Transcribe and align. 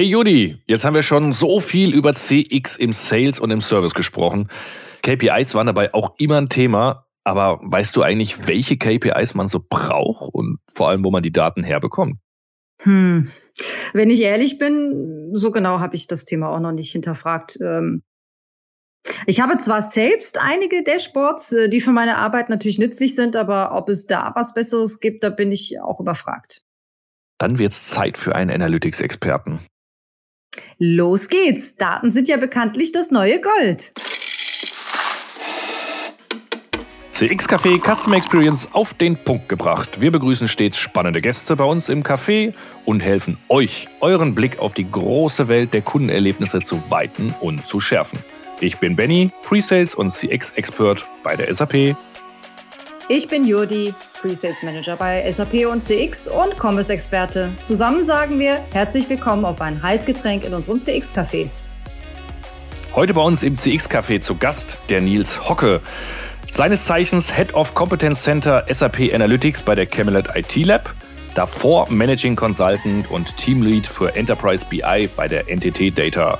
Hey 0.00 0.10
Judy, 0.10 0.62
jetzt 0.68 0.84
haben 0.84 0.94
wir 0.94 1.02
schon 1.02 1.32
so 1.32 1.58
viel 1.58 1.92
über 1.92 2.14
CX 2.14 2.76
im 2.76 2.92
Sales 2.92 3.40
und 3.40 3.50
im 3.50 3.60
Service 3.60 3.94
gesprochen. 3.94 4.48
KPIs 5.02 5.56
waren 5.56 5.66
dabei 5.66 5.92
auch 5.92 6.14
immer 6.18 6.36
ein 6.36 6.48
Thema, 6.48 7.08
aber 7.24 7.58
weißt 7.64 7.96
du 7.96 8.02
eigentlich, 8.02 8.46
welche 8.46 8.76
KPIs 8.76 9.34
man 9.34 9.48
so 9.48 9.58
braucht 9.58 10.32
und 10.32 10.60
vor 10.72 10.88
allem, 10.88 11.02
wo 11.02 11.10
man 11.10 11.24
die 11.24 11.32
Daten 11.32 11.64
herbekommt? 11.64 12.20
Hm. 12.82 13.32
Wenn 13.92 14.10
ich 14.10 14.20
ehrlich 14.20 14.58
bin, 14.58 15.30
so 15.32 15.50
genau 15.50 15.80
habe 15.80 15.96
ich 15.96 16.06
das 16.06 16.24
Thema 16.24 16.50
auch 16.50 16.60
noch 16.60 16.70
nicht 16.70 16.92
hinterfragt. 16.92 17.58
Ähm, 17.60 18.04
ich 19.26 19.40
habe 19.40 19.58
zwar 19.58 19.82
selbst 19.82 20.38
einige 20.40 20.84
Dashboards, 20.84 21.52
äh, 21.54 21.68
die 21.68 21.80
für 21.80 21.90
meine 21.90 22.18
Arbeit 22.18 22.50
natürlich 22.50 22.78
nützlich 22.78 23.16
sind, 23.16 23.34
aber 23.34 23.74
ob 23.74 23.88
es 23.88 24.06
da 24.06 24.30
was 24.36 24.54
Besseres 24.54 25.00
gibt, 25.00 25.24
da 25.24 25.30
bin 25.30 25.50
ich 25.50 25.80
auch 25.80 25.98
überfragt. 25.98 26.62
Dann 27.38 27.58
wird 27.58 27.72
es 27.72 27.88
Zeit 27.88 28.16
für 28.16 28.36
einen 28.36 28.52
Analytics-Experten. 28.52 29.58
Los 30.78 31.28
geht's. 31.28 31.76
Daten 31.76 32.10
sind 32.10 32.28
ja 32.28 32.36
bekanntlich 32.36 32.92
das 32.92 33.10
neue 33.10 33.40
Gold. 33.40 33.92
CX 37.18 37.48
Café 37.48 37.80
Customer 37.80 38.16
Experience 38.16 38.68
auf 38.72 38.94
den 38.94 39.16
Punkt 39.16 39.48
gebracht. 39.48 40.00
Wir 40.00 40.12
begrüßen 40.12 40.46
stets 40.46 40.78
spannende 40.78 41.20
Gäste 41.20 41.56
bei 41.56 41.64
uns 41.64 41.88
im 41.88 42.04
Café 42.04 42.54
und 42.84 43.00
helfen 43.00 43.36
euch, 43.48 43.88
euren 44.00 44.36
Blick 44.36 44.60
auf 44.60 44.74
die 44.74 44.88
große 44.88 45.48
Welt 45.48 45.74
der 45.74 45.82
Kundenerlebnisse 45.82 46.60
zu 46.60 46.80
weiten 46.90 47.34
und 47.40 47.66
zu 47.66 47.80
schärfen. 47.80 48.20
Ich 48.60 48.76
bin 48.78 48.94
Benny, 48.94 49.32
Pre-Sales 49.42 49.96
und 49.96 50.12
CX-Expert 50.12 51.04
bei 51.24 51.34
der 51.34 51.52
SAP. 51.52 51.96
Ich 53.08 53.26
bin 53.26 53.44
Jodi, 53.44 53.94
Pre-Sales 54.20 54.62
Manager 54.62 54.96
bei 54.96 55.30
SAP 55.30 55.66
und 55.70 55.84
CX 55.84 56.26
und 56.26 56.58
Commerce-Experte. 56.58 57.52
Zusammen 57.62 58.02
sagen 58.02 58.38
wir 58.38 58.60
herzlich 58.72 59.08
willkommen 59.08 59.44
auf 59.44 59.60
ein 59.60 59.80
Heißgetränk 59.80 60.44
in 60.44 60.54
unserem 60.54 60.80
CX-Café. 60.80 61.48
Heute 62.94 63.14
bei 63.14 63.20
uns 63.20 63.44
im 63.44 63.54
CX-Café 63.54 64.20
zu 64.20 64.34
Gast 64.34 64.76
der 64.88 65.00
Nils 65.00 65.48
Hocke. 65.48 65.80
Seines 66.50 66.84
Zeichens 66.84 67.32
Head 67.36 67.54
of 67.54 67.74
Competence 67.74 68.22
Center 68.22 68.64
SAP 68.68 69.14
Analytics 69.14 69.62
bei 69.62 69.76
der 69.76 69.86
Camelot 69.86 70.26
IT 70.34 70.56
Lab, 70.66 70.92
davor 71.36 71.88
Managing 71.88 72.34
Consultant 72.34 73.08
und 73.10 73.36
Teamlead 73.36 73.86
für 73.86 74.16
Enterprise 74.16 74.64
BI 74.68 75.08
bei 75.14 75.28
der 75.28 75.44
NTT 75.48 75.96
Data. 75.96 76.38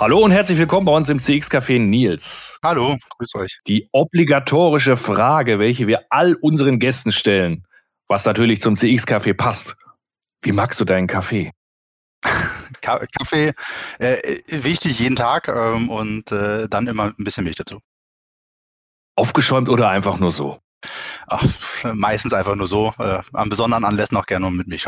Hallo 0.00 0.20
und 0.20 0.30
herzlich 0.30 0.56
willkommen 0.56 0.86
bei 0.86 0.96
uns 0.96 1.10
im 1.10 1.18
CX-Café 1.18 1.78
Nils. 1.78 2.58
Hallo, 2.62 2.96
grüß 3.18 3.34
euch. 3.34 3.58
Die 3.66 3.86
obligatorische 3.92 4.96
Frage, 4.96 5.58
welche 5.58 5.86
wir 5.88 6.06
all 6.08 6.36
unseren 6.40 6.78
Gästen 6.78 7.12
stellen, 7.12 7.66
was 8.08 8.24
natürlich 8.24 8.62
zum 8.62 8.76
CX-Café 8.76 9.34
passt. 9.34 9.76
Wie 10.40 10.52
magst 10.52 10.80
du 10.80 10.86
deinen 10.86 11.06
Kaffee? 11.06 11.52
Kaffee 12.80 13.52
äh, 13.98 14.38
wichtig 14.46 14.98
jeden 15.00 15.16
Tag 15.16 15.48
ähm, 15.48 15.90
und 15.90 16.32
äh, 16.32 16.66
dann 16.66 16.86
immer 16.86 17.12
ein 17.18 17.24
bisschen 17.24 17.44
Milch 17.44 17.56
dazu. 17.56 17.80
Aufgeschäumt 19.16 19.68
oder 19.68 19.90
einfach 19.90 20.18
nur 20.18 20.32
so? 20.32 20.60
Ach, 21.26 21.44
meistens 21.92 22.32
einfach 22.32 22.54
nur 22.54 22.68
so. 22.68 22.94
Äh, 22.98 23.20
an 23.34 23.50
besonderen 23.50 23.84
Anlässen 23.84 24.16
auch 24.16 24.24
gerne 24.24 24.50
mit 24.50 24.66
Milch. 24.66 24.86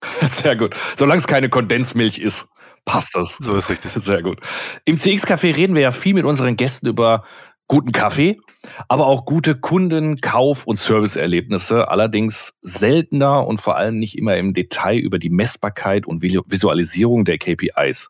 Sehr 0.30 0.54
gut. 0.54 0.76
Solange 0.96 1.18
es 1.18 1.26
keine 1.26 1.48
Kondensmilch 1.48 2.20
ist, 2.20 2.46
passt 2.88 3.14
das. 3.14 3.36
So 3.38 3.54
ist 3.54 3.68
richtig. 3.68 3.92
Sehr 3.92 4.22
gut. 4.22 4.40
Im 4.84 4.96
CX-Café 4.96 5.54
reden 5.54 5.76
wir 5.76 5.82
ja 5.82 5.92
viel 5.92 6.14
mit 6.14 6.24
unseren 6.24 6.56
Gästen 6.56 6.86
über 6.86 7.24
guten 7.68 7.92
Kaffee, 7.92 8.40
aber 8.88 9.06
auch 9.06 9.26
gute 9.26 9.54
Kunden-, 9.54 10.16
Kauf- 10.16 10.66
und 10.66 10.76
Serviceerlebnisse. 10.76 11.88
Allerdings 11.88 12.54
seltener 12.62 13.46
und 13.46 13.60
vor 13.60 13.76
allem 13.76 13.98
nicht 13.98 14.16
immer 14.16 14.36
im 14.36 14.54
Detail 14.54 14.98
über 14.98 15.18
die 15.18 15.30
Messbarkeit 15.30 16.06
und 16.06 16.22
Visualisierung 16.22 17.24
der 17.24 17.38
KPIs. 17.38 18.08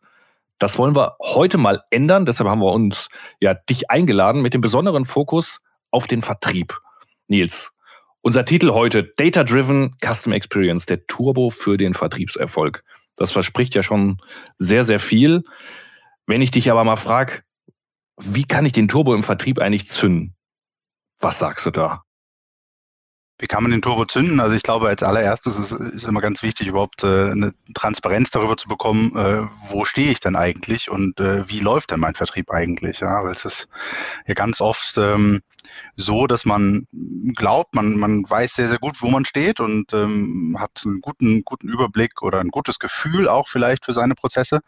Das 0.59 0.77
wollen 0.77 0.95
wir 0.95 1.17
heute 1.21 1.57
mal 1.57 1.81
ändern. 1.89 2.25
Deshalb 2.25 2.49
haben 2.49 2.61
wir 2.61 2.71
uns 2.71 3.09
ja 3.39 3.53
dich 3.53 3.91
eingeladen 3.91 4.41
mit 4.41 4.53
dem 4.53 4.61
besonderen 4.61 5.05
Fokus 5.05 5.59
auf 5.91 6.07
den 6.07 6.21
Vertrieb. 6.21 6.77
Nils, 7.27 7.71
unser 8.21 8.45
Titel 8.45 8.71
heute 8.71 9.03
Data 9.03 9.43
Driven 9.43 9.95
Custom 10.03 10.33
Experience, 10.33 10.85
der 10.85 11.05
Turbo 11.05 11.49
für 11.49 11.77
den 11.77 11.93
Vertriebserfolg. 11.93 12.83
Das 13.19 13.31
verspricht 13.31 13.75
ja 13.75 13.83
schon 13.83 14.17
sehr, 14.57 14.85
sehr 14.85 15.01
viel. 15.01 15.43
Wenn 16.25 16.41
ich 16.41 16.51
dich 16.51 16.71
aber 16.71 16.85
mal 16.85 16.95
frage, 16.95 17.41
wie 18.17 18.45
kann 18.45 18.65
ich 18.65 18.71
den 18.71 18.87
Turbo 18.87 19.13
im 19.13 19.23
Vertrieb 19.23 19.59
eigentlich 19.59 19.89
zünden? 19.89 20.35
Was 21.19 21.37
sagst 21.37 21.65
du 21.65 21.71
da? 21.71 22.03
Wie 23.37 23.47
kann 23.47 23.61
man 23.61 23.71
den 23.71 23.81
Turbo 23.81 24.05
zünden? 24.05 24.39
Also 24.39 24.55
ich 24.55 24.63
glaube, 24.63 24.87
als 24.87 25.03
allererstes 25.03 25.59
ist, 25.59 25.71
ist 25.71 26.07
immer 26.07 26.21
ganz 26.21 26.43
wichtig, 26.43 26.67
überhaupt 26.67 27.03
äh, 27.03 27.31
eine 27.31 27.53
Transparenz 27.73 28.29
darüber 28.31 28.55
zu 28.55 28.69
bekommen, 28.69 29.15
äh, 29.17 29.47
wo 29.67 29.83
stehe 29.83 30.11
ich 30.11 30.21
denn 30.21 30.37
eigentlich 30.37 30.89
und 30.89 31.19
äh, 31.19 31.47
wie 31.49 31.59
läuft 31.59 31.91
denn 31.91 31.99
mein 31.99 32.15
Vertrieb 32.15 32.51
eigentlich? 32.51 33.01
Ja, 33.01 33.23
weil 33.23 33.31
es 33.31 33.43
ist 33.43 33.67
ja 34.27 34.33
ganz 34.33 34.61
oft 34.61 34.97
ähm, 34.97 35.41
so, 35.95 36.27
dass 36.27 36.45
man 36.45 36.87
glaubt, 37.35 37.75
man, 37.75 37.97
man 37.97 38.29
weiß 38.29 38.53
sehr, 38.53 38.67
sehr 38.67 38.79
gut, 38.79 39.01
wo 39.01 39.09
man 39.09 39.25
steht 39.25 39.59
und 39.59 39.93
ähm, 39.93 40.57
hat 40.59 40.81
einen 40.85 41.01
guten, 41.01 41.43
guten 41.43 41.69
Überblick 41.69 42.21
oder 42.21 42.39
ein 42.39 42.49
gutes 42.49 42.79
Gefühl 42.79 43.27
auch 43.27 43.47
vielleicht 43.47 43.85
für 43.85 43.93
seine 43.93 44.15
Prozesse. 44.15 44.61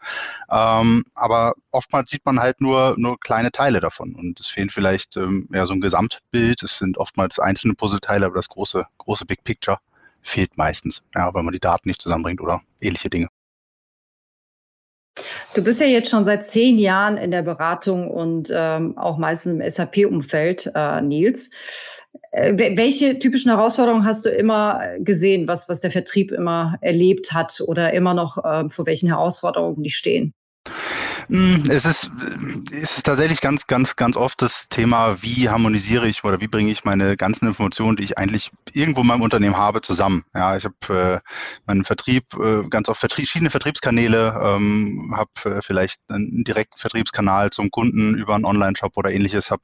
Ähm, 0.50 1.04
aber 1.14 1.54
oftmals 1.70 2.10
sieht 2.10 2.24
man 2.24 2.40
halt 2.40 2.60
nur, 2.60 2.94
nur 2.98 3.18
kleine 3.20 3.52
Teile 3.52 3.80
davon 3.80 4.14
und 4.14 4.40
es 4.40 4.46
fehlt 4.46 4.72
vielleicht 4.72 5.16
ähm, 5.16 5.48
ja, 5.52 5.66
so 5.66 5.72
ein 5.72 5.80
Gesamtbild. 5.80 6.62
Es 6.62 6.78
sind 6.78 6.98
oftmals 6.98 7.38
einzelne 7.38 7.74
Puzzleteile, 7.74 8.26
aber 8.26 8.36
das 8.36 8.48
große, 8.48 8.86
große 8.98 9.26
Big 9.26 9.44
Picture 9.44 9.78
fehlt 10.22 10.56
meistens, 10.56 11.02
ja, 11.14 11.32
weil 11.34 11.42
man 11.42 11.52
die 11.52 11.60
Daten 11.60 11.88
nicht 11.88 12.00
zusammenbringt 12.00 12.40
oder 12.40 12.60
ähnliche 12.80 13.10
Dinge. 13.10 13.28
Du 15.54 15.62
bist 15.62 15.80
ja 15.80 15.86
jetzt 15.86 16.08
schon 16.08 16.24
seit 16.24 16.46
zehn 16.46 16.78
Jahren 16.78 17.18
in 17.18 17.30
der 17.30 17.42
Beratung 17.42 18.10
und 18.10 18.50
ähm, 18.54 18.96
auch 18.96 19.18
meistens 19.18 19.52
im 19.52 19.70
SAP-Umfeld, 19.70 20.72
äh, 20.74 21.02
Nils. 21.02 21.50
Äh, 22.30 22.54
welche 22.76 23.18
typischen 23.18 23.50
Herausforderungen 23.50 24.06
hast 24.06 24.24
du 24.24 24.30
immer 24.30 24.80
gesehen, 24.98 25.46
was, 25.46 25.68
was 25.68 25.82
der 25.82 25.90
Vertrieb 25.90 26.32
immer 26.32 26.76
erlebt 26.80 27.34
hat 27.34 27.60
oder 27.66 27.92
immer 27.92 28.14
noch 28.14 28.42
äh, 28.42 28.70
vor 28.70 28.86
welchen 28.86 29.08
Herausforderungen 29.08 29.82
die 29.82 29.90
stehen? 29.90 30.32
Hm, 31.28 31.64
es 31.68 31.84
ist, 31.84 32.10
es 32.70 32.98
ist 32.98 33.06
tatsächlich 33.06 33.40
ganz, 33.40 33.66
ganz, 33.66 33.96
ganz 33.96 34.16
oft 34.16 34.42
das 34.42 34.68
Thema, 34.68 35.22
wie 35.22 35.48
harmonisiere 35.48 36.06
ich 36.08 36.24
oder 36.24 36.40
wie 36.40 36.48
bringe 36.48 36.70
ich 36.70 36.84
meine 36.84 37.16
ganzen 37.16 37.46
Informationen, 37.46 37.96
die 37.96 38.04
ich 38.04 38.18
eigentlich 38.18 38.50
irgendwo 38.72 39.00
in 39.00 39.06
meinem 39.06 39.22
Unternehmen 39.22 39.56
habe, 39.56 39.80
zusammen. 39.80 40.24
Ja, 40.34 40.56
ich 40.56 40.64
habe 40.64 41.22
äh, 41.24 41.30
meinen 41.66 41.84
Vertrieb, 41.84 42.24
äh, 42.34 42.62
ganz 42.68 42.88
oft 42.88 43.00
Vertrieb, 43.00 43.26
verschiedene 43.32 43.50
Vertriebskanäle, 43.50 44.38
ähm, 44.42 45.14
habe 45.16 45.30
äh, 45.56 45.62
vielleicht 45.62 46.00
einen 46.08 46.44
direkten 46.44 46.78
Vertriebskanal 46.78 47.50
zum 47.50 47.70
Kunden 47.70 48.14
über 48.14 48.34
einen 48.34 48.44
Online-Shop 48.44 48.96
oder 48.96 49.10
ähnliches, 49.10 49.50
habe 49.50 49.62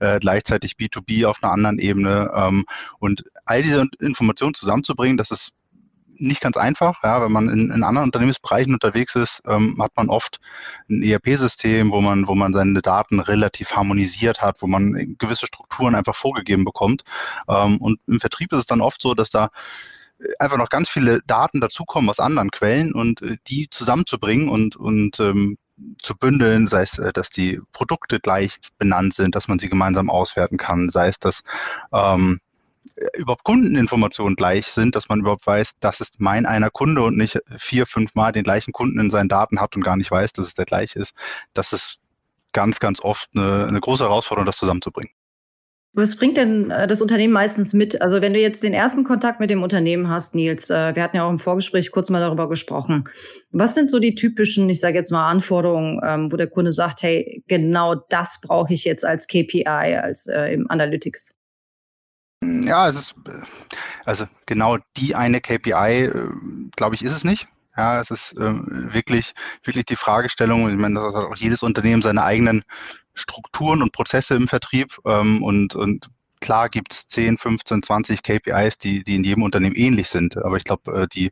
äh, 0.00 0.18
gleichzeitig 0.18 0.72
B2B 0.72 1.26
auf 1.26 1.42
einer 1.42 1.52
anderen 1.52 1.78
Ebene 1.78 2.32
ähm, 2.34 2.64
und 2.98 3.24
all 3.44 3.62
diese 3.62 3.86
Informationen 4.00 4.54
zusammenzubringen, 4.54 5.16
das 5.16 5.30
ist 5.30 5.52
nicht 6.18 6.40
ganz 6.40 6.56
einfach. 6.56 7.02
Ja, 7.02 7.22
wenn 7.22 7.32
man 7.32 7.48
in, 7.48 7.70
in 7.70 7.82
anderen 7.82 8.06
Unternehmensbereichen 8.06 8.74
unterwegs 8.74 9.14
ist, 9.14 9.42
ähm, 9.46 9.76
hat 9.80 9.92
man 9.96 10.08
oft 10.08 10.38
ein 10.88 11.02
ERP-System, 11.02 11.90
wo 11.90 12.00
man, 12.00 12.26
wo 12.26 12.34
man 12.34 12.52
seine 12.52 12.82
Daten 12.82 13.20
relativ 13.20 13.72
harmonisiert 13.72 14.42
hat, 14.42 14.62
wo 14.62 14.66
man 14.66 15.16
gewisse 15.18 15.46
Strukturen 15.46 15.94
einfach 15.94 16.14
vorgegeben 16.14 16.64
bekommt. 16.64 17.04
Ähm, 17.48 17.78
und 17.78 17.98
im 18.06 18.20
Vertrieb 18.20 18.52
ist 18.52 18.60
es 18.60 18.66
dann 18.66 18.80
oft 18.80 19.00
so, 19.02 19.14
dass 19.14 19.30
da 19.30 19.50
einfach 20.38 20.58
noch 20.58 20.68
ganz 20.68 20.88
viele 20.88 21.20
Daten 21.26 21.60
dazukommen 21.60 22.10
aus 22.10 22.20
anderen 22.20 22.50
Quellen 22.50 22.92
und 22.92 23.22
äh, 23.22 23.36
die 23.46 23.68
zusammenzubringen 23.70 24.48
und, 24.48 24.76
und 24.76 25.20
ähm, 25.20 25.56
zu 25.98 26.16
bündeln, 26.16 26.66
sei 26.66 26.82
es, 26.82 26.98
äh, 26.98 27.12
dass 27.12 27.30
die 27.30 27.60
Produkte 27.72 28.20
gleich 28.20 28.58
benannt 28.78 29.14
sind, 29.14 29.34
dass 29.34 29.48
man 29.48 29.58
sie 29.58 29.68
gemeinsam 29.68 30.10
auswerten 30.10 30.56
kann, 30.56 30.90
sei 30.90 31.08
es, 31.08 31.18
dass 31.18 31.42
ähm, 31.92 32.40
überhaupt 33.16 33.44
Kundeninformationen 33.44 34.36
gleich 34.36 34.66
sind, 34.66 34.94
dass 34.94 35.08
man 35.08 35.20
überhaupt 35.20 35.46
weiß, 35.46 35.72
das 35.80 36.00
ist 36.00 36.20
mein 36.20 36.46
einer 36.46 36.70
Kunde 36.70 37.02
und 37.02 37.16
nicht 37.16 37.40
vier, 37.56 37.86
fünf 37.86 38.14
Mal 38.14 38.32
den 38.32 38.44
gleichen 38.44 38.72
Kunden 38.72 38.98
in 39.00 39.10
seinen 39.10 39.28
Daten 39.28 39.60
hat 39.60 39.76
und 39.76 39.82
gar 39.82 39.96
nicht 39.96 40.10
weiß, 40.10 40.32
dass 40.32 40.46
es 40.46 40.54
der 40.54 40.66
gleiche 40.66 40.98
ist. 40.98 41.14
Das 41.54 41.72
ist 41.72 41.98
ganz, 42.52 42.80
ganz 42.80 43.00
oft 43.00 43.28
eine, 43.34 43.66
eine 43.66 43.80
große 43.80 44.04
Herausforderung, 44.04 44.46
das 44.46 44.56
zusammenzubringen. 44.56 45.12
Was 45.96 46.16
bringt 46.16 46.36
denn 46.36 46.72
äh, 46.72 46.88
das 46.88 47.00
Unternehmen 47.00 47.32
meistens 47.32 47.72
mit? 47.72 48.02
Also 48.02 48.20
wenn 48.20 48.34
du 48.34 48.40
jetzt 48.40 48.64
den 48.64 48.74
ersten 48.74 49.04
Kontakt 49.04 49.38
mit 49.38 49.48
dem 49.48 49.62
Unternehmen 49.62 50.08
hast, 50.08 50.34
Nils, 50.34 50.68
äh, 50.68 50.94
wir 50.96 51.02
hatten 51.02 51.16
ja 51.16 51.24
auch 51.24 51.30
im 51.30 51.38
Vorgespräch 51.38 51.92
kurz 51.92 52.10
mal 52.10 52.18
darüber 52.18 52.48
gesprochen. 52.48 53.04
Was 53.52 53.76
sind 53.76 53.90
so 53.90 54.00
die 54.00 54.16
typischen, 54.16 54.68
ich 54.68 54.80
sage 54.80 54.96
jetzt 54.96 55.12
mal 55.12 55.28
Anforderungen, 55.28 56.00
ähm, 56.04 56.32
wo 56.32 56.36
der 56.36 56.48
Kunde 56.48 56.72
sagt, 56.72 57.04
hey, 57.04 57.44
genau 57.46 57.94
das 58.08 58.40
brauche 58.42 58.74
ich 58.74 58.84
jetzt 58.84 59.04
als 59.04 59.28
KPI, 59.28 59.66
als 59.66 60.26
äh, 60.26 60.52
im 60.52 60.68
Analytics? 60.68 61.36
Ja, 62.44 62.88
es 62.88 62.96
ist, 62.96 63.14
also 64.04 64.26
genau 64.46 64.78
die 64.96 65.14
eine 65.14 65.40
KPI, 65.40 66.04
äh, 66.04 66.28
glaube 66.76 66.94
ich, 66.94 67.02
ist 67.02 67.12
es 67.12 67.24
nicht. 67.24 67.48
Ja, 67.76 68.00
es 68.00 68.10
ist 68.10 68.34
ähm, 68.38 68.88
wirklich, 68.92 69.34
wirklich 69.64 69.84
die 69.84 69.96
Fragestellung, 69.96 70.70
ich 70.70 70.76
meine, 70.76 70.94
das 70.94 71.14
hat 71.14 71.24
auch 71.24 71.36
jedes 71.36 71.62
Unternehmen 71.62 72.02
seine 72.02 72.22
eigenen 72.22 72.62
Strukturen 73.14 73.82
und 73.82 73.92
Prozesse 73.92 74.34
im 74.34 74.46
Vertrieb 74.46 74.96
ähm, 75.04 75.42
und, 75.42 75.74
und 75.74 76.08
klar 76.44 76.68
gibt 76.68 76.92
es 76.92 77.06
10, 77.06 77.38
15, 77.38 77.82
20 77.82 78.22
KPIs, 78.22 78.76
die, 78.76 79.02
die 79.02 79.16
in 79.16 79.24
jedem 79.24 79.42
Unternehmen 79.42 79.74
ähnlich 79.76 80.10
sind. 80.10 80.36
Aber 80.36 80.58
ich 80.58 80.64
glaube, 80.64 80.92
äh, 80.92 81.08
die 81.08 81.30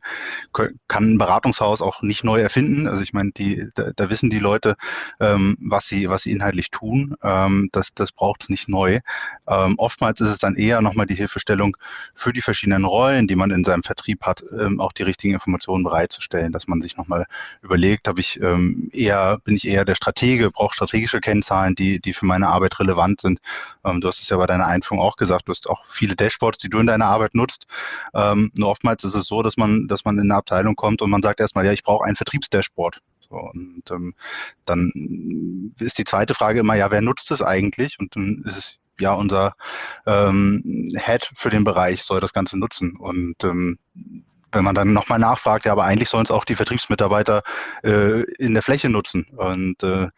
kann 0.87 1.13
ein 1.13 1.17
Beratungshaus 1.19 1.83
auch 1.83 2.01
nicht 2.01 2.23
neu 2.23 2.41
erfinden. 2.41 2.87
Also 2.87 3.03
ich 3.03 3.13
meine, 3.13 3.29
die, 3.31 3.67
da, 3.75 3.91
da, 3.95 4.09
wissen 4.09 4.31
die 4.31 4.39
Leute, 4.39 4.75
ähm, 5.19 5.55
was 5.61 5.85
sie, 5.87 6.09
was 6.09 6.23
sie 6.23 6.31
inhaltlich 6.31 6.71
tun. 6.71 7.15
Ähm, 7.21 7.69
das, 7.71 7.93
das 7.93 8.11
braucht 8.11 8.41
es 8.41 8.49
nicht 8.49 8.67
neu. 8.69 9.01
Ähm, 9.47 9.75
oftmals 9.77 10.19
ist 10.19 10.29
es 10.29 10.39
dann 10.39 10.55
eher 10.55 10.81
nochmal 10.81 11.05
die 11.05 11.13
Hilfestellung 11.13 11.77
für 12.15 12.33
die 12.33 12.41
verschiedenen 12.41 12.83
Rollen, 12.83 13.27
die 13.27 13.35
man 13.35 13.51
in 13.51 13.63
seinem 13.63 13.83
Vertrieb 13.83 14.23
hat, 14.23 14.43
ähm, 14.59 14.79
auch 14.79 14.93
die 14.93 15.03
richtigen 15.03 15.35
Informationen 15.35 15.83
bereitzustellen, 15.83 16.51
dass 16.51 16.67
man 16.67 16.81
sich 16.81 16.97
nochmal 16.97 17.27
überlegt, 17.61 18.07
habe 18.07 18.19
ich 18.19 18.41
ähm, 18.41 18.89
eher, 18.91 19.37
bin 19.43 19.55
ich 19.55 19.67
eher 19.67 19.85
der 19.85 19.93
Stratege, 19.93 20.49
brauche 20.49 20.73
strategische 20.73 21.19
Kennzahlen, 21.21 21.75
die, 21.75 21.99
die 21.99 22.13
für 22.13 22.25
meine 22.25 22.47
Arbeit 22.47 22.79
relevant 22.79 23.21
sind. 23.21 23.39
Ähm, 23.85 24.01
du 24.01 24.07
hast 24.07 24.19
es 24.19 24.29
ja 24.29 24.37
bei 24.37 24.47
deiner 24.47 24.65
Einführung 24.65 25.02
auch 25.03 25.15
gesagt, 25.15 25.47
du 25.47 25.51
hast 25.51 25.69
auch 25.69 25.85
viele 25.87 26.15
Dashboards, 26.15 26.57
die 26.57 26.69
du 26.69 26.79
in 26.79 26.87
deiner 26.87 27.05
Arbeit 27.05 27.35
nutzt. 27.35 27.67
Ähm, 28.13 28.51
nur 28.55 28.69
oftmals 28.69 29.03
ist 29.03 29.15
es 29.15 29.25
so, 29.25 29.41
dass 29.41 29.57
man, 29.57 29.87
dass 29.87 30.05
man 30.05 30.17
in 30.17 30.23
eine 30.23 30.35
Abteilung 30.35 30.75
kommt 30.75 31.01
und 31.01 31.09
man 31.09 31.21
sagt 31.21 31.39
erstmal, 31.39 31.65
ja, 31.65 31.71
ich 31.71 31.83
brauche 31.83 32.05
ein 32.05 32.15
Vertriebsdashboard. 32.15 32.99
So, 33.29 33.35
und 33.35 33.83
ähm, 33.91 34.13
dann 34.65 35.73
ist 35.79 35.97
die 35.97 36.03
zweite 36.03 36.33
Frage 36.33 36.59
immer, 36.59 36.75
ja, 36.75 36.91
wer 36.91 37.01
nutzt 37.01 37.31
es 37.31 37.41
eigentlich? 37.41 37.97
Und 37.99 38.15
dann 38.15 38.43
ist 38.45 38.57
es 38.57 38.77
ja 38.99 39.13
unser 39.13 39.55
ähm, 40.05 40.91
Head 40.95 41.29
für 41.33 41.49
den 41.49 41.63
Bereich 41.63 42.03
soll 42.03 42.19
das 42.19 42.33
Ganze 42.33 42.57
nutzen. 42.57 42.95
Und 42.97 43.43
ähm, 43.43 43.79
wenn 44.51 44.63
man 44.63 44.75
dann 44.75 44.93
nochmal 44.93 45.19
nachfragt, 45.19 45.65
ja, 45.65 45.71
aber 45.71 45.83
eigentlich 45.83 46.09
sollen 46.09 46.25
es 46.25 46.31
auch 46.31 46.45
die 46.45 46.55
Vertriebsmitarbeiter 46.55 47.41
äh, 47.83 48.21
in 48.37 48.53
der 48.53 48.61
Fläche 48.61 48.89
nutzen. 48.89 49.25
Und 49.35 49.81
äh, 49.83 50.09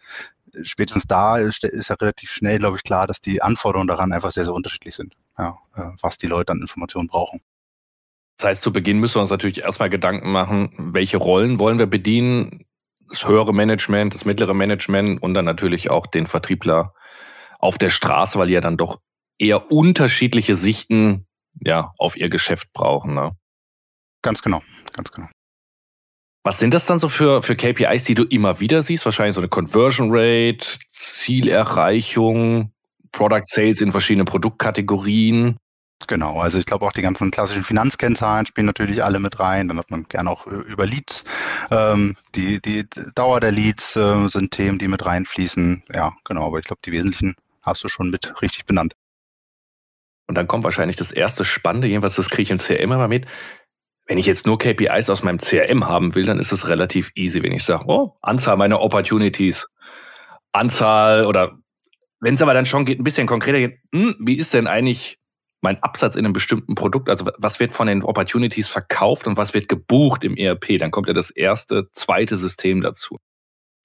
spätestens 0.63 1.07
da 1.07 1.37
ist, 1.37 1.63
ist 1.63 1.89
ja 1.89 1.95
relativ 1.95 2.31
schnell, 2.31 2.57
glaube 2.57 2.77
ich, 2.77 2.83
klar, 2.83 3.07
dass 3.07 3.21
die 3.21 3.41
Anforderungen 3.41 3.87
daran 3.87 4.11
einfach 4.11 4.31
sehr, 4.31 4.45
sehr 4.45 4.53
unterschiedlich 4.53 4.95
sind, 4.95 5.15
ja, 5.37 5.57
äh, 5.75 5.91
was 6.01 6.17
die 6.17 6.27
Leute 6.27 6.51
an 6.51 6.61
Informationen 6.61 7.07
brauchen. 7.07 7.41
Das 8.37 8.49
heißt, 8.49 8.63
zu 8.63 8.73
Beginn 8.73 8.99
müssen 8.99 9.15
wir 9.15 9.21
uns 9.21 9.29
natürlich 9.29 9.61
erstmal 9.61 9.89
Gedanken 9.89 10.31
machen, 10.31 10.73
welche 10.77 11.17
Rollen 11.17 11.59
wollen 11.59 11.79
wir 11.79 11.87
bedienen? 11.87 12.65
Das 13.07 13.27
höhere 13.27 13.53
Management, 13.53 14.15
das 14.15 14.25
mittlere 14.25 14.53
Management 14.53 15.21
und 15.21 15.35
dann 15.35 15.45
natürlich 15.45 15.91
auch 15.91 16.07
den 16.07 16.25
Vertriebler 16.25 16.93
auf 17.59 17.77
der 17.77 17.89
Straße, 17.89 18.37
weil 18.39 18.47
die 18.47 18.53
ja 18.53 18.61
dann 18.61 18.77
doch 18.77 18.99
eher 19.37 19.71
unterschiedliche 19.71 20.55
Sichten 20.55 21.27
ja, 21.61 21.93
auf 21.97 22.17
ihr 22.17 22.29
Geschäft 22.29 22.73
brauchen. 22.73 23.13
Ne? 23.13 23.31
Ganz 24.21 24.41
genau, 24.41 24.61
ganz 24.93 25.11
genau. 25.11 25.27
Was 26.45 26.59
sind 26.59 26.75
das 26.75 26.85
dann 26.85 26.99
so 26.99 27.09
für, 27.09 27.41
für 27.41 27.55
KPIs, 27.55 28.03
die 28.03 28.13
du 28.13 28.23
immer 28.23 28.59
wieder 28.59 28.83
siehst? 28.83 29.03
Wahrscheinlich 29.03 29.33
so 29.33 29.41
eine 29.41 29.47
Conversion 29.47 30.09
Rate, 30.11 30.77
Zielerreichung, 30.93 32.71
Product 33.11 33.41
Sales 33.45 33.81
in 33.81 33.91
verschiedenen 33.91 34.27
Produktkategorien. 34.27 35.57
Genau, 36.07 36.39
also 36.39 36.59
ich 36.59 36.67
glaube 36.67 36.85
auch 36.85 36.91
die 36.91 37.01
ganzen 37.01 37.31
klassischen 37.31 37.63
Finanzkennzahlen 37.63 38.45
spielen 38.45 38.67
natürlich 38.67 39.03
alle 39.03 39.19
mit 39.19 39.39
rein. 39.39 39.67
Dann 39.67 39.79
hat 39.79 39.89
man 39.89 40.03
gerne 40.03 40.29
auch 40.29 40.45
über 40.45 40.85
Leads. 40.85 41.23
Ähm, 41.71 42.15
die, 42.35 42.61
die 42.61 42.85
Dauer 43.15 43.39
der 43.39 43.51
Leads 43.51 43.95
äh, 43.95 44.27
sind 44.27 44.51
Themen, 44.51 44.77
die 44.77 44.87
mit 44.87 45.03
reinfließen. 45.03 45.81
Ja, 45.95 46.13
genau, 46.25 46.45
aber 46.45 46.59
ich 46.59 46.65
glaube, 46.65 46.81
die 46.85 46.91
wesentlichen 46.91 47.33
hast 47.63 47.83
du 47.83 47.89
schon 47.89 48.11
mit 48.11 48.39
richtig 48.43 48.67
benannt. 48.67 48.93
Und 50.27 50.37
dann 50.37 50.47
kommt 50.47 50.63
wahrscheinlich 50.63 50.95
das 50.95 51.11
erste 51.11 51.43
Spannende, 51.43 51.87
jedenfalls 51.87 52.15
das 52.15 52.29
kriege 52.29 52.43
ich 52.43 52.51
im 52.51 52.59
CRM 52.59 52.91
immer 52.91 53.07
mit. 53.07 53.25
Wenn 54.07 54.17
ich 54.17 54.25
jetzt 54.25 54.45
nur 54.45 54.59
KPIs 54.59 55.09
aus 55.09 55.23
meinem 55.23 55.39
CRM 55.39 55.87
haben 55.87 56.13
will, 56.13 56.25
dann 56.25 56.39
ist 56.39 56.51
es 56.51 56.67
relativ 56.67 57.11
easy, 57.15 57.41
wenn 57.41 57.51
ich 57.51 57.63
sage, 57.63 57.85
oh, 57.87 58.13
Anzahl 58.21 58.57
meiner 58.57 58.81
Opportunities, 58.81 59.67
Anzahl 60.51 61.25
oder 61.25 61.57
wenn 62.19 62.35
es 62.35 62.41
aber 62.41 62.53
dann 62.53 62.65
schon 62.65 62.85
geht, 62.85 62.99
ein 62.99 63.03
bisschen 63.03 63.27
konkreter 63.27 63.59
geht, 63.59 63.79
hm, 63.93 64.15
wie 64.19 64.37
ist 64.37 64.53
denn 64.53 64.67
eigentlich 64.67 65.19
mein 65.61 65.81
Absatz 65.81 66.15
in 66.15 66.25
einem 66.25 66.33
bestimmten 66.33 66.75
Produkt, 66.75 67.09
also 67.09 67.25
was 67.37 67.59
wird 67.59 67.73
von 67.73 67.87
den 67.87 68.03
Opportunities 68.03 68.67
verkauft 68.67 69.25
und 69.25 69.37
was 69.37 69.53
wird 69.53 69.67
gebucht 69.67 70.23
im 70.23 70.37
ERP, 70.37 70.77
dann 70.77 70.91
kommt 70.91 71.07
ja 71.07 71.13
das 71.13 71.31
erste, 71.31 71.89
zweite 71.91 72.37
System 72.37 72.81
dazu. 72.81 73.17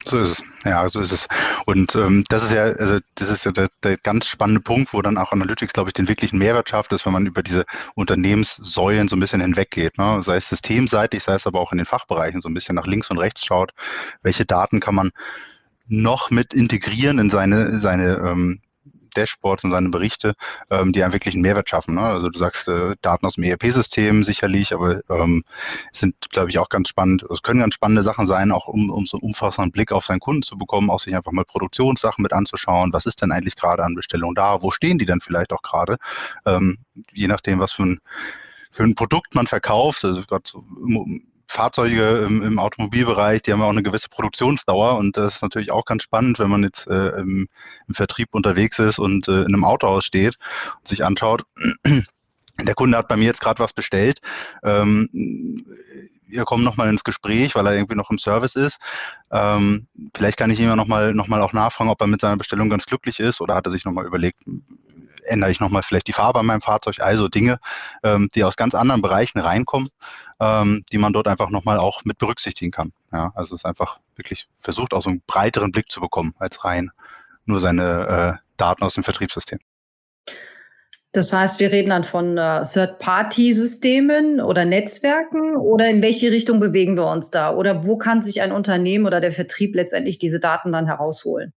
So 0.05 0.19
ist 0.19 0.31
es. 0.31 0.44
Ja, 0.64 0.88
so 0.88 1.00
ist 1.00 1.12
es. 1.12 1.29
Und 1.67 1.94
ähm, 1.94 2.25
das 2.29 2.43
ist 2.43 2.52
ja, 2.52 2.62
also 2.62 2.99
das 3.17 3.29
ist 3.29 3.44
ja 3.44 3.52
der, 3.52 3.69
der 3.82 3.99
ganz 3.99 4.26
spannende 4.26 4.61
Punkt, 4.61 4.94
wo 4.94 5.02
dann 5.02 5.19
auch 5.19 5.32
Analytics, 5.32 5.75
glaube 5.75 5.91
ich, 5.91 5.93
den 5.93 6.08
wirklichen 6.08 6.38
Mehrwert 6.38 6.70
schafft, 6.70 6.93
ist, 6.93 7.05
wenn 7.05 7.12
man 7.12 7.26
über 7.26 7.43
diese 7.43 7.67
Unternehmenssäulen 7.94 9.08
so 9.08 9.17
ein 9.17 9.20
bisschen 9.20 9.43
hinweggeht. 9.43 9.99
Ne? 9.99 10.23
Sei 10.23 10.37
es 10.37 10.49
systemseitig, 10.49 11.23
sei 11.23 11.35
es 11.35 11.47
aber 11.47 11.61
auch 11.61 11.73
in 11.73 11.79
den 11.79 11.87
Fachbereichen 11.87 12.41
so 12.41 12.49
ein 12.49 12.55
bisschen 12.55 12.76
nach 12.76 12.87
links 12.87 13.11
und 13.11 13.19
rechts 13.19 13.44
schaut. 13.44 13.73
Welche 14.23 14.47
Daten 14.47 14.81
kann 14.81 14.94
man 14.94 15.11
noch 15.87 16.31
mit 16.31 16.55
integrieren 16.55 17.19
in 17.19 17.29
seine, 17.29 17.79
seine 17.79 18.17
ähm, 18.17 18.61
Dashboards 19.14 19.64
und 19.64 19.70
seine 19.70 19.90
Berichte, 19.90 20.34
ähm, 20.70 20.92
die 20.92 21.02
einem 21.02 21.12
wirklich 21.12 21.34
einen 21.34 21.42
Mehrwert 21.42 21.68
schaffen. 21.68 21.94
Ne? 21.94 22.02
Also 22.02 22.28
du 22.28 22.38
sagst 22.38 22.68
äh, 22.68 22.96
Daten 23.02 23.26
aus 23.26 23.34
dem 23.34 23.44
ERP-System 23.44 24.22
sicherlich, 24.22 24.72
aber 24.74 25.00
ähm, 25.08 25.44
sind, 25.92 26.14
glaube 26.30 26.50
ich, 26.50 26.58
auch 26.58 26.68
ganz 26.68 26.88
spannend. 26.88 27.24
Es 27.30 27.42
können 27.42 27.60
ganz 27.60 27.74
spannende 27.74 28.02
Sachen 28.02 28.26
sein, 28.26 28.52
auch 28.52 28.68
um, 28.68 28.90
um 28.90 29.06
so 29.06 29.16
einen 29.16 29.22
umfassenden 29.22 29.72
Blick 29.72 29.92
auf 29.92 30.06
seinen 30.06 30.20
Kunden 30.20 30.42
zu 30.42 30.56
bekommen, 30.56 30.90
auch 30.90 31.00
sich 31.00 31.14
einfach 31.14 31.32
mal 31.32 31.44
Produktionssachen 31.44 32.22
mit 32.22 32.32
anzuschauen. 32.32 32.92
Was 32.92 33.06
ist 33.06 33.22
denn 33.22 33.32
eigentlich 33.32 33.56
gerade 33.56 33.84
an 33.84 33.94
Bestellungen 33.94 34.34
da? 34.34 34.62
Wo 34.62 34.70
stehen 34.70 34.98
die 34.98 35.06
denn 35.06 35.20
vielleicht 35.20 35.52
auch 35.52 35.62
gerade? 35.62 35.96
Ähm, 36.46 36.78
je 37.12 37.28
nachdem, 37.28 37.60
was 37.60 37.72
für 37.72 37.84
ein 37.84 38.00
für 38.72 38.84
ein 38.84 38.94
Produkt 38.94 39.34
man 39.34 39.48
verkauft, 39.48 40.04
also 40.04 40.22
gerade 40.22 40.44
so 40.46 40.64
Fahrzeuge 41.50 42.25
im, 42.25 42.43
im, 42.43 42.58
Automobilbereich, 42.61 43.43
die 43.43 43.52
haben 43.52 43.61
auch 43.61 43.70
eine 43.70 43.82
gewisse 43.82 44.08
Produktionsdauer 44.08 44.97
und 44.99 45.17
das 45.17 45.35
ist 45.35 45.43
natürlich 45.43 45.73
auch 45.73 45.85
ganz 45.85 46.05
spannend, 46.05 46.38
wenn 46.38 46.49
man 46.49 46.62
jetzt 46.62 46.87
äh, 46.87 47.08
im, 47.19 47.49
im, 47.88 47.94
Vertrieb 47.94 48.29
unterwegs 48.32 48.79
ist 48.79 49.00
und 49.00 49.26
äh, 49.26 49.41
in 49.41 49.49
einem 49.49 49.64
Autohaus 49.64 50.05
steht 50.05 50.37
und 50.79 50.87
sich 50.87 51.05
anschaut, 51.05 51.43
der 52.62 52.75
Kunde 52.75 52.97
hat 52.97 53.08
bei 53.08 53.17
mir 53.17 53.25
jetzt 53.25 53.41
gerade 53.41 53.58
was 53.58 53.73
bestellt. 53.73 54.20
Ähm, 54.62 55.08
wir 56.29 56.44
kommen 56.44 56.62
nochmal 56.62 56.88
ins 56.88 57.02
Gespräch, 57.02 57.56
weil 57.56 57.67
er 57.67 57.75
irgendwie 57.75 57.96
noch 57.96 58.11
im 58.11 58.19
Service 58.19 58.55
ist. 58.55 58.79
Ähm, 59.32 59.88
vielleicht 60.17 60.38
kann 60.38 60.50
ich 60.50 60.61
ihm 60.61 60.67
ja 60.67 60.76
nochmal 60.76 61.14
noch 61.14 61.26
mal 61.26 61.43
auch 61.43 61.53
nachfragen, 61.53 61.91
ob 61.91 62.00
er 62.00 62.06
mit 62.06 62.20
seiner 62.20 62.37
Bestellung 62.37 62.70
ganz 62.70 62.87
glücklich 62.87 63.19
ist 63.19 63.41
oder 63.41 63.56
hat 63.56 63.67
er 63.67 63.73
sich 63.73 63.85
nochmal 63.85 64.06
überlegt, 64.06 64.44
ändere 65.31 65.50
ich 65.50 65.61
nochmal 65.61 65.82
vielleicht 65.82 66.09
die 66.09 66.12
Farbe 66.12 66.41
an 66.41 66.47
meinem 66.47 66.61
Fahrzeug, 66.61 67.00
also 67.00 67.29
Dinge, 67.29 67.59
ähm, 68.03 68.29
die 68.35 68.44
aus 68.44 68.56
ganz 68.56 68.75
anderen 68.75 69.03
Bereichen 69.03 69.38
reinkommen, 69.38 69.88
ähm, 70.41 70.85
die 70.93 70.99
man 70.99 71.12
dort 71.12 71.29
einfach 71.29 71.50
nochmal 71.50 71.79
auch 71.79 72.05
mit 72.05 72.19
berücksichtigen 72.19 72.71
kann. 72.71 72.93
Ja, 73.12 73.32
also 73.35 73.55
es 73.55 73.62
ist 73.62 73.65
einfach 73.65 74.00
wirklich 74.17 74.49
versucht, 74.59 74.94
auch 74.94 75.03
so 75.03 75.11
einen 75.11 75.23
breiteren 75.27 75.73
Blick 75.73 75.91
zu 75.91 76.00
bekommen, 76.00 76.35
als 76.38 76.65
rein 76.65 76.91
nur 77.44 77.61
seine 77.61 78.38
äh, 78.38 78.47
Daten 78.56 78.82
aus 78.82 78.94
dem 78.94 79.05
Vertriebssystem. 79.05 79.59
Das 81.12 81.32
heißt, 81.32 81.59
wir 81.59 81.73
reden 81.73 81.91
dann 81.91 82.05
von 82.05 82.38
äh, 82.38 82.62
Third-Party-Systemen 82.62 84.41
oder 84.41 84.65
Netzwerken 84.65 85.56
oder 85.56 85.88
in 85.88 86.03
welche 86.03 86.31
Richtung 86.31 86.61
bewegen 86.61 86.97
wir 86.97 87.09
uns 87.09 87.31
da? 87.31 87.53
Oder 87.53 87.85
wo 87.85 87.99
kann 87.99 88.23
sich 88.23 88.43
ein 88.43 88.53
Unternehmen 88.53 89.06
oder 89.06 89.21
der 89.21 89.32
Vertrieb 89.32 89.75
letztendlich 89.75 90.19
diese 90.19 90.38
Daten 90.38 90.71
dann 90.71 90.87
herausholen? 90.87 91.53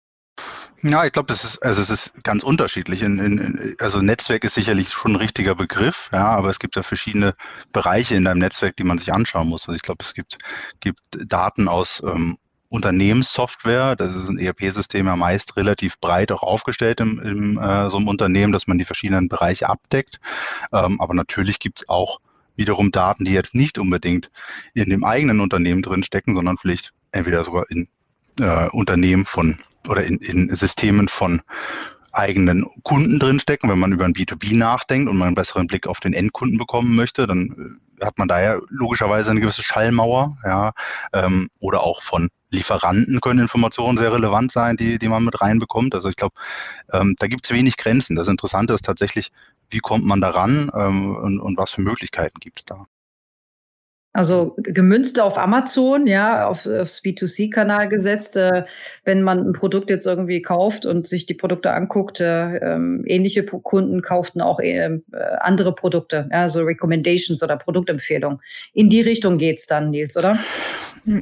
Ja, 0.83 1.05
ich 1.05 1.13
glaube, 1.13 1.27
das 1.27 1.45
ist, 1.45 1.63
also 1.63 1.83
es 1.83 1.91
ist 1.91 2.25
ganz 2.25 2.43
unterschiedlich. 2.43 3.03
In, 3.03 3.19
in, 3.19 3.77
also 3.81 4.01
Netzwerk 4.01 4.45
ist 4.45 4.55
sicherlich 4.55 4.91
schon 4.91 5.13
ein 5.13 5.17
richtiger 5.17 5.55
Begriff, 5.55 6.09
ja, 6.13 6.27
aber 6.27 6.49
es 6.49 6.59
gibt 6.59 6.75
ja 6.77 6.83
verschiedene 6.83 7.35
Bereiche 7.73 8.15
in 8.15 8.25
deinem 8.25 8.39
Netzwerk, 8.39 8.77
die 8.77 8.85
man 8.85 8.99
sich 8.99 9.13
anschauen 9.13 9.49
muss. 9.49 9.69
Also 9.69 9.77
ich 9.77 9.83
glaube, 9.83 10.03
es 10.03 10.15
gibt, 10.15 10.39
gibt 10.81 11.01
Daten 11.13 11.69
aus 11.69 12.03
ähm, 12.07 12.39
Unternehmenssoftware, 12.71 13.95
das 13.97 14.15
ist 14.15 14.29
ein 14.29 14.39
ERP-System 14.39 15.07
ja 15.07 15.17
meist 15.17 15.57
relativ 15.57 15.99
breit 15.99 16.33
auch 16.33 16.43
aufgestellt 16.43 17.01
im, 17.01 17.19
im 17.19 17.59
äh, 17.59 17.91
so 17.91 17.99
einem 17.99 18.09
Unternehmen, 18.09 18.53
dass 18.53 18.67
man 18.67 18.79
die 18.79 18.85
verschiedenen 18.85 19.29
Bereiche 19.29 19.69
abdeckt. 19.69 20.19
Ähm, 20.73 20.99
aber 21.01 21.13
natürlich 21.13 21.59
gibt 21.59 21.81
es 21.81 21.89
auch 21.89 22.21
wiederum 22.57 22.91
Daten, 22.91 23.25
die 23.25 23.33
jetzt 23.33 23.55
nicht 23.55 23.77
unbedingt 23.77 24.31
in 24.73 24.89
dem 24.89 25.05
eigenen 25.05 25.41
Unternehmen 25.41 25.83
drinstecken, 25.83 26.35
sondern 26.35 26.57
vielleicht 26.57 26.93
entweder 27.13 27.45
sogar 27.45 27.71
in 27.71 27.89
äh, 28.39 28.69
Unternehmen 28.71 29.25
von 29.25 29.57
oder 29.89 30.05
in, 30.05 30.19
in 30.19 30.55
Systemen 30.55 31.09
von 31.09 31.43
eigenen 32.13 32.67
Kunden 32.83 33.19
drinstecken. 33.19 33.71
Wenn 33.71 33.79
man 33.79 33.93
über 33.93 34.05
ein 34.05 34.15
B2B 34.15 34.57
nachdenkt 34.57 35.09
und 35.09 35.17
man 35.17 35.29
einen 35.29 35.35
besseren 35.35 35.67
Blick 35.67 35.87
auf 35.87 36.01
den 36.01 36.13
Endkunden 36.13 36.59
bekommen 36.59 36.95
möchte, 36.95 37.27
dann 37.27 37.79
äh, 38.01 38.05
hat 38.05 38.19
man 38.19 38.29
da 38.29 38.41
ja 38.41 38.59
logischerweise 38.69 39.31
eine 39.31 39.41
gewisse 39.41 39.63
Schallmauer, 39.63 40.37
ja, 40.45 40.73
ähm, 41.13 41.49
oder 41.61 41.83
auch 41.83 42.03
von 42.03 42.31
Lieferanten 42.51 43.21
können 43.21 43.39
Informationen 43.41 43.97
sehr 43.97 44.13
relevant 44.13 44.51
sein, 44.51 44.77
die, 44.77 44.99
die 44.99 45.09
man 45.09 45.25
mit 45.25 45.41
reinbekommt. 45.41 45.95
Also 45.95 46.09
ich 46.09 46.17
glaube, 46.17 46.35
ähm, 46.93 47.15
da 47.19 47.29
gibt 47.29 47.45
es 47.45 47.53
wenig 47.53 47.77
Grenzen. 47.77 48.17
Das 48.17 48.27
Interessante 48.27 48.75
ist 48.75 48.85
tatsächlich, 48.85 49.31
wie 49.71 49.79
kommt 49.79 50.05
man 50.05 50.21
daran 50.21 50.71
ähm, 50.75 51.15
und, 51.15 51.39
und 51.39 51.57
was 51.59 51.71
für 51.71 51.81
Möglichkeiten 51.81 52.41
gibt 52.41 52.61
es 52.61 52.65
da. 52.65 52.87
Also 54.13 54.57
gemünzt 54.57 55.21
auf 55.21 55.39
Amazon, 55.39 56.09
ja, 56.09 56.49
auf, 56.49 56.67
aufs 56.67 57.01
B2C-Kanal 57.01 57.89
gesetzt. 57.89 58.37
Äh, 58.37 58.65
wenn 59.05 59.23
man 59.23 59.39
ein 59.39 59.53
Produkt 59.53 59.89
jetzt 59.89 60.05
irgendwie 60.05 60.43
kauft 60.43 60.85
und 60.85 61.07
sich 61.07 61.27
die 61.27 61.35
Produkte 61.35 61.73
anguckt, 61.73 62.21
äh, 62.21 62.57
ähm, 62.57 63.05
ähnliche 63.07 63.45
Kunden 63.45 64.03
kauften 64.03 64.41
auch 64.41 64.59
äh, 64.59 64.99
andere 65.39 65.75
Produkte, 65.75 66.29
ja, 66.33 66.47
Recommendations 66.47 67.41
oder 67.43 67.57
Produktempfehlungen. 67.57 68.41
In 68.73 68.91
die 68.91 69.01
Richtung 69.01 69.39
geht's 69.39 69.67
dann, 69.67 69.91
Nils, 69.91 70.17
oder? 70.17 70.39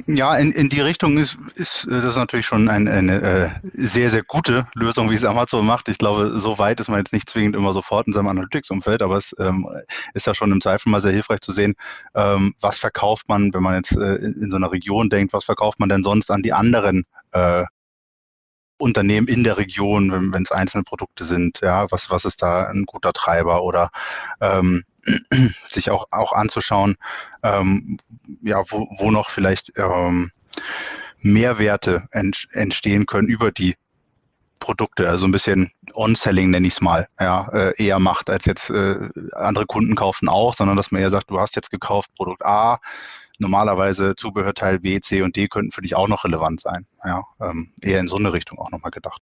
Ja, 0.07 0.35
in, 0.35 0.51
in 0.51 0.69
die 0.69 0.81
Richtung 0.81 1.17
ist, 1.17 1.37
ist 1.55 1.85
äh, 1.85 2.01
das 2.01 2.15
natürlich 2.15 2.45
schon 2.45 2.69
ein, 2.69 2.87
eine 2.87 3.21
äh, 3.21 3.49
sehr, 3.71 4.09
sehr 4.09 4.23
gute 4.23 4.65
Lösung, 4.73 5.09
wie 5.09 5.15
es 5.15 5.23
Amazon 5.23 5.65
macht. 5.65 5.87
Ich 5.89 5.97
glaube, 5.97 6.39
so 6.39 6.57
weit 6.57 6.79
ist 6.79 6.89
man 6.89 6.99
jetzt 6.99 7.13
nicht 7.13 7.29
zwingend 7.29 7.55
immer 7.55 7.73
sofort 7.73 8.07
in 8.07 8.13
seinem 8.13 8.27
Analytics-Umfeld, 8.27 9.01
aber 9.01 9.17
es 9.17 9.33
ähm, 9.39 9.67
ist 10.13 10.27
ja 10.27 10.35
schon 10.35 10.51
im 10.51 10.59
Zweifel 10.59 10.89
mal 10.89 11.01
sehr 11.01 11.13
hilfreich 11.13 11.39
zu 11.41 11.51
sehen, 11.51 11.75
ähm, 12.13 12.55
was 12.59 12.78
verkauft 12.79 13.29
man, 13.29 13.53
wenn 13.53 13.63
man 13.63 13.75
jetzt 13.75 13.95
äh, 13.95 14.15
in, 14.15 14.49
so 14.49 14.55
einer 14.55 14.71
Region 14.71 15.09
denkt, 15.09 15.33
was 15.33 15.45
verkauft 15.45 15.79
man 15.79 15.89
denn 15.89 16.03
sonst 16.03 16.31
an 16.31 16.41
die 16.41 16.53
anderen 16.53 17.05
äh, 17.31 17.63
Unternehmen 18.79 19.27
in 19.27 19.43
der 19.43 19.57
Region, 19.57 20.33
wenn 20.33 20.43
es 20.43 20.51
einzelne 20.51 20.83
Produkte 20.83 21.25
sind, 21.25 21.59
ja, 21.61 21.91
was, 21.91 22.09
was 22.09 22.23
ist 22.23 22.41
da 22.41 22.67
ein 22.67 22.85
guter 22.85 23.11
Treiber? 23.11 23.63
Oder 23.63 23.89
ähm, 24.39 24.83
sich 25.67 25.91
auch, 25.91 26.07
auch 26.11 26.31
anzuschauen, 26.31 26.95
ähm, 27.43 27.97
ja, 28.41 28.63
wo, 28.69 28.87
wo 28.97 29.11
noch 29.11 29.29
vielleicht 29.29 29.73
ähm, 29.75 30.31
Mehrwerte 31.21 32.07
ent, 32.11 32.47
entstehen 32.53 33.05
können 33.05 33.27
über 33.27 33.51
die 33.51 33.75
Produkte, 34.59 35.07
also 35.09 35.25
ein 35.25 35.31
bisschen 35.31 35.71
On-Selling 35.93 36.49
nenne 36.49 36.67
ich 36.67 36.73
es 36.73 36.81
mal, 36.81 37.07
ja, 37.19 37.47
äh, 37.53 37.83
eher 37.83 37.99
macht, 37.99 38.29
als 38.29 38.45
jetzt 38.45 38.69
äh, 38.69 39.09
andere 39.33 39.65
Kunden 39.65 39.95
kaufen 39.95 40.29
auch, 40.29 40.53
sondern 40.53 40.77
dass 40.77 40.91
man 40.91 41.01
eher 41.01 41.09
sagt, 41.09 41.29
du 41.29 41.39
hast 41.39 41.55
jetzt 41.55 41.71
gekauft 41.71 42.09
Produkt 42.15 42.45
A, 42.45 42.79
normalerweise 43.39 44.15
Zubehörteil 44.15 44.79
B, 44.79 44.99
C 44.99 45.21
und 45.21 45.35
D 45.35 45.47
könnten 45.47 45.71
für 45.71 45.81
dich 45.81 45.95
auch 45.95 46.07
noch 46.07 46.23
relevant 46.25 46.59
sein. 46.59 46.85
Ja, 47.03 47.23
ähm, 47.41 47.71
eher 47.81 47.99
in 47.99 48.07
so 48.07 48.17
eine 48.17 48.33
Richtung 48.33 48.59
auch 48.59 48.71
nochmal 48.71 48.91
gedacht. 48.91 49.21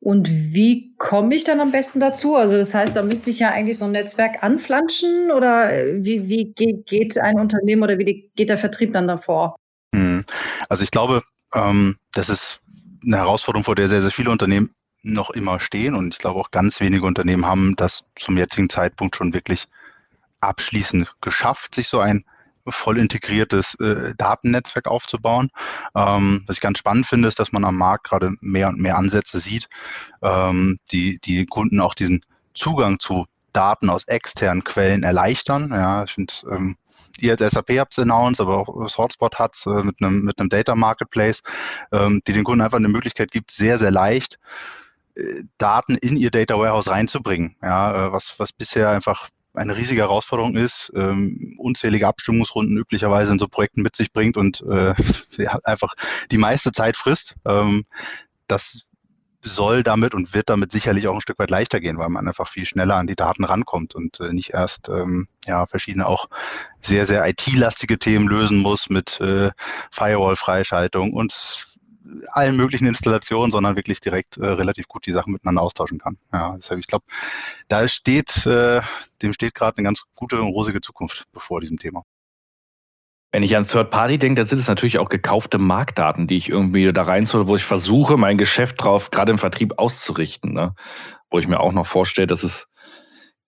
Und 0.00 0.30
wie 0.30 0.94
komme 0.96 1.34
ich 1.34 1.44
dann 1.44 1.60
am 1.60 1.72
besten 1.72 1.98
dazu? 1.98 2.36
Also 2.36 2.56
das 2.56 2.72
heißt, 2.72 2.94
da 2.94 3.02
müsste 3.02 3.30
ich 3.30 3.40
ja 3.40 3.50
eigentlich 3.50 3.78
so 3.78 3.86
ein 3.86 3.92
Netzwerk 3.92 4.42
anflanschen 4.42 5.32
oder 5.32 5.72
äh, 5.72 6.04
wie, 6.04 6.28
wie 6.28 6.52
geht 6.52 7.18
ein 7.18 7.38
Unternehmen 7.38 7.82
oder 7.82 7.98
wie 7.98 8.30
geht 8.34 8.48
der 8.48 8.58
Vertrieb 8.58 8.92
dann 8.92 9.08
davor? 9.08 9.56
Hm. 9.94 10.24
Also 10.68 10.84
ich 10.84 10.92
glaube, 10.92 11.22
ähm, 11.54 11.96
das 12.12 12.28
ist 12.28 12.60
eine 13.04 13.16
Herausforderung, 13.16 13.64
vor 13.64 13.74
der 13.74 13.88
sehr, 13.88 14.02
sehr 14.02 14.10
viele 14.10 14.30
Unternehmen 14.30 14.70
noch 15.02 15.30
immer 15.30 15.60
stehen 15.60 15.94
und 15.94 16.14
ich 16.14 16.18
glaube 16.18 16.40
auch 16.40 16.50
ganz 16.50 16.80
wenige 16.80 17.06
Unternehmen 17.06 17.46
haben 17.46 17.76
das 17.76 18.04
zum 18.16 18.36
jetzigen 18.36 18.68
Zeitpunkt 18.68 19.16
schon 19.16 19.32
wirklich 19.32 19.68
abschließend 20.40 21.14
geschafft, 21.20 21.74
sich 21.74 21.88
so 21.88 22.00
ein 22.00 22.24
voll 22.66 22.98
integriertes 22.98 23.74
äh, 23.76 24.14
Datennetzwerk 24.16 24.86
aufzubauen. 24.86 25.48
Ähm, 25.94 26.42
was 26.46 26.56
ich 26.56 26.60
ganz 26.60 26.78
spannend 26.78 27.06
finde, 27.06 27.28
ist, 27.28 27.38
dass 27.38 27.52
man 27.52 27.64
am 27.64 27.76
Markt 27.76 28.04
gerade 28.04 28.34
mehr 28.40 28.68
und 28.68 28.78
mehr 28.78 28.98
Ansätze 28.98 29.38
sieht, 29.38 29.68
ähm, 30.22 30.78
die 30.92 31.18
die 31.20 31.46
Kunden 31.46 31.80
auch 31.80 31.94
diesen 31.94 32.20
Zugang 32.54 32.98
zu 32.98 33.26
Daten 33.52 33.88
aus 33.88 34.04
externen 34.04 34.64
Quellen 34.64 35.02
erleichtern. 35.02 35.70
Ja, 35.70 36.04
ich 36.04 36.12
finde, 36.12 36.34
ähm, 36.50 36.76
ihr 37.18 37.36
als 37.38 37.52
SAP 37.52 37.78
habt 37.78 37.92
es 37.92 37.98
announced, 37.98 38.40
aber 38.40 38.58
auch 38.58 38.68
Hotspot 38.98 39.38
hat 39.38 39.54
es 39.54 39.66
äh, 39.66 39.82
mit 39.82 40.00
einem 40.00 40.22
mit 40.22 40.38
einem 40.38 40.48
Data 40.48 40.74
Marketplace, 40.74 41.42
ähm, 41.92 42.22
die 42.26 42.32
den 42.32 42.44
Kunden 42.44 42.62
einfach 42.62 42.78
eine 42.78 42.88
Möglichkeit 42.88 43.30
gibt, 43.30 43.50
sehr, 43.50 43.78
sehr 43.78 43.90
leicht 43.90 44.38
äh, 45.14 45.42
Daten 45.58 45.96
in 45.96 46.16
ihr 46.16 46.30
Data 46.30 46.58
Warehouse 46.58 46.88
reinzubringen. 46.88 47.56
Ja, 47.62 48.08
äh, 48.08 48.12
was, 48.12 48.38
was 48.38 48.52
bisher 48.52 48.90
einfach 48.90 49.28
eine 49.54 49.76
riesige 49.76 50.02
Herausforderung 50.02 50.56
ist, 50.56 50.92
ähm, 50.94 51.56
unzählige 51.58 52.06
Abstimmungsrunden 52.06 52.76
üblicherweise 52.76 53.32
in 53.32 53.38
so 53.38 53.48
Projekten 53.48 53.82
mit 53.82 53.96
sich 53.96 54.12
bringt 54.12 54.36
und 54.36 54.62
äh, 54.62 54.94
einfach 55.64 55.94
die 56.30 56.38
meiste 56.38 56.72
Zeit 56.72 56.96
frisst. 56.96 57.34
Ähm, 57.44 57.84
das 58.46 58.82
soll 59.42 59.82
damit 59.82 60.14
und 60.14 60.34
wird 60.34 60.48
damit 60.48 60.72
sicherlich 60.72 61.06
auch 61.06 61.14
ein 61.14 61.20
Stück 61.20 61.38
weit 61.38 61.50
leichter 61.50 61.80
gehen, 61.80 61.98
weil 61.98 62.08
man 62.08 62.26
einfach 62.26 62.48
viel 62.48 62.66
schneller 62.66 62.96
an 62.96 63.06
die 63.06 63.16
Daten 63.16 63.44
rankommt 63.44 63.94
und 63.94 64.20
äh, 64.20 64.32
nicht 64.32 64.50
erst 64.50 64.88
ähm, 64.88 65.28
ja, 65.46 65.66
verschiedene 65.66 66.06
auch 66.06 66.28
sehr, 66.80 67.06
sehr 67.06 67.26
IT-lastige 67.26 67.98
Themen 67.98 68.28
lösen 68.28 68.58
muss 68.58 68.90
mit 68.90 69.20
äh, 69.20 69.50
Firewall-Freischaltung 69.92 71.12
und 71.12 71.68
allen 72.28 72.56
möglichen 72.56 72.86
Installationen, 72.86 73.52
sondern 73.52 73.76
wirklich 73.76 74.00
direkt 74.00 74.38
äh, 74.38 74.46
relativ 74.46 74.88
gut 74.88 75.06
die 75.06 75.12
Sachen 75.12 75.32
miteinander 75.32 75.62
austauschen 75.62 75.98
kann. 75.98 76.18
Ja, 76.32 76.56
deshalb, 76.56 76.80
ich 76.80 76.86
glaube, 76.86 77.04
da 77.68 77.86
steht, 77.86 78.46
äh, 78.46 78.80
dem 79.22 79.32
steht 79.32 79.54
gerade 79.54 79.78
eine 79.78 79.84
ganz 79.84 80.02
gute 80.14 80.40
und 80.40 80.48
rosige 80.48 80.80
Zukunft 80.80 81.24
bevor 81.32 81.60
diesem 81.60 81.78
Thema. 81.78 82.02
Wenn 83.30 83.42
ich 83.42 83.56
an 83.56 83.66
Third 83.66 83.90
Party 83.90 84.18
denke, 84.18 84.36
dann 84.36 84.46
sind 84.46 84.58
es 84.58 84.68
natürlich 84.68 84.98
auch 84.98 85.10
gekaufte 85.10 85.58
Marktdaten, 85.58 86.26
die 86.26 86.36
ich 86.36 86.48
irgendwie 86.48 86.90
da 86.92 87.02
reinzole, 87.02 87.46
wo 87.46 87.56
ich 87.56 87.64
versuche, 87.64 88.16
mein 88.16 88.38
Geschäft 88.38 88.82
drauf, 88.82 89.10
gerade 89.10 89.32
im 89.32 89.38
Vertrieb, 89.38 89.74
auszurichten. 89.76 90.54
Ne? 90.54 90.74
Wo 91.30 91.38
ich 91.38 91.46
mir 91.46 91.60
auch 91.60 91.72
noch 91.72 91.86
vorstelle, 91.86 92.26
dass 92.26 92.42
es 92.42 92.68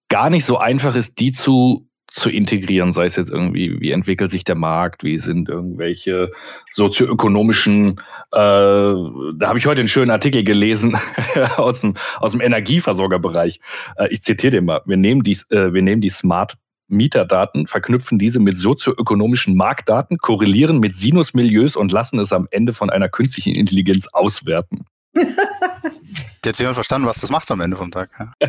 gar 0.08 0.28
nicht 0.28 0.44
so 0.44 0.58
einfach 0.58 0.94
ist, 0.94 1.18
die 1.18 1.32
zu 1.32 1.90
zu 2.12 2.28
integrieren, 2.28 2.92
sei 2.92 3.04
es 3.04 3.16
jetzt 3.16 3.30
irgendwie, 3.30 3.80
wie 3.80 3.92
entwickelt 3.92 4.30
sich 4.30 4.42
der 4.42 4.56
Markt, 4.56 5.04
wie 5.04 5.16
sind 5.16 5.48
irgendwelche 5.48 6.30
sozioökonomischen, 6.72 8.00
äh, 8.32 8.32
da 8.32 9.42
habe 9.42 9.58
ich 9.58 9.66
heute 9.66 9.80
einen 9.80 9.88
schönen 9.88 10.10
Artikel 10.10 10.42
gelesen 10.42 10.98
aus 11.56 11.82
dem, 11.82 11.94
aus 12.18 12.32
dem 12.32 12.40
Energieversorgerbereich. 12.40 13.60
Äh, 13.96 14.08
ich 14.10 14.22
zitiere 14.22 14.50
den 14.50 14.64
mal. 14.64 14.82
Wir 14.86 14.96
nehmen 14.96 15.22
die, 15.22 15.38
äh, 15.50 15.72
wir 15.72 15.82
nehmen 15.82 16.00
die 16.00 16.08
Smart 16.08 16.56
Mieterdaten, 16.90 17.66
verknüpfen 17.66 18.18
diese 18.18 18.40
mit 18.40 18.56
sozioökonomischen 18.56 19.56
Marktdaten, 19.56 20.18
korrelieren 20.18 20.80
mit 20.80 20.94
Sinusmilieus 20.94 21.76
und 21.76 21.92
lassen 21.92 22.18
es 22.18 22.32
am 22.32 22.46
Ende 22.50 22.72
von 22.72 22.90
einer 22.90 23.08
künstlichen 23.08 23.54
Intelligenz 23.54 24.06
auswerten. 24.08 24.84
Jetzt 26.44 26.58
jemand 26.58 26.74
verstanden, 26.74 27.06
was 27.06 27.20
das 27.20 27.30
macht 27.30 27.50
am 27.50 27.60
Ende 27.60 27.76
vom 27.76 27.90
Tag. 27.90 28.10
Ja. 28.18 28.48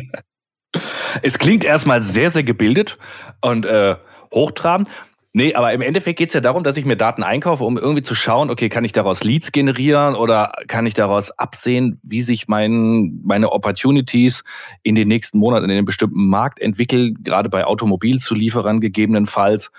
Es 1.20 1.38
klingt 1.38 1.64
erstmal 1.64 2.00
sehr, 2.00 2.30
sehr 2.30 2.44
gebildet 2.44 2.96
und 3.42 3.66
äh, 3.66 3.96
hochtrabend. 4.32 4.88
Nee, 5.34 5.54
aber 5.54 5.72
im 5.72 5.80
Endeffekt 5.80 6.18
geht 6.18 6.28
es 6.28 6.34
ja 6.34 6.42
darum, 6.42 6.62
dass 6.62 6.76
ich 6.76 6.84
mir 6.84 6.96
Daten 6.96 7.22
einkaufe, 7.22 7.64
um 7.64 7.78
irgendwie 7.78 8.02
zu 8.02 8.14
schauen, 8.14 8.50
okay, 8.50 8.68
kann 8.68 8.84
ich 8.84 8.92
daraus 8.92 9.24
Leads 9.24 9.50
generieren 9.50 10.14
oder 10.14 10.52
kann 10.68 10.84
ich 10.84 10.92
daraus 10.92 11.30
absehen, 11.30 11.98
wie 12.02 12.20
sich 12.20 12.48
mein, 12.48 13.18
meine 13.24 13.50
Opportunities 13.50 14.44
in 14.82 14.94
den 14.94 15.08
nächsten 15.08 15.38
Monaten 15.38 15.64
in 15.64 15.70
einem 15.70 15.86
bestimmten 15.86 16.28
Markt 16.28 16.60
entwickeln, 16.60 17.16
gerade 17.22 17.48
bei 17.48 17.64
Automobilzulieferern 17.64 18.80
gegebenenfalls. 18.80 19.70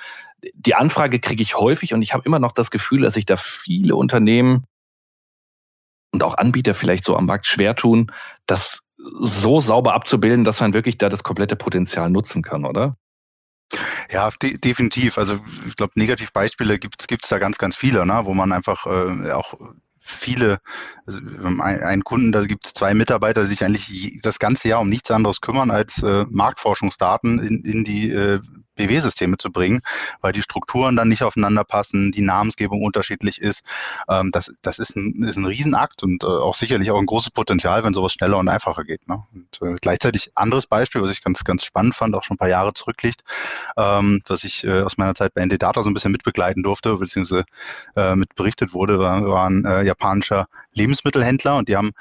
Die 0.56 0.74
Anfrage 0.74 1.20
kriege 1.20 1.44
ich 1.44 1.56
häufig 1.56 1.94
und 1.94 2.02
ich 2.02 2.16
habe 2.16 2.26
immer 2.26 2.40
noch 2.40 2.52
das 2.54 2.72
Gefühl, 2.72 3.02
dass 3.02 3.14
sich 3.14 3.26
da 3.26 3.36
viele 3.38 3.96
Unternehmen 3.96 4.64
und 6.12 6.24
auch 6.24 6.36
Anbieter 6.36 6.74
vielleicht 6.74 7.06
so 7.06 7.16
am 7.16 7.28
Markt 7.28 7.46
schwer 7.46 7.76
tun, 7.76 8.12
das 8.48 8.80
so 8.98 9.62
sauber 9.62 9.94
abzubilden, 9.94 10.46
dass 10.46 10.62
man 10.62 10.74
wirklich 10.74 10.98
da 10.98 11.10
das 11.10 11.24
komplette 11.24 11.56
Potenzial 11.56 12.10
nutzen 12.10 12.42
kann, 12.42 12.66
oder? 12.66 12.96
Ja, 14.12 14.30
de 14.42 14.58
definitiv. 14.58 15.18
Also 15.18 15.40
ich 15.68 15.76
glaube, 15.76 15.94
Negativbeispiele 15.96 16.80
gibt 16.80 17.02
es 17.02 17.30
da 17.30 17.40
ganz, 17.40 17.58
ganz 17.58 17.76
viele, 17.76 18.06
ne? 18.06 18.22
wo 18.26 18.34
man 18.34 18.52
einfach 18.52 18.86
äh, 18.86 19.32
auch 19.32 19.56
viele, 20.00 20.60
also 21.06 21.20
einen 21.62 22.04
Kunden, 22.04 22.32
da 22.32 22.46
gibt 22.46 22.66
es 22.66 22.74
zwei 22.74 22.94
Mitarbeiter, 22.94 23.44
die 23.44 23.48
sich 23.48 23.64
eigentlich 23.64 24.20
das 24.22 24.38
ganze 24.38 24.68
Jahr 24.68 24.82
um 24.82 24.90
nichts 24.90 25.10
anderes 25.12 25.40
kümmern, 25.40 25.72
als 25.72 26.04
äh, 26.04 26.26
Marktforschungsdaten 26.30 27.40
in, 27.40 27.64
in 27.64 27.84
die 27.84 28.12
äh, 28.12 28.42
BW-Systeme 28.76 29.38
zu 29.38 29.52
bringen, 29.52 29.82
weil 30.22 30.34
die 30.34 30.42
Strukturen 30.42 30.96
dann 30.96 31.10
nicht 31.10 31.24
aufeinander 31.24 31.64
passen, 31.64 32.12
die 32.12 32.22
Namensgebung 32.22 32.82
unterschiedlich 32.82 33.42
ist. 33.42 33.64
Ähm, 34.10 34.32
das, 34.32 34.54
das 34.62 34.80
ist 34.80 34.96
ein, 34.96 35.24
ist 35.24 35.38
ein 35.38 35.46
Riesenakt 35.46 36.04
und 36.04 36.24
äh, 36.24 36.28
auch 36.28 36.56
sicherlich 36.56 36.92
auch 36.92 37.00
ein 37.00 37.06
großes 37.06 37.32
Potenzial, 37.32 37.84
wenn 37.84 37.94
sowas 37.94 38.14
schneller 38.14 38.38
und 38.38 38.50
einfacher 38.50 38.84
geht. 38.84 39.08
Ne? 39.08 39.24
Und 39.34 39.62
äh, 39.62 39.76
gleichzeitig 39.82 40.32
anderes 40.36 40.68
Beispiel, 40.68 41.02
was 41.02 41.12
ich 41.12 41.24
ganz, 41.24 41.44
ganz 41.44 41.64
spannend 41.66 41.96
fand, 41.96 42.16
auch 42.16 42.24
schon 42.24 42.36
ein 42.36 42.40
paar 42.40 42.50
Jahre 42.50 42.74
zurückliegt, 42.74 43.24
ähm, 43.78 44.22
dass 44.26 44.44
ich 44.44 44.64
äh, 44.64 44.82
aus 44.82 44.98
meiner 44.98 45.16
Zeit 45.16 45.34
bei 45.34 45.46
ND 45.46 45.62
Data 45.62 45.84
so 45.84 45.90
ein 45.90 45.94
bisschen 45.94 46.12
mitbegleiten 46.12 46.64
durfte, 46.64 46.96
beziehungsweise 46.98 47.46
äh, 47.96 48.16
mit 48.16 48.36
berichtet 48.36 48.74
wurde, 48.74 49.00
war, 49.00 49.28
war 49.28 49.50
ein 49.50 49.66
äh, 49.66 49.84
japanischer 49.84 50.48
Lebensmittelhändler 50.74 51.58
und 51.58 51.68
die 51.68 51.76
haben 51.76 51.92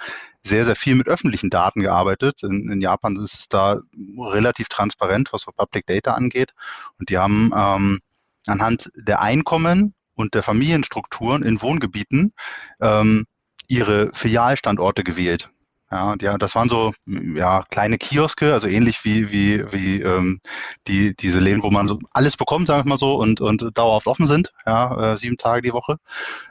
sehr, 0.42 0.64
sehr 0.64 0.76
viel 0.76 0.94
mit 0.94 1.08
öffentlichen 1.08 1.50
Daten 1.50 1.80
gearbeitet. 1.80 2.42
In, 2.42 2.70
in 2.70 2.80
Japan 2.80 3.16
ist 3.16 3.34
es 3.34 3.48
da 3.48 3.80
relativ 4.18 4.68
transparent, 4.68 5.32
was 5.32 5.42
so 5.42 5.52
Public 5.52 5.86
Data 5.86 6.14
angeht. 6.14 6.52
Und 6.98 7.10
die 7.10 7.18
haben 7.18 7.52
ähm, 7.56 8.00
anhand 8.46 8.90
der 8.96 9.20
Einkommen 9.20 9.94
und 10.14 10.34
der 10.34 10.42
Familienstrukturen 10.42 11.42
in 11.42 11.62
Wohngebieten 11.62 12.32
ähm, 12.80 13.26
ihre 13.68 14.10
Filialstandorte 14.14 15.04
gewählt. 15.04 15.50
Ja, 15.92 16.14
ja, 16.22 16.38
das 16.38 16.54
waren 16.54 16.70
so 16.70 16.94
ja, 17.06 17.64
kleine 17.70 17.99
Kioske, 17.99 18.54
also 18.54 18.66
ähnlich 18.66 19.04
wie, 19.04 19.30
wie, 19.30 19.62
wie 19.72 20.00
ähm, 20.00 20.40
die, 20.88 21.14
diese 21.14 21.38
Läden, 21.38 21.62
wo 21.62 21.70
man 21.70 21.87
so 21.87 21.99
alles 22.12 22.38
bekommt, 22.38 22.66
sagen 22.66 22.87
wir 22.87 22.88
mal 22.88 22.99
so, 22.99 23.16
und, 23.16 23.42
und 23.42 23.76
dauerhaft 23.76 24.06
offen 24.06 24.26
sind, 24.26 24.54
ja, 24.64 25.12
äh, 25.12 25.16
sieben 25.18 25.37
Tage 25.37 25.61
die 25.61 25.75
Woche. 25.75 25.99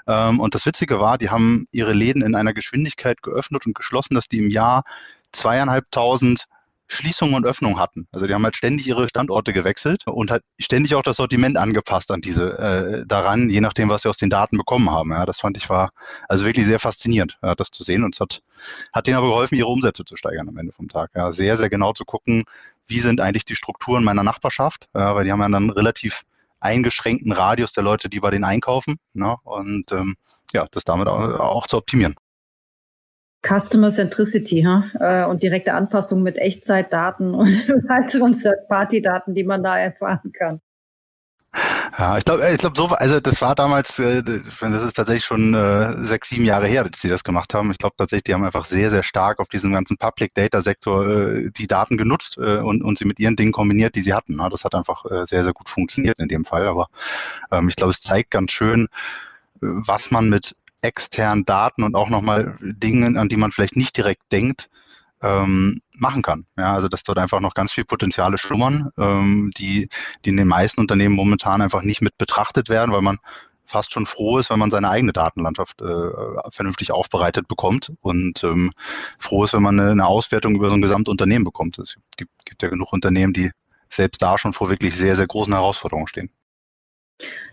Ähm, 0.06 0.40
und 0.40 0.54
das 0.54 0.68
Witzige 0.68 1.00
war, 1.00 1.18
die 1.18 1.32
haben 1.32 1.66
ihre 1.72 1.94
Läden 1.94 2.22
in 2.22 2.36
einer 2.36 2.54
Geschwindigkeit 2.54 3.24
geöffnet 3.24 3.66
und 3.66 3.74
geschlossen, 3.74 4.14
dass 4.14 4.28
die 4.28 4.38
im 4.38 4.52
Jahr 4.52 4.84
zweieinhalbtausend 5.32 6.46
Schließung 6.92 7.34
und 7.34 7.46
Öffnung 7.46 7.80
hatten. 7.80 8.08
Also 8.12 8.28
die 8.28 8.34
haben 8.34 8.44
halt 8.44 8.56
ständig 8.56 8.86
ihre 8.86 9.08
Standorte 9.08 9.54
gewechselt 9.54 10.06
und 10.08 10.30
halt 10.30 10.44
ständig 10.60 10.94
auch 10.96 11.04
das 11.04 11.18
Sortiment 11.18 11.58
angepasst 11.58 12.12
an 12.12 12.20
diese 12.20 12.58
äh, 12.60 13.06
daran, 13.08 13.50
je 13.50 13.62
nachdem, 13.62 13.90
was 13.90 14.02
sie 14.02 14.10
aus 14.10 14.18
den 14.18 14.30
Daten 14.30 14.58
bekommen 14.58 14.92
haben. 14.92 15.12
Ja, 15.12 15.26
das 15.26 15.40
fand 15.40 15.56
ich 15.56 15.70
war 15.70 15.92
also 16.28 16.46
wirklich 16.46 16.66
sehr 16.66 16.80
faszinierend, 16.80 17.38
ja, 17.42 17.56
das 17.56 17.72
zu 17.72 17.84
sehen 17.84 18.04
und 18.04 18.16
es 18.16 18.20
hat, 18.20 18.42
hat 18.92 19.08
denen 19.08 19.18
aber 19.18 19.28
geholfen, 19.28 19.56
ihre 19.56 19.70
Umsätze 19.70 20.04
zu 20.04 20.18
steigern 20.18 20.50
am 20.50 20.58
Ende 20.58 20.74
vom 20.74 20.90
Tag. 20.90 21.12
Ja, 21.16 21.32
sehr, 21.32 21.56
sehr 21.56 21.70
genau 21.70 21.94
zu 21.94 22.04
gucken, 22.04 22.44
wie 22.88 23.00
sind 23.00 23.22
eigentlich 23.22 23.46
die 23.46 23.56
Strukturen 23.56 24.04
meiner 24.04 24.24
Nachbarschaft, 24.24 24.90
ja, 24.94 25.16
weil 25.16 25.24
die 25.24 25.32
haben 25.32 25.42
ja 25.42 25.48
dann 25.48 25.70
relativ 25.70 26.24
eingeschränkten 26.60 27.32
Radius 27.32 27.72
der 27.72 27.84
Leute, 27.84 28.10
die 28.10 28.20
bei 28.20 28.32
denen 28.32 28.44
einkaufen. 28.44 28.98
Ne? 29.14 29.36
Und 29.44 29.92
ähm, 29.92 30.16
ja, 30.54 30.68
das 30.72 30.84
damit 30.84 31.08
auch, 31.08 31.40
auch 31.40 31.68
zu 31.68 31.78
optimieren. 31.78 32.16
Customer 33.44 33.90
Centricity 33.90 34.64
huh? 34.64 34.84
Äh, 35.00 35.26
und 35.26 35.44
direkte 35.44 35.74
Anpassung 35.74 36.24
mit 36.24 36.38
Echtzeitdaten 36.38 37.34
und 37.36 37.50
weiteren 37.88 38.34
Third-Party-Daten, 38.34 39.34
die 39.34 39.44
man 39.44 39.64
da 39.64 39.78
erfahren 39.78 40.32
kann. 40.32 40.62
Ja, 41.98 42.18
ich 42.18 42.24
glaube, 42.24 42.50
ich 42.50 42.60
glaube, 42.60 42.78
so, 42.78 42.88
also 42.88 43.20
das 43.20 43.42
war 43.42 43.56
damals, 43.56 44.00
äh, 44.00 44.24
das 44.24 44.48
ist 44.62 44.94
tatsächlich 44.94 45.26
schon 45.26 45.54
äh, 45.54 46.02
sechs, 46.06 46.30
sieben 46.30 46.46
Jahre 46.46 46.66
her, 46.68 46.86
dass 46.86 47.02
sie 47.02 47.10
das 47.10 47.26
gemacht 47.26 47.54
haben. 47.54 47.70
Ich 47.72 47.78
glaube 47.78 47.96
tatsächlich, 47.98 48.24
die 48.24 48.34
haben 48.34 48.46
einfach 48.46 48.64
sehr, 48.64 48.90
sehr 48.90 49.04
stark 49.04 49.40
auf 49.40 49.50
diesem 49.50 49.74
ganzen 49.74 49.98
Public 49.98 50.34
Data 50.34 50.62
Sektor 50.62 51.06
äh, 51.06 51.52
die 51.52 51.68
Daten 51.68 51.98
genutzt 51.98 52.38
äh, 52.38 52.60
und, 52.60 52.82
und 52.82 52.98
sie 52.98 53.06
mit 53.06 53.20
ihren 53.20 53.36
Dingen 53.36 53.52
kombiniert, 53.52 53.96
die 53.96 54.02
sie 54.02 54.14
hatten. 54.14 54.38
Das 54.50 54.64
hat 54.64 54.76
einfach 54.76 55.04
äh, 55.06 55.26
sehr, 55.26 55.44
sehr 55.44 55.52
gut 55.52 55.68
funktioniert 55.68 56.20
in 56.20 56.30
dem 56.30 56.46
Fall. 56.46 56.68
Aber 56.68 56.88
ähm, 57.52 57.68
ich 57.68 57.76
glaube, 57.76 57.92
es 57.92 58.00
zeigt 58.00 58.32
ganz 58.32 58.52
schön, 58.52 58.88
was 59.60 60.10
man 60.10 60.30
mit 60.30 60.56
externen 60.82 61.46
Daten 61.46 61.84
und 61.84 61.96
auch 61.96 62.10
nochmal 62.10 62.58
Dingen, 62.62 63.18
an 63.18 63.30
die 63.30 63.38
man 63.38 63.52
vielleicht 63.52 63.76
nicht 63.76 63.96
direkt 63.96 64.32
denkt, 64.32 64.70
ähm, 65.22 65.82
machen 65.94 66.22
kann. 66.22 66.46
Ja, 66.58 66.74
also 66.74 66.88
dass 66.88 67.04
dort 67.04 67.20
einfach 67.20 67.40
noch 67.40 67.54
ganz 67.54 67.72
viel 67.72 67.86
Potenziale 67.86 68.38
schlummern, 68.38 68.90
ähm, 68.98 69.52
die, 69.58 69.90
die 70.26 70.30
in 70.30 70.38
den 70.38 70.48
meisten 70.48 70.80
Unternehmen 70.80 71.16
momentan 71.16 71.62
einfach 71.62 71.84
nicht 71.84 72.02
mit 72.02 72.18
betrachtet 72.18 72.70
werden, 72.70 72.92
weil 72.92 73.02
man 73.02 73.20
fast 73.66 73.94
schon 73.94 74.06
froh 74.06 74.38
ist, 74.38 74.50
wenn 74.50 74.60
man 74.60 74.72
seine 74.72 74.90
eigene 74.90 75.14
Datenlandschaft 75.14 75.82
äh, 75.82 76.10
vernünftig 76.52 76.92
aufbereitet 76.92 77.48
bekommt 77.48 77.94
und 78.02 78.44
ähm, 78.44 78.74
froh 79.18 79.46
ist, 79.46 79.54
wenn 79.54 79.64
man 79.64 79.80
eine, 79.80 79.92
eine 79.92 80.08
Auswertung 80.08 80.56
über 80.56 80.70
so 80.70 80.76
ein 80.76 80.82
Gesamtunternehmen 80.82 81.46
bekommt. 81.46 81.80
Es 81.80 81.96
gibt, 82.18 82.32
gibt 82.46 82.64
ja 82.64 82.70
genug 82.70 82.92
Unternehmen, 82.92 83.34
die 83.34 83.52
selbst 83.90 84.22
da 84.22 84.38
schon 84.38 84.54
vor 84.54 84.70
wirklich 84.70 84.96
sehr, 84.96 85.16
sehr 85.16 85.28
großen 85.28 85.54
Herausforderungen 85.54 86.08
stehen. 86.08 86.30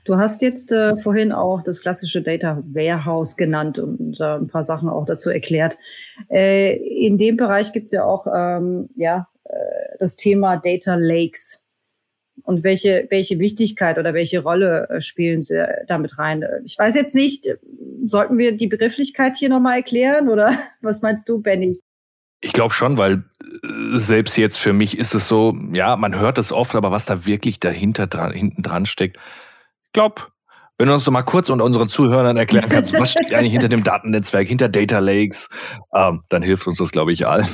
Du 0.05 0.17
hast 0.17 0.41
jetzt 0.43 0.73
äh, 0.73 0.97
vorhin 0.97 1.33
auch 1.33 1.63
das 1.63 1.83
klassische 1.83 2.23
Data 2.23 2.63
Warehouse 2.67 3.37
genannt 3.37 3.79
und 3.79 4.19
äh, 4.21 4.37
ein 4.37 4.49
paar 4.49 4.65
Sachen 4.65 4.89
auch 4.89 5.05
dazu 5.05 5.31
erklärt. 5.31 5.77
Äh, 6.31 6.77
in 6.77 7.19
dem 7.19 7.37
Bereich 7.37 7.73
gibt 7.73 7.87
es 7.87 7.93
ja 7.93 8.05
auch 8.05 8.27
ähm, 8.35 8.89
ja, 8.97 9.29
äh, 9.45 9.97
das 9.99 10.17
Thema 10.17 10.57
Data 10.57 10.95
Lakes. 10.95 11.67
Und 12.45 12.65
welche, 12.65 13.07
welche 13.11 13.39
Wichtigkeit 13.39 13.99
oder 13.99 14.15
welche 14.15 14.43
Rolle 14.43 14.89
äh, 14.89 15.01
spielen 15.01 15.43
sie 15.43 15.63
damit 15.87 16.19
rein? 16.19 16.45
Ich 16.65 16.79
weiß 16.79 16.95
jetzt 16.95 17.15
nicht, 17.15 17.49
sollten 18.07 18.39
wir 18.39 18.57
die 18.57 18.69
Begrifflichkeit 18.69 19.37
hier 19.37 19.49
nochmal 19.49 19.79
erklären 19.79 20.29
oder 20.29 20.57
was 20.81 21.03
meinst 21.03 21.29
du, 21.29 21.41
Benny? 21.41 21.81
Ich 22.41 22.53
glaube 22.53 22.73
schon, 22.73 22.97
weil 22.97 23.25
äh, 23.43 23.99
selbst 23.99 24.39
jetzt 24.39 24.59
für 24.59 24.73
mich 24.73 24.97
ist 24.97 25.15
es 25.15 25.27
so, 25.27 25.55
ja, 25.73 25.97
man 25.97 26.19
hört 26.19 26.39
es 26.39 26.53
oft, 26.53 26.75
aber 26.75 26.91
was 26.91 27.05
da 27.05 27.27
wirklich 27.27 27.59
dahinter 27.59 28.07
dran, 28.07 28.33
hinten 28.33 28.63
dran 28.63 28.87
steckt, 28.87 29.19
glaube, 29.93 30.23
wenn 30.79 30.89
du 30.89 30.95
uns 30.95 31.05
doch 31.05 31.13
mal 31.13 31.23
kurz 31.23 31.51
und 31.51 31.61
unseren 31.61 31.89
Zuhörern 31.89 32.37
erklären 32.37 32.69
kannst, 32.69 32.93
was 32.93 33.11
steckt 33.11 33.35
eigentlich 33.35 33.53
hinter 33.53 33.69
dem 33.69 33.83
Datennetzwerk, 33.83 34.47
hinter 34.47 34.69
Data 34.69 35.01
Lakes, 35.01 35.49
ähm, 35.93 36.23
dann 36.29 36.43
hilft 36.43 36.67
uns 36.67 36.79
das, 36.79 36.93
glaube 36.93 37.13
ich, 37.13 37.27
allen. 37.27 37.49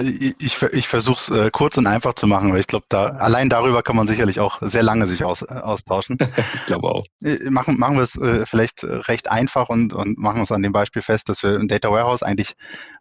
Ich, 0.00 0.34
ich, 0.40 0.62
ich 0.62 0.88
versuche 0.88 1.18
es 1.18 1.28
äh, 1.28 1.50
kurz 1.50 1.76
und 1.76 1.86
einfach 1.86 2.14
zu 2.14 2.26
machen, 2.26 2.52
weil 2.52 2.60
ich 2.60 2.66
glaube, 2.66 2.86
da, 2.88 3.06
allein 3.08 3.50
darüber 3.50 3.82
kann 3.82 3.96
man 3.96 4.06
sicherlich 4.06 4.40
auch 4.40 4.62
sehr 4.62 4.82
lange 4.82 5.06
sich 5.06 5.22
aus, 5.24 5.42
äh, 5.42 5.52
austauschen. 5.52 6.16
ich 6.54 6.66
glaube 6.66 6.88
auch. 6.88 7.04
Äh, 7.22 7.50
machen, 7.50 7.78
machen 7.78 7.96
wir 7.96 8.02
es 8.02 8.16
äh, 8.16 8.46
vielleicht 8.46 8.84
recht 8.84 9.30
einfach 9.30 9.68
und, 9.68 9.92
und 9.92 10.16
machen 10.16 10.42
es 10.42 10.52
an 10.52 10.62
dem 10.62 10.72
Beispiel 10.72 11.02
fest, 11.02 11.28
dass 11.28 11.42
wir 11.42 11.56
im 11.56 11.68
Data 11.68 11.90
Warehouse 11.90 12.22
eigentlich 12.22 12.54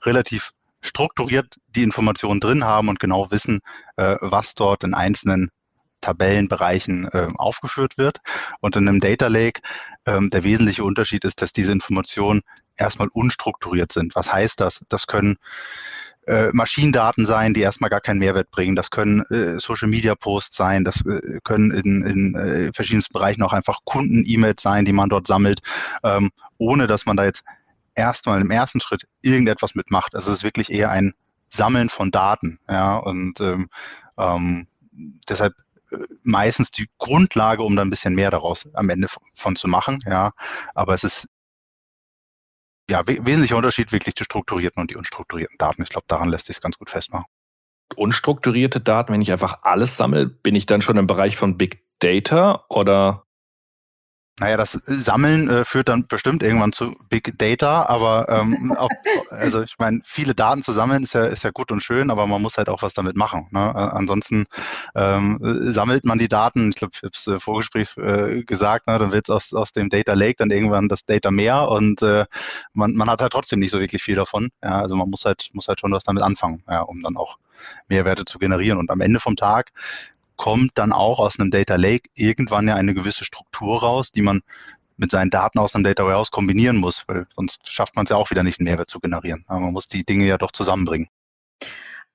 relativ 0.03 0.51
strukturiert 0.81 1.55
die 1.67 1.83
Informationen 1.83 2.39
drin 2.41 2.65
haben 2.65 2.89
und 2.89 2.99
genau 2.99 3.31
wissen, 3.31 3.61
äh, 3.95 4.17
was 4.19 4.55
dort 4.55 4.83
in 4.83 4.93
einzelnen 4.93 5.49
Tabellenbereichen 6.01 7.07
äh, 7.11 7.29
aufgeführt 7.35 7.97
wird. 7.97 8.17
Und 8.59 8.75
in 8.75 8.87
einem 8.87 8.99
Data 8.99 9.27
Lake, 9.27 9.61
ähm, 10.05 10.29
der 10.29 10.43
wesentliche 10.43 10.83
Unterschied 10.83 11.23
ist, 11.23 11.41
dass 11.41 11.53
diese 11.53 11.71
Informationen 11.71 12.41
erstmal 12.77 13.09
unstrukturiert 13.09 13.91
sind. 13.91 14.15
Was 14.15 14.33
heißt 14.33 14.59
das? 14.59 14.83
Das 14.89 15.07
können 15.07 15.37
äh, 16.27 16.49
Maschinendaten 16.53 17.25
sein, 17.25 17.53
die 17.53 17.61
erstmal 17.61 17.89
gar 17.89 18.01
keinen 18.01 18.19
Mehrwert 18.19 18.51
bringen. 18.51 18.75
Das 18.75 18.89
können 18.89 19.21
äh, 19.29 19.59
Social 19.59 19.87
Media 19.87 20.15
Posts 20.15 20.55
sein. 20.55 20.83
Das 20.83 21.05
äh, 21.05 21.39
können 21.43 21.71
in, 21.71 22.03
in 22.03 22.35
äh, 22.35 22.71
verschiedensten 22.73 23.13
Bereichen 23.13 23.43
auch 23.43 23.53
einfach 23.53 23.79
Kunden-E-Mails 23.85 24.61
sein, 24.61 24.85
die 24.85 24.93
man 24.93 25.09
dort 25.09 25.27
sammelt, 25.27 25.61
ähm, 26.03 26.31
ohne 26.57 26.87
dass 26.87 27.05
man 27.05 27.17
da 27.17 27.25
jetzt 27.25 27.43
erstmal 27.95 28.41
im 28.41 28.51
ersten 28.51 28.81
Schritt 28.81 29.07
irgendetwas 29.21 29.75
mitmacht. 29.75 30.15
Also 30.15 30.31
es 30.31 30.37
ist 30.37 30.43
wirklich 30.43 30.71
eher 30.71 30.91
ein 30.91 31.13
Sammeln 31.47 31.89
von 31.89 32.11
Daten. 32.11 32.59
Ja, 32.69 32.97
und 32.97 33.41
ähm, 33.41 33.69
ähm, 34.17 34.67
deshalb 35.27 35.53
meistens 36.23 36.71
die 36.71 36.87
Grundlage, 36.97 37.63
um 37.63 37.75
dann 37.75 37.87
ein 37.87 37.91
bisschen 37.91 38.15
mehr 38.15 38.31
daraus 38.31 38.67
am 38.73 38.89
Ende 38.89 39.07
von 39.33 39.55
zu 39.55 39.67
machen. 39.67 39.99
Ja, 40.05 40.31
aber 40.73 40.93
es 40.93 41.03
ist 41.03 41.27
ja 42.89 43.05
wesentlicher 43.07 43.57
Unterschied 43.57 43.91
wirklich 43.91 44.15
die 44.15 44.23
strukturierten 44.23 44.81
und 44.81 44.91
die 44.91 44.95
unstrukturierten 44.95 45.57
Daten. 45.57 45.83
Ich 45.83 45.89
glaube, 45.89 46.05
daran 46.07 46.29
lässt 46.29 46.47
sich 46.47 46.57
es 46.57 46.61
ganz 46.61 46.77
gut 46.77 46.89
festmachen. 46.89 47.25
Unstrukturierte 47.95 48.79
Daten, 48.79 49.13
wenn 49.13 49.21
ich 49.21 49.31
einfach 49.31 49.63
alles 49.63 49.97
sammle, 49.97 50.27
bin 50.27 50.55
ich 50.55 50.65
dann 50.65 50.81
schon 50.81 50.97
im 50.97 51.07
Bereich 51.07 51.35
von 51.35 51.57
Big 51.57 51.85
Data 51.99 52.65
oder 52.69 53.25
naja, 54.41 54.57
das 54.57 54.81
Sammeln 54.87 55.49
äh, 55.49 55.65
führt 55.65 55.87
dann 55.87 56.07
bestimmt 56.07 56.41
irgendwann 56.41 56.73
zu 56.73 56.95
Big 57.09 57.37
Data, 57.37 57.85
aber 57.85 58.27
ähm, 58.27 58.71
auch, 58.77 58.89
also 59.29 59.61
ich 59.61 59.75
meine, 59.77 60.01
viele 60.03 60.33
Daten 60.33 60.63
zu 60.63 60.71
sammeln 60.71 61.03
ist 61.03 61.13
ja, 61.13 61.27
ist 61.27 61.43
ja 61.43 61.51
gut 61.51 61.71
und 61.71 61.81
schön, 61.81 62.09
aber 62.09 62.25
man 62.25 62.41
muss 62.41 62.57
halt 62.57 62.67
auch 62.67 62.81
was 62.81 62.95
damit 62.95 63.15
machen. 63.15 63.47
Ne? 63.51 63.61
ansonsten 63.61 64.47
ähm, 64.95 65.37
sammelt 65.71 66.05
man 66.05 66.17
die 66.17 66.27
Daten, 66.27 66.69
ich 66.71 66.75
glaube, 66.77 66.93
ich 66.95 67.03
habe 67.03 67.11
es 67.13 67.27
äh, 67.27 67.39
Vorgespräch 67.39 67.95
äh, 67.97 68.43
gesagt, 68.43 68.87
ne? 68.87 68.97
dann 68.97 69.11
wird 69.11 69.29
es 69.29 69.35
aus, 69.35 69.53
aus 69.53 69.73
dem 69.73 69.89
Data 69.89 70.13
Lake 70.13 70.37
dann 70.39 70.49
irgendwann 70.49 70.89
das 70.89 71.05
Data 71.05 71.29
mehr 71.29 71.69
und 71.69 72.01
äh, 72.01 72.25
man, 72.73 72.95
man 72.95 73.11
hat 73.11 73.21
halt 73.21 73.33
trotzdem 73.33 73.59
nicht 73.59 73.71
so 73.71 73.79
wirklich 73.79 74.01
viel 74.01 74.15
davon. 74.15 74.49
Ja? 74.63 74.81
Also 74.81 74.95
man 74.95 75.07
muss 75.07 75.23
halt, 75.23 75.51
muss 75.53 75.67
halt 75.67 75.79
schon 75.79 75.91
was 75.91 76.03
damit 76.03 76.23
anfangen, 76.23 76.63
ja, 76.67 76.81
um 76.81 77.01
dann 77.01 77.15
auch 77.15 77.37
Mehrwerte 77.89 78.25
zu 78.25 78.39
generieren. 78.39 78.79
Und 78.79 78.89
am 78.89 79.01
Ende 79.01 79.19
vom 79.19 79.35
Tag 79.35 79.71
kommt 80.41 80.71
dann 80.73 80.91
auch 80.91 81.19
aus 81.19 81.39
einem 81.39 81.51
Data 81.51 81.75
Lake 81.75 82.09
irgendwann 82.15 82.67
ja 82.67 82.73
eine 82.73 82.95
gewisse 82.95 83.25
Struktur 83.25 83.79
raus, 83.79 84.11
die 84.11 84.23
man 84.23 84.41
mit 84.97 85.11
seinen 85.11 85.29
Daten 85.29 85.59
aus 85.59 85.75
einem 85.75 85.83
Data 85.83 86.03
Warehouse 86.03 86.31
kombinieren 86.31 86.77
muss, 86.77 87.03
weil 87.05 87.27
sonst 87.35 87.71
schafft 87.71 87.95
man 87.95 88.05
es 88.05 88.09
ja 88.09 88.15
auch 88.15 88.31
wieder 88.31 88.41
nicht, 88.41 88.59
einen 88.59 88.65
Mehrwert 88.65 88.89
zu 88.89 88.99
generieren. 88.99 89.45
Aber 89.47 89.59
man 89.59 89.71
muss 89.71 89.87
die 89.87 90.03
Dinge 90.03 90.25
ja 90.25 90.39
doch 90.39 90.51
zusammenbringen. 90.51 91.09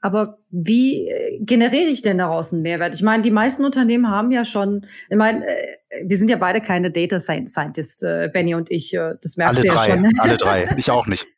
Aber 0.01 0.39
wie 0.51 1.09
äh, 1.09 1.39
generiere 1.39 1.89
ich 1.89 2.03
denn 2.03 2.19
daraus 2.19 2.53
einen 2.53 2.63
Mehrwert? 2.63 2.97
Ich 2.97 3.03
meine, 3.03 3.23
die 3.23 3.31
meisten 3.31 3.65
Unternehmen 3.65 4.11
haben 4.11 4.33
ja 4.33 4.45
schon, 4.45 4.87
ich 5.09 5.17
meine, 5.17 5.47
äh, 5.47 5.77
wir 6.05 6.19
sind 6.19 6.29
ja 6.29 6.37
beide 6.37 6.61
keine 6.61 6.91
Data 6.91 7.21
Scientists, 7.21 8.03
äh, 8.03 8.29
Benny 8.33 8.57
und 8.57 8.73
ich, 8.73 8.91
das 8.91 9.37
merkst 9.37 9.61
alle 9.61 9.69
du 9.69 9.73
drei, 9.73 9.89
ja 9.89 9.95
schon. 9.95 10.19
Alle 10.19 10.37
drei, 10.37 10.75
ich 10.77 10.91
auch 10.91 11.07
nicht. 11.07 11.29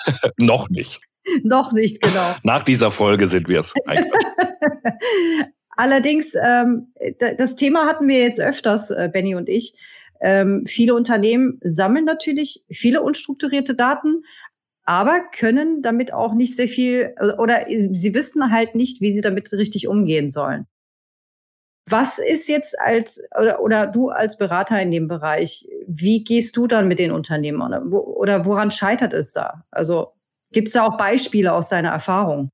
Noch 0.38 0.70
nicht. 0.70 0.98
Noch 1.42 1.72
nicht, 1.72 2.00
genau. 2.00 2.36
Nach 2.42 2.62
dieser 2.62 2.90
Folge 2.90 3.26
sind 3.26 3.48
wir 3.48 3.60
es. 3.60 3.74
Allerdings, 5.82 6.36
ähm, 6.40 6.92
das 7.18 7.56
Thema 7.56 7.86
hatten 7.86 8.06
wir 8.06 8.20
jetzt 8.20 8.40
öfters, 8.40 8.92
äh, 8.92 9.10
Benny 9.12 9.34
und 9.34 9.48
ich. 9.48 9.74
Ähm, 10.20 10.62
viele 10.64 10.94
Unternehmen 10.94 11.58
sammeln 11.64 12.04
natürlich 12.04 12.64
viele 12.70 13.02
unstrukturierte 13.02 13.74
Daten, 13.74 14.22
aber 14.84 15.22
können 15.36 15.82
damit 15.82 16.12
auch 16.14 16.34
nicht 16.34 16.54
sehr 16.54 16.68
viel 16.68 17.16
oder, 17.20 17.40
oder 17.40 17.64
sie 17.66 18.14
wissen 18.14 18.52
halt 18.52 18.76
nicht, 18.76 19.00
wie 19.00 19.10
sie 19.10 19.22
damit 19.22 19.50
richtig 19.50 19.88
umgehen 19.88 20.30
sollen. 20.30 20.68
Was 21.90 22.20
ist 22.20 22.48
jetzt 22.48 22.78
als 22.78 23.20
oder, 23.36 23.60
oder 23.60 23.88
du 23.88 24.10
als 24.10 24.38
Berater 24.38 24.80
in 24.80 24.92
dem 24.92 25.08
Bereich, 25.08 25.66
wie 25.88 26.22
gehst 26.22 26.56
du 26.56 26.68
dann 26.68 26.86
mit 26.86 27.00
den 27.00 27.10
Unternehmen 27.10 27.60
oder 27.60 28.44
woran 28.44 28.70
scheitert 28.70 29.14
es 29.14 29.32
da? 29.32 29.64
Also 29.72 30.12
gibt 30.52 30.68
es 30.68 30.74
da 30.74 30.86
auch 30.86 30.96
Beispiele 30.96 31.52
aus 31.52 31.70
deiner 31.70 31.90
Erfahrung? 31.90 32.50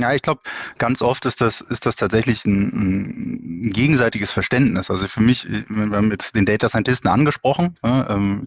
Ja, 0.00 0.12
ich 0.12 0.22
glaube, 0.22 0.42
ganz 0.78 1.02
oft 1.02 1.26
ist 1.26 1.40
das, 1.40 1.60
ist 1.60 1.86
das 1.86 1.96
tatsächlich 1.96 2.44
ein, 2.44 3.68
ein, 3.68 3.72
gegenseitiges 3.72 4.32
Verständnis. 4.32 4.90
Also 4.90 5.08
für 5.08 5.20
mich, 5.20 5.46
wir 5.48 5.96
haben 5.96 6.10
jetzt 6.10 6.34
den 6.34 6.46
Data 6.46 6.68
Scientisten 6.68 7.08
angesprochen, 7.08 7.76
ähm, 7.82 8.46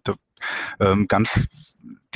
ähm, 0.80 1.08
ganz 1.08 1.48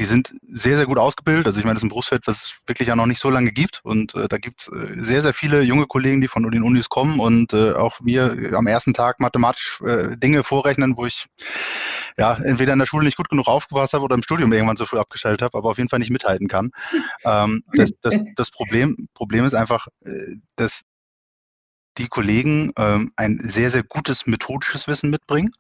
die 0.01 0.05
sind 0.05 0.33
sehr, 0.51 0.77
sehr 0.77 0.87
gut 0.87 0.97
ausgebildet. 0.97 1.45
Also 1.45 1.59
ich 1.59 1.63
meine, 1.63 1.75
das 1.75 1.81
ist 1.81 1.85
ein 1.85 1.89
Berufsfeld, 1.89 2.25
was 2.25 2.45
es 2.45 2.53
wirklich 2.65 2.87
ja 2.87 2.95
noch 2.95 3.05
nicht 3.05 3.19
so 3.19 3.29
lange 3.29 3.51
gibt. 3.51 3.81
Und 3.83 4.15
äh, 4.15 4.27
da 4.27 4.39
gibt 4.39 4.61
es 4.61 4.67
äh, 4.69 4.95
sehr, 4.95 5.21
sehr 5.21 5.31
viele 5.31 5.61
junge 5.61 5.85
Kollegen, 5.85 6.21
die 6.21 6.27
von 6.27 6.49
den 6.49 6.63
Unis 6.63 6.89
kommen 6.89 7.19
und 7.19 7.53
äh, 7.53 7.73
auch 7.73 7.99
mir 7.99 8.51
am 8.55 8.65
ersten 8.65 8.95
Tag 8.95 9.19
mathematisch 9.19 9.79
äh, 9.85 10.17
Dinge 10.17 10.41
vorrechnen, 10.41 10.97
wo 10.97 11.05
ich 11.05 11.27
ja 12.17 12.33
entweder 12.33 12.73
in 12.73 12.79
der 12.79 12.87
Schule 12.87 13.05
nicht 13.05 13.15
gut 13.15 13.29
genug 13.29 13.45
aufgepasst 13.45 13.93
habe 13.93 14.03
oder 14.03 14.15
im 14.15 14.23
Studium 14.23 14.51
irgendwann 14.51 14.75
so 14.75 14.87
früh 14.87 14.97
abgeschaltet 14.97 15.43
habe, 15.43 15.55
aber 15.55 15.69
auf 15.69 15.77
jeden 15.77 15.89
Fall 15.89 15.99
nicht 15.99 16.09
mithalten 16.09 16.47
kann. 16.47 16.71
Ähm, 17.23 17.61
das, 17.75 17.91
das, 18.01 18.19
das 18.35 18.49
Problem, 18.49 19.07
Problem 19.13 19.45
ist 19.45 19.53
einfach, 19.53 19.85
äh, 20.03 20.37
dass 20.55 20.81
die 21.97 22.07
Kollegen 22.07 22.71
ähm, 22.77 23.11
ein 23.15 23.39
sehr, 23.43 23.69
sehr 23.69 23.83
gutes 23.83 24.25
methodisches 24.25 24.87
Wissen 24.87 25.09
mitbringen 25.09 25.51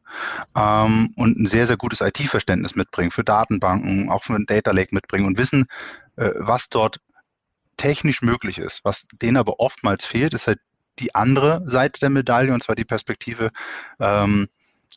ähm, 0.55 1.13
und 1.17 1.37
ein 1.37 1.45
sehr, 1.45 1.67
sehr 1.67 1.77
gutes 1.77 2.01
IT-Verständnis 2.01 2.75
mitbringen 2.75 3.11
für 3.11 3.23
Datenbanken, 3.23 4.09
auch 4.09 4.23
für 4.23 4.33
ein 4.33 4.45
Data 4.45 4.71
Lake 4.71 4.95
mitbringen 4.95 5.25
und 5.25 5.37
wissen, 5.37 5.65
äh, 6.15 6.31
was 6.37 6.69
dort 6.69 6.99
technisch 7.77 8.21
möglich 8.21 8.59
ist. 8.59 8.81
Was 8.83 9.05
denen 9.21 9.37
aber 9.37 9.59
oftmals 9.59 10.05
fehlt, 10.05 10.33
ist 10.33 10.47
halt 10.47 10.59
die 10.99 11.15
andere 11.15 11.63
Seite 11.69 11.99
der 11.99 12.09
Medaille, 12.09 12.53
und 12.53 12.63
zwar 12.63 12.75
die 12.75 12.85
Perspektive 12.85 13.51
ähm, 13.99 14.47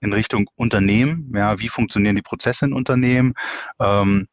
in 0.01 0.13
Richtung 0.13 0.51
Unternehmen. 0.57 1.33
Ja, 1.35 1.59
wie 1.59 1.69
funktionieren 1.69 2.17
die 2.17 2.23
Prozesse 2.23 2.67
in 2.67 2.73
Unternehmen? 2.73 3.35
Ähm, 3.81 4.29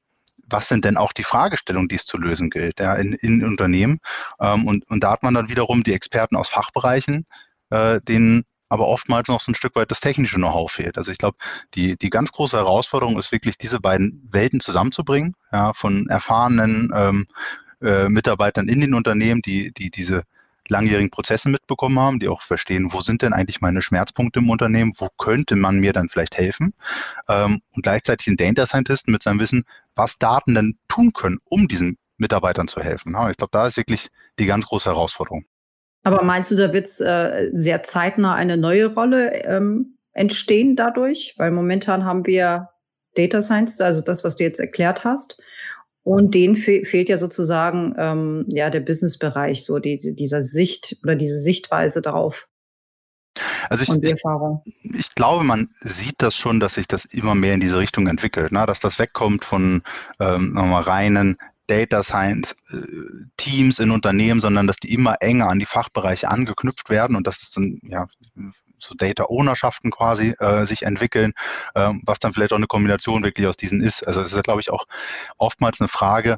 was 0.52 0.68
sind 0.68 0.86
denn 0.86 0.98
auch 0.98 1.14
die 1.14 1.24
Fragestellungen, 1.24 1.88
die 1.88 1.96
es 1.96 2.06
zu 2.06 2.18
lösen 2.18 2.50
gilt 2.50 2.80
ja, 2.80 2.94
in, 2.96 3.14
in 3.14 3.44
Unternehmen. 3.44 4.00
Ähm, 4.40 4.68
und, 4.68 4.90
und 4.90 5.04
da 5.04 5.12
hat 5.12 5.24
man 5.24 5.34
dann 5.34 5.50
wiederum 5.50 5.84
die 5.84 5.94
Experten 5.94 6.36
aus 6.36 6.50
Fachbereichen, 6.50 7.26
äh, 7.70 8.02
denen 8.02 8.44
aber 8.70 8.88
oftmals 8.88 9.28
noch 9.28 9.42
so 9.42 9.52
ein 9.52 9.56
Stück 9.56 9.76
weit 9.76 9.92
das 9.92 10.00
technische 10.00 10.38
Know-how 10.38 10.72
fehlt. 10.72 10.98
Also 10.98 11.12
ich 11.12 11.18
glaube, 11.18 11.38
die, 11.74 11.98
die 11.98 12.10
ganz 12.10 12.32
große 12.32 12.56
Herausforderung 12.56 13.20
ist 13.20 13.34
wirklich, 13.34 13.58
diese 13.58 13.82
beiden 13.82 14.26
Welten 14.32 14.62
zusammenzubringen, 14.62 15.36
ja, 15.52 15.74
von 15.74 16.08
erfahrenen 16.08 16.90
ähm, 16.96 17.26
äh, 17.82 18.08
Mitarbeitern 18.08 18.70
in 18.70 18.80
den 18.80 18.94
Unternehmen, 18.94 19.42
die, 19.42 19.74
die 19.74 19.90
diese 19.90 20.24
langjährigen 20.71 21.12
Prozesse 21.12 21.49
mitbekommen 21.49 21.99
haben, 21.99 22.19
die 22.19 22.27
auch 22.27 22.41
verstehen, 22.41 22.91
wo 22.91 23.01
sind 23.01 23.21
denn 23.21 23.34
eigentlich 23.34 23.62
meine 23.62 23.81
Schmerzpunkte 23.81 24.39
im 24.39 24.49
Unternehmen, 24.49 24.93
wo 24.97 25.10
könnte 25.17 25.55
man 25.55 25.79
mir 25.79 25.93
dann 25.93 26.10
vielleicht 26.10 26.38
helfen 26.38 26.73
ähm, 27.27 27.62
und 27.75 27.84
gleichzeitig 27.84 28.25
den 28.25 28.38
Data 28.38 28.65
Scientisten 28.65 29.12
mit 29.12 29.21
seinem 29.21 29.39
Wissen, 29.39 29.63
was 29.95 30.17
Daten 30.17 30.55
denn 30.55 30.79
tun 30.88 31.12
können, 31.13 31.39
um 31.43 31.67
diesen 31.67 31.97
Mitarbeitern 32.17 32.67
zu 32.67 32.81
helfen. 32.81 33.15
Ich 33.29 33.38
glaube, 33.38 33.51
da 33.51 33.67
ist 33.67 33.77
wirklich 33.77 34.07
die 34.39 34.45
ganz 34.45 34.65
große 34.65 34.89
Herausforderung. 34.89 35.45
Aber 36.03 36.23
meinst 36.23 36.51
du, 36.51 36.55
da 36.55 36.71
wird 36.73 36.88
äh, 37.01 37.49
sehr 37.53 37.84
zeitnah 37.84 38.36
eine 38.36 38.57
neue 38.57 38.93
Rolle 38.93 39.43
ähm, 39.43 39.97
entstehen 40.13 40.75
dadurch? 40.75 41.36
Weil 41.38 41.51
momentan 41.51 42.05
haben 42.05 42.25
wir 42.25 42.69
Data 43.15 43.41
Science, 43.41 43.81
also 43.81 44.01
das, 44.01 44.23
was 44.23 44.36
du 44.36 44.43
jetzt 44.43 44.60
erklärt 44.60 45.03
hast. 45.03 45.41
Und 46.04 46.34
denen 46.34 46.56
fe 46.56 46.84
fehlt 46.84 47.10
ja 47.10 47.18
sozusagen 47.18 47.94
ähm, 47.98 48.46
ja 48.50 48.70
der 48.70 48.80
Businessbereich, 48.80 49.64
so 49.64 49.80
die, 49.80 49.98
dieser 49.98 50.42
Sicht 50.42 50.98
oder 51.04 51.16
diese 51.16 51.40
Sichtweise 51.40 52.02
darauf. 52.02 52.48
Also 53.70 53.84
ich, 53.84 54.04
ich, 54.04 54.24
ich, 54.94 55.16
glaube, 55.16 55.46
man 55.46 55.70
sieht 55.80 56.16
das 56.18 56.36
schon, 56.36 56.60
dass 56.60 56.74
sich 56.74 56.88
das 56.88 57.06
immer 57.06 57.36
mehr 57.36 57.54
in 57.54 57.62
diese 57.62 57.78
Richtung 57.78 58.08
entwickelt, 58.08 58.52
ne? 58.52 58.66
dass 58.66 58.82
das 58.82 59.00
wegkommt 59.00 59.46
von 59.46 59.84
ähm, 60.20 60.54
nochmal 60.54 60.84
reinen 60.84 61.38
Data 61.68 62.04
Science 62.04 62.56
äh, 62.72 62.82
Teams 63.38 63.80
in 63.80 63.92
Unternehmen, 63.92 64.42
sondern 64.42 64.68
dass 64.68 64.78
die 64.78 64.94
immer 64.94 65.16
enger 65.22 65.50
an 65.50 65.60
die 65.60 65.66
Fachbereiche 65.66 66.28
angeknüpft 66.28 66.90
werden 66.90 67.16
und 67.16 67.26
dass 67.28 67.42
es 67.42 67.52
dann 67.52 67.80
ja 67.84 68.08
so 68.82 68.96
Data 68.96 69.26
Ownerschaften 69.30 69.91
quasi 69.91 70.36
äh, 70.39 70.65
sich 70.65 70.84
entwickeln, 70.84 71.34
ähm, 71.76 72.02
was 72.06 72.20
dann 72.20 72.34
vielleicht 72.34 72.54
auch 72.54 72.58
eine 72.58 72.67
Kombination 72.67 73.24
wirklich 73.24 73.48
aus 73.48 73.58
diesen 73.58 73.82
ist. 73.82 74.06
Also 74.06 74.22
es 74.22 74.34
ist, 74.34 74.44
glaube 74.44 74.62
ich, 74.62 74.72
auch 74.72 74.86
oftmals 75.38 75.82
eine 75.82 75.88
Frage, 75.88 76.38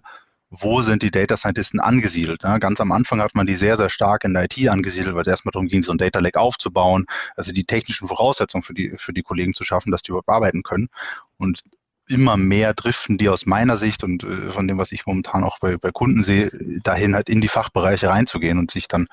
wo 0.50 0.84
sind 0.84 1.02
die 1.02 1.10
Data 1.10 1.36
Scientisten 1.36 1.80
angesiedelt? 1.80 2.44
Ne? 2.44 2.60
Ganz 2.60 2.80
am 2.80 2.92
Anfang 2.92 3.20
hat 3.22 3.34
man 3.34 3.48
die 3.48 3.56
sehr, 3.56 3.76
sehr 3.76 3.90
stark 3.90 4.24
in 4.24 4.34
der 4.34 4.44
IT 4.44 4.70
angesiedelt, 4.70 5.16
weil 5.16 5.24
es 5.24 5.28
erstmal 5.28 5.52
darum 5.52 5.68
ging, 5.68 5.82
so 5.82 5.92
ein 5.92 5.98
Data 5.98 6.20
Lake 6.20 6.40
aufzubauen, 6.40 7.06
also 7.36 7.52
die 7.52 7.64
technischen 7.64 8.08
Voraussetzungen 8.08 8.62
für 8.62 8.76
die, 8.76 8.94
für 8.98 9.14
die 9.14 9.24
Kollegen 9.24 9.56
zu 9.56 9.64
schaffen, 9.64 9.92
dass 9.92 10.04
die 10.04 10.12
überhaupt 10.12 10.30
arbeiten 10.30 10.62
können. 10.62 10.90
Und 11.38 11.64
immer 12.08 12.38
mehr 12.38 12.74
driften 12.74 13.18
die 13.18 13.30
aus 13.30 13.46
meiner 13.46 13.78
Sicht 13.78 14.04
und 14.04 14.24
äh, 14.24 14.52
von 14.52 14.68
dem, 14.68 14.78
was 14.78 14.92
ich 14.92 15.06
momentan 15.06 15.44
auch 15.44 15.60
bei, 15.60 15.78
bei 15.78 15.92
Kunden 15.92 16.22
sehe, 16.22 16.52
dahin 16.84 17.16
halt 17.16 17.30
in 17.30 17.42
die 17.42 17.48
Fachbereiche 17.48 18.10
reinzugehen 18.10 18.60
und 18.60 18.72
sich 18.72 18.88
dann 18.88 19.08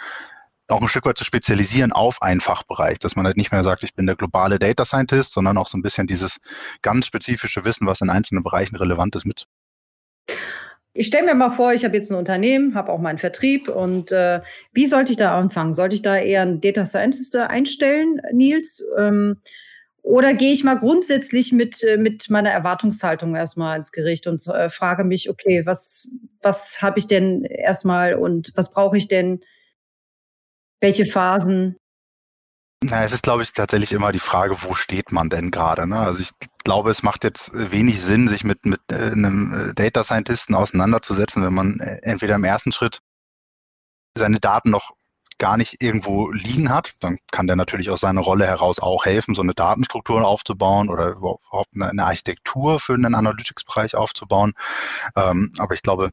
auch 0.70 0.82
ein 0.82 0.88
Stück 0.88 1.06
weit 1.06 1.18
zu 1.18 1.24
spezialisieren 1.24 1.92
auf 1.92 2.22
einen 2.22 2.40
Fachbereich, 2.40 2.98
dass 2.98 3.16
man 3.16 3.26
halt 3.26 3.36
nicht 3.36 3.52
mehr 3.52 3.64
sagt, 3.64 3.82
ich 3.82 3.94
bin 3.94 4.06
der 4.06 4.16
globale 4.16 4.58
Data 4.58 4.84
Scientist, 4.84 5.32
sondern 5.32 5.58
auch 5.58 5.68
so 5.68 5.78
ein 5.78 5.82
bisschen 5.82 6.06
dieses 6.06 6.38
ganz 6.82 7.06
spezifische 7.06 7.64
Wissen, 7.64 7.86
was 7.86 8.00
in 8.00 8.10
einzelnen 8.10 8.42
Bereichen 8.42 8.76
relevant 8.76 9.16
ist, 9.16 9.26
mit. 9.26 9.46
Ich 10.92 11.06
stelle 11.06 11.26
mir 11.26 11.34
mal 11.34 11.50
vor, 11.50 11.72
ich 11.72 11.84
habe 11.84 11.96
jetzt 11.96 12.10
ein 12.10 12.18
Unternehmen, 12.18 12.74
habe 12.74 12.92
auch 12.92 12.98
meinen 12.98 13.18
Vertrieb 13.18 13.68
und 13.68 14.10
äh, 14.10 14.40
wie 14.72 14.86
sollte 14.86 15.12
ich 15.12 15.16
da 15.16 15.38
anfangen? 15.38 15.72
Sollte 15.72 15.94
ich 15.94 16.02
da 16.02 16.16
eher 16.16 16.42
einen 16.42 16.60
Data 16.60 16.84
Scientist 16.84 17.36
einstellen, 17.36 18.20
Nils? 18.32 18.82
Ähm, 18.98 19.36
oder 20.02 20.34
gehe 20.34 20.52
ich 20.52 20.64
mal 20.64 20.78
grundsätzlich 20.78 21.52
mit, 21.52 21.82
äh, 21.84 21.96
mit 21.96 22.28
meiner 22.30 22.50
Erwartungshaltung 22.50 23.36
erstmal 23.36 23.76
ins 23.76 23.92
Gericht 23.92 24.26
und 24.26 24.44
äh, 24.48 24.68
frage 24.68 25.04
mich, 25.04 25.30
okay, 25.30 25.64
was, 25.64 26.10
was 26.42 26.82
habe 26.82 26.98
ich 26.98 27.06
denn 27.06 27.44
erstmal 27.44 28.14
und 28.14 28.52
was 28.56 28.70
brauche 28.70 28.96
ich 28.96 29.08
denn? 29.08 29.40
Welche 30.80 31.06
Phasen? 31.06 31.76
Na, 32.82 33.04
es 33.04 33.12
ist, 33.12 33.22
glaube 33.22 33.42
ich, 33.42 33.52
tatsächlich 33.52 33.92
immer 33.92 34.10
die 34.10 34.20
Frage, 34.20 34.62
wo 34.62 34.74
steht 34.74 35.12
man 35.12 35.28
denn 35.28 35.50
gerade? 35.50 35.86
Ne? 35.86 35.98
Also 35.98 36.20
ich 36.20 36.30
glaube, 36.64 36.90
es 36.90 37.02
macht 37.02 37.24
jetzt 37.24 37.50
wenig 37.52 38.02
Sinn, 38.02 38.28
sich 38.28 38.42
mit, 38.42 38.64
mit 38.64 38.80
äh, 38.90 38.94
einem 38.94 39.70
äh, 39.70 39.74
Data 39.74 40.02
Scientisten 40.02 40.54
auseinanderzusetzen, 40.54 41.44
wenn 41.44 41.52
man 41.52 41.78
äh, 41.80 41.98
entweder 42.02 42.36
im 42.36 42.44
ersten 42.44 42.72
Schritt 42.72 43.00
seine 44.16 44.40
Daten 44.40 44.70
noch 44.70 44.92
gar 45.36 45.56
nicht 45.56 45.82
irgendwo 45.82 46.30
liegen 46.30 46.70
hat, 46.70 46.94
dann 47.00 47.18
kann 47.32 47.46
der 47.46 47.56
natürlich 47.56 47.90
aus 47.90 48.00
seiner 48.00 48.20
Rolle 48.20 48.46
heraus 48.46 48.78
auch 48.78 49.04
helfen, 49.04 49.34
so 49.34 49.42
eine 49.42 49.54
Datenstruktur 49.54 50.24
aufzubauen 50.24 50.88
oder 50.88 51.12
überhaupt 51.12 51.70
eine 51.74 52.04
Architektur 52.04 52.78
für 52.78 52.94
einen 52.94 53.14
Analytics-Bereich 53.14 53.94
aufzubauen. 53.94 54.52
Ähm, 55.16 55.52
aber 55.58 55.74
ich 55.74 55.82
glaube, 55.82 56.10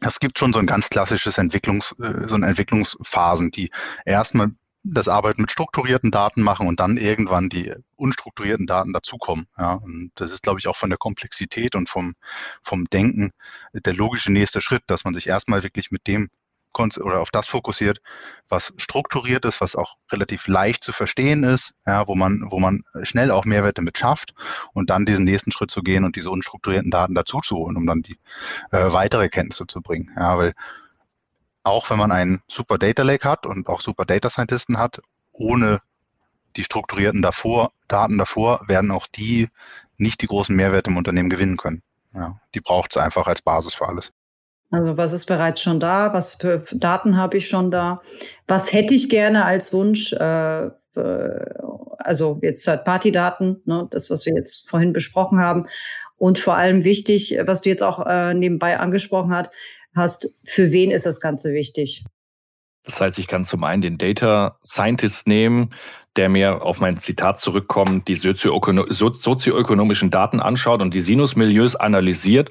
es 0.00 0.20
gibt 0.20 0.38
schon 0.38 0.52
so 0.52 0.58
ein 0.58 0.66
ganz 0.66 0.90
klassisches 0.90 1.38
Entwicklungs, 1.38 1.94
so 1.98 2.34
eine 2.34 2.46
Entwicklungsphasen, 2.46 3.50
die 3.50 3.70
erstmal 4.04 4.52
das 4.84 5.08
Arbeiten 5.08 5.42
mit 5.42 5.50
strukturierten 5.50 6.10
Daten 6.10 6.42
machen 6.42 6.66
und 6.66 6.80
dann 6.80 6.96
irgendwann 6.96 7.48
die 7.48 7.74
unstrukturierten 7.96 8.66
Daten 8.66 8.92
dazukommen. 8.92 9.46
Ja, 9.58 9.74
und 9.74 10.12
das 10.14 10.30
ist, 10.30 10.42
glaube 10.42 10.60
ich, 10.60 10.68
auch 10.68 10.76
von 10.76 10.88
der 10.88 10.98
Komplexität 10.98 11.74
und 11.74 11.88
vom, 11.88 12.14
vom 12.62 12.84
Denken 12.86 13.32
der 13.72 13.94
logische 13.94 14.32
nächste 14.32 14.60
Schritt, 14.60 14.82
dass 14.86 15.04
man 15.04 15.14
sich 15.14 15.26
erstmal 15.26 15.62
wirklich 15.62 15.90
mit 15.90 16.06
dem 16.06 16.28
oder 16.76 17.20
auf 17.20 17.30
das 17.30 17.48
fokussiert, 17.48 18.00
was 18.48 18.72
strukturiert 18.76 19.44
ist, 19.44 19.60
was 19.60 19.74
auch 19.74 19.96
relativ 20.12 20.46
leicht 20.46 20.84
zu 20.84 20.92
verstehen 20.92 21.42
ist, 21.42 21.74
ja, 21.86 22.06
wo 22.06 22.14
man, 22.14 22.46
wo 22.50 22.60
man 22.60 22.82
schnell 23.02 23.30
auch 23.30 23.44
Mehrwerte 23.44 23.82
mit 23.82 23.98
schafft 23.98 24.34
und 24.74 24.90
dann 24.90 25.04
diesen 25.04 25.24
nächsten 25.24 25.50
Schritt 25.50 25.70
zu 25.70 25.82
gehen 25.82 26.04
und 26.04 26.16
diese 26.16 26.30
unstrukturierten 26.30 26.90
Daten 26.90 27.14
dazuzuholen, 27.14 27.76
um 27.76 27.86
dann 27.86 28.02
die 28.02 28.18
äh, 28.70 28.92
weitere 28.92 29.28
Kenntnisse 29.28 29.66
zu 29.66 29.80
bringen. 29.80 30.10
Ja, 30.16 30.38
weil 30.38 30.54
auch 31.64 31.90
wenn 31.90 31.98
man 31.98 32.12
einen 32.12 32.42
super 32.48 32.78
Data 32.78 33.02
Lake 33.02 33.28
hat 33.28 33.44
und 33.44 33.68
auch 33.68 33.80
super 33.80 34.04
Data 34.04 34.30
Scientisten 34.30 34.78
hat, 34.78 35.00
ohne 35.32 35.80
die 36.56 36.64
strukturierten 36.64 37.22
davor, 37.22 37.72
Daten 37.88 38.18
davor, 38.18 38.62
werden 38.68 38.90
auch 38.90 39.06
die 39.06 39.48
nicht 39.96 40.22
die 40.22 40.26
großen 40.26 40.54
Mehrwerte 40.54 40.90
im 40.90 40.96
Unternehmen 40.96 41.28
gewinnen 41.28 41.56
können. 41.56 41.82
Ja, 42.14 42.40
die 42.54 42.60
braucht 42.60 42.92
es 42.92 43.02
einfach 43.02 43.26
als 43.26 43.42
Basis 43.42 43.74
für 43.74 43.86
alles. 43.86 44.12
Also 44.70 44.96
was 44.96 45.12
ist 45.12 45.26
bereits 45.26 45.62
schon 45.62 45.80
da? 45.80 46.12
Was 46.12 46.34
für 46.34 46.64
Daten 46.72 47.16
habe 47.16 47.38
ich 47.38 47.48
schon 47.48 47.70
da? 47.70 47.96
Was 48.46 48.72
hätte 48.72 48.94
ich 48.94 49.08
gerne 49.08 49.44
als 49.44 49.72
Wunsch? 49.72 50.12
Äh, 50.12 50.70
also 51.98 52.38
jetzt 52.42 52.64
Third-Party-Daten, 52.64 53.62
ne, 53.64 53.86
das, 53.90 54.10
was 54.10 54.26
wir 54.26 54.34
jetzt 54.34 54.68
vorhin 54.68 54.92
besprochen 54.92 55.40
haben. 55.40 55.66
Und 56.16 56.38
vor 56.38 56.56
allem 56.56 56.84
wichtig, 56.84 57.38
was 57.44 57.60
du 57.60 57.68
jetzt 57.68 57.82
auch 57.82 58.04
äh, 58.06 58.34
nebenbei 58.34 58.78
angesprochen 58.78 59.32
hast, 59.34 59.50
hast, 59.94 60.34
für 60.44 60.72
wen 60.72 60.90
ist 60.90 61.06
das 61.06 61.20
Ganze 61.20 61.52
wichtig? 61.52 62.04
Das 62.84 63.00
heißt, 63.00 63.18
ich 63.18 63.26
kann 63.26 63.44
zum 63.44 63.64
einen 63.64 63.82
den 63.82 63.98
Data 63.98 64.58
Scientist 64.64 65.28
nehmen, 65.28 65.70
der 66.16 66.28
mir 66.28 66.62
auf 66.62 66.80
mein 66.80 66.96
Zitat 66.96 67.38
zurückkommt, 67.38 68.08
die 68.08 68.16
sozioökonomischen 68.16 70.10
Daten 70.10 70.40
anschaut 70.40 70.80
und 70.80 70.94
die 70.94 71.00
Sinusmilieus 71.00 71.76
analysiert. 71.76 72.50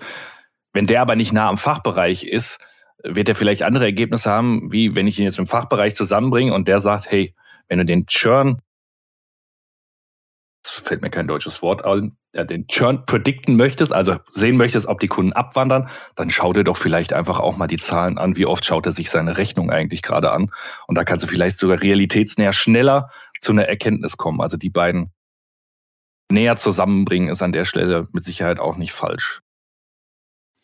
Wenn 0.78 0.86
der 0.86 1.02
aber 1.02 1.16
nicht 1.16 1.34
nah 1.34 1.50
am 1.50 1.58
Fachbereich 1.58 2.24
ist, 2.24 2.60
wird 3.04 3.28
er 3.28 3.34
vielleicht 3.34 3.64
andere 3.64 3.86
Ergebnisse 3.86 4.30
haben, 4.30 4.72
wie 4.72 4.94
wenn 4.94 5.08
ich 5.08 5.18
ihn 5.18 5.26
jetzt 5.26 5.40
im 5.40 5.48
Fachbereich 5.48 5.96
zusammenbringe 5.96 6.54
und 6.54 6.68
der 6.68 6.80
sagt, 6.80 7.10
hey, 7.10 7.34
wenn 7.68 7.80
du 7.80 7.86
den 7.86 8.06
Churn 8.06 8.62
fällt 10.64 11.02
mir 11.02 11.10
kein 11.10 11.28
deutsches 11.28 11.64
Wort 11.64 11.84
ein, 11.84 12.16
ja, 12.36 12.44
den 12.44 12.68
Churn 12.68 13.08
predikten 13.08 13.56
möchtest, 13.56 13.92
also 13.92 14.18
sehen 14.34 14.56
möchtest, 14.56 14.86
ob 14.86 15.00
die 15.00 15.08
Kunden 15.08 15.34
abwandern, 15.34 15.90
dann 16.16 16.30
schau 16.30 16.54
dir 16.54 16.64
doch 16.64 16.78
vielleicht 16.78 17.12
einfach 17.12 17.40
auch 17.40 17.58
mal 17.58 17.66
die 17.66 17.78
Zahlen 17.78 18.20
an, 18.20 18.36
wie 18.36 18.46
oft 18.46 18.64
schaut 18.64 18.86
er 18.86 18.92
sich 18.92 19.10
seine 19.10 19.36
Rechnung 19.36 19.72
eigentlich 19.72 20.04
gerade 20.04 20.32
an. 20.32 20.52
Und 20.86 20.96
da 20.96 21.04
kannst 21.04 21.24
du 21.24 21.28
vielleicht 21.28 21.58
sogar 21.58 21.82
realitätsnäher 21.82 22.54
schneller 22.54 23.10
zu 23.42 23.52
einer 23.52 23.66
Erkenntnis 23.66 24.16
kommen. 24.16 24.42
Also 24.42 24.58
die 24.58 24.70
beiden 24.70 25.12
näher 26.32 26.56
zusammenbringen 26.56 27.30
ist 27.30 27.42
an 27.42 27.52
der 27.52 27.66
Stelle 27.66 28.08
mit 28.12 28.24
Sicherheit 28.24 28.60
auch 28.60 28.78
nicht 28.78 28.92
falsch. 28.92 29.42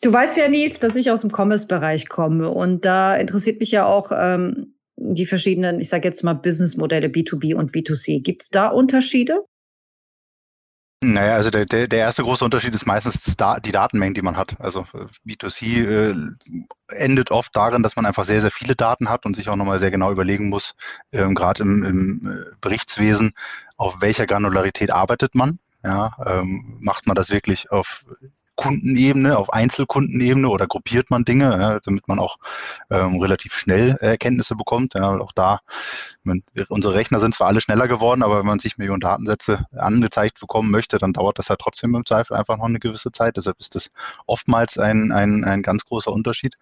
Du 0.04 0.12
weißt 0.12 0.36
ja, 0.36 0.48
Nils, 0.48 0.80
dass 0.80 0.96
ich 0.96 1.10
aus 1.10 1.22
dem 1.22 1.30
Commerce-Bereich 1.34 2.10
komme 2.10 2.50
und 2.50 2.84
da 2.84 3.16
interessiert 3.16 3.58
mich 3.60 3.70
ja 3.70 3.86
auch 3.86 4.12
ähm, 4.14 4.74
die 4.96 5.24
verschiedenen, 5.24 5.80
ich 5.80 5.88
sage 5.88 6.06
jetzt 6.06 6.22
mal, 6.22 6.34
Businessmodelle 6.34 7.06
B2B 7.06 7.54
und 7.54 7.72
B2C. 7.72 8.22
Gibt 8.22 8.42
es 8.42 8.50
da 8.50 8.68
Unterschiede? 8.68 9.46
Naja, 11.02 11.32
also 11.32 11.48
der, 11.48 11.64
der, 11.64 11.88
der 11.88 12.00
erste 12.00 12.22
große 12.22 12.44
Unterschied 12.44 12.74
ist 12.74 12.84
meistens 12.84 13.34
da, 13.38 13.58
die 13.60 13.72
Datenmengen, 13.72 14.12
die 14.12 14.20
man 14.20 14.36
hat. 14.36 14.60
Also 14.60 14.80
äh, 14.92 15.06
B2C 15.26 15.86
äh, 15.86 16.14
endet 16.88 17.30
oft 17.30 17.56
darin, 17.56 17.82
dass 17.82 17.96
man 17.96 18.04
einfach 18.04 18.24
sehr, 18.24 18.42
sehr 18.42 18.50
viele 18.50 18.76
Daten 18.76 19.08
hat 19.08 19.24
und 19.24 19.34
sich 19.34 19.48
auch 19.48 19.56
nochmal 19.56 19.78
sehr 19.78 19.90
genau 19.90 20.12
überlegen 20.12 20.50
muss, 20.50 20.74
ähm, 21.12 21.34
gerade 21.34 21.62
im, 21.62 21.82
im 21.82 22.30
äh, 22.30 22.54
Berichtswesen, 22.60 23.32
auf 23.78 24.02
welcher 24.02 24.26
Granularität 24.26 24.92
arbeitet 24.92 25.34
man. 25.34 25.60
Ja, 25.82 26.14
ähm, 26.26 26.76
macht 26.80 27.06
man 27.06 27.16
das 27.16 27.30
wirklich 27.30 27.70
auf 27.70 28.04
Kundenebene, 28.56 29.36
auf 29.36 29.52
Einzelkundenebene 29.52 30.48
oder 30.48 30.66
gruppiert 30.66 31.10
man 31.10 31.24
Dinge, 31.24 31.44
ja, 31.44 31.80
damit 31.80 32.08
man 32.08 32.18
auch 32.18 32.36
ähm, 32.90 33.20
relativ 33.20 33.54
schnell 33.54 33.96
Erkenntnisse 34.00 34.54
bekommt. 34.54 34.94
Ja, 34.94 35.18
auch 35.18 35.32
da, 35.32 35.60
man, 36.22 36.42
unsere 36.68 36.94
Rechner 36.94 37.20
sind 37.20 37.34
zwar 37.34 37.48
alle 37.48 37.60
schneller 37.60 37.88
geworden, 37.88 38.22
aber 38.22 38.38
wenn 38.38 38.46
man 38.46 38.58
sich 38.58 38.78
Millionen 38.78 39.00
Datensätze 39.00 39.66
angezeigt 39.76 40.40
bekommen 40.40 40.70
möchte, 40.70 40.98
dann 40.98 41.12
dauert 41.12 41.38
das 41.38 41.50
halt 41.50 41.60
trotzdem 41.60 41.94
im 41.94 42.06
Zweifel 42.06 42.36
einfach 42.36 42.56
noch 42.56 42.66
eine 42.66 42.78
gewisse 42.78 43.12
Zeit. 43.12 43.36
Deshalb 43.36 43.58
ist 43.60 43.74
das 43.74 43.90
oftmals 44.26 44.78
ein, 44.78 45.12
ein, 45.12 45.44
ein 45.44 45.62
ganz 45.62 45.84
großer 45.84 46.12
Unterschied. 46.12 46.56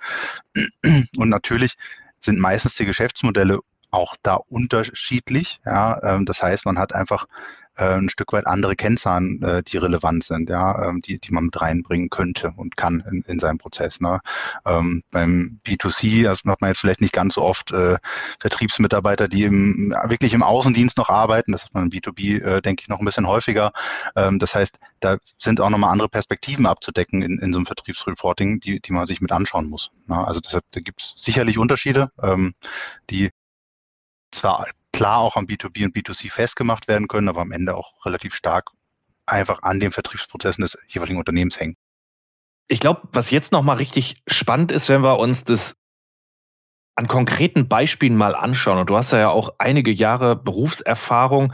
Und 1.17 1.29
natürlich 1.29 1.77
sind 2.21 2.39
meistens 2.39 2.75
die 2.75 2.87
Geschäftsmodelle 2.87 3.61
auch 3.93 4.17
da 4.23 4.37
unterschiedlich. 4.37 5.61
Ja, 5.65 6.03
ähm, 6.03 6.25
das 6.25 6.43
heißt, 6.43 6.65
man 6.65 6.79
hat 6.79 6.95
einfach 6.95 7.27
äh, 7.27 7.29
ein 7.77 8.09
Stück 8.09 8.33
weit 8.33 8.47
andere 8.47 8.77
Kennzahlen, 8.77 9.43
äh, 9.43 9.63
die 9.63 9.79
relevant 9.79 10.25
sind, 10.25 10.51
ja, 10.51 10.89
ähm, 10.89 11.01
die, 11.01 11.19
die 11.19 11.33
man 11.33 11.45
mit 11.45 11.61
reinbringen 11.61 12.11
könnte 12.11 12.53
und 12.57 12.77
kann 12.77 13.03
in, 13.11 13.23
in 13.23 13.39
seinem 13.39 13.59
Prozess. 13.59 14.01
Ne? 14.01 14.21
Ähm, 14.67 15.03
beim 15.11 15.61
B2C, 15.67 16.23
das 16.23 16.45
macht 16.45 16.61
man 16.61 16.71
jetzt 16.71 16.81
vielleicht 16.81 17.01
nicht 17.01 17.15
ganz 17.15 17.35
so 17.35 17.43
oft, 17.43 17.73
äh, 17.73 17.97
Vertriebsmitarbeiter, 18.41 19.29
die 19.29 19.45
im, 19.45 19.95
wirklich 20.05 20.35
im 20.35 20.43
Außendienst 20.43 20.99
noch 20.99 21.09
arbeiten, 21.09 21.53
das 21.53 21.65
hat 21.65 21.75
man 21.75 21.85
im 21.85 21.91
B2B, 21.91 22.43
äh, 22.43 22.61
denke 22.61 22.83
ich, 22.83 22.89
noch 22.89 22.99
ein 22.99 23.05
bisschen 23.05 23.27
häufiger. 23.27 23.73
Ähm, 24.17 24.39
das 24.39 24.55
heißt, 24.55 24.79
da 25.01 25.17
sind 25.39 25.61
auch 25.61 25.71
nochmal 25.71 25.93
andere 25.93 26.09
Perspektiven 26.09 26.67
abzudecken 26.67 27.23
in, 27.23 27.39
in 27.39 27.53
so 27.53 27.59
einem 27.59 27.67
Vertriebsreporting, 27.67 28.61
die, 28.61 28.81
die 28.81 28.93
man 28.93 29.07
sich 29.07 29.21
mit 29.21 29.33
anschauen 29.33 29.69
muss. 29.69 29.91
Ne? 30.07 30.27
Also 30.27 30.41
deshalb, 30.41 30.65
da 30.73 30.81
gibt 30.81 31.03
es 31.03 31.15
sicherlich 31.17 31.59
Unterschiede, 31.59 32.11
die 33.11 33.31
zwar 34.31 34.67
klar 34.93 35.19
auch 35.19 35.37
am 35.37 35.47
B2B 35.47 35.85
und 35.85 35.97
B2C 35.97 36.31
festgemacht 36.31 36.89
werden 36.89 37.09
können, 37.09 37.29
aber 37.29 37.41
am 37.41 37.53
Ende 37.53 37.75
auch 37.75 38.05
relativ 38.05 38.35
stark 38.35 38.71
einfach 39.27 39.63
an 39.63 39.81
den 39.81 39.93
Vertriebsprozessen 39.93 40.63
des 40.63 40.77
jeweiligen 40.87 41.19
Unternehmens 41.19 41.59
hängen. 41.59 41.77
Ich 42.69 42.81
glaube, 42.81 43.03
was 43.13 43.31
jetzt 43.31 43.53
nochmal 43.53 43.77
richtig 43.77 44.17
spannend 44.27 44.73
ist, 44.73 44.89
wenn 44.89 45.03
wir 45.03 45.19
uns 45.19 45.45
das 45.45 45.77
an 46.95 47.09
konkreten 47.09 47.69
Beispielen 47.69 48.17
mal 48.17 48.35
anschauen. 48.35 48.79
Und 48.79 48.91
du 48.91 48.97
hast 48.97 49.13
ja 49.13 49.31
auch 49.31 49.55
einige 49.59 49.91
Jahre 49.91 50.37
Berufserfahrung, 50.37 51.53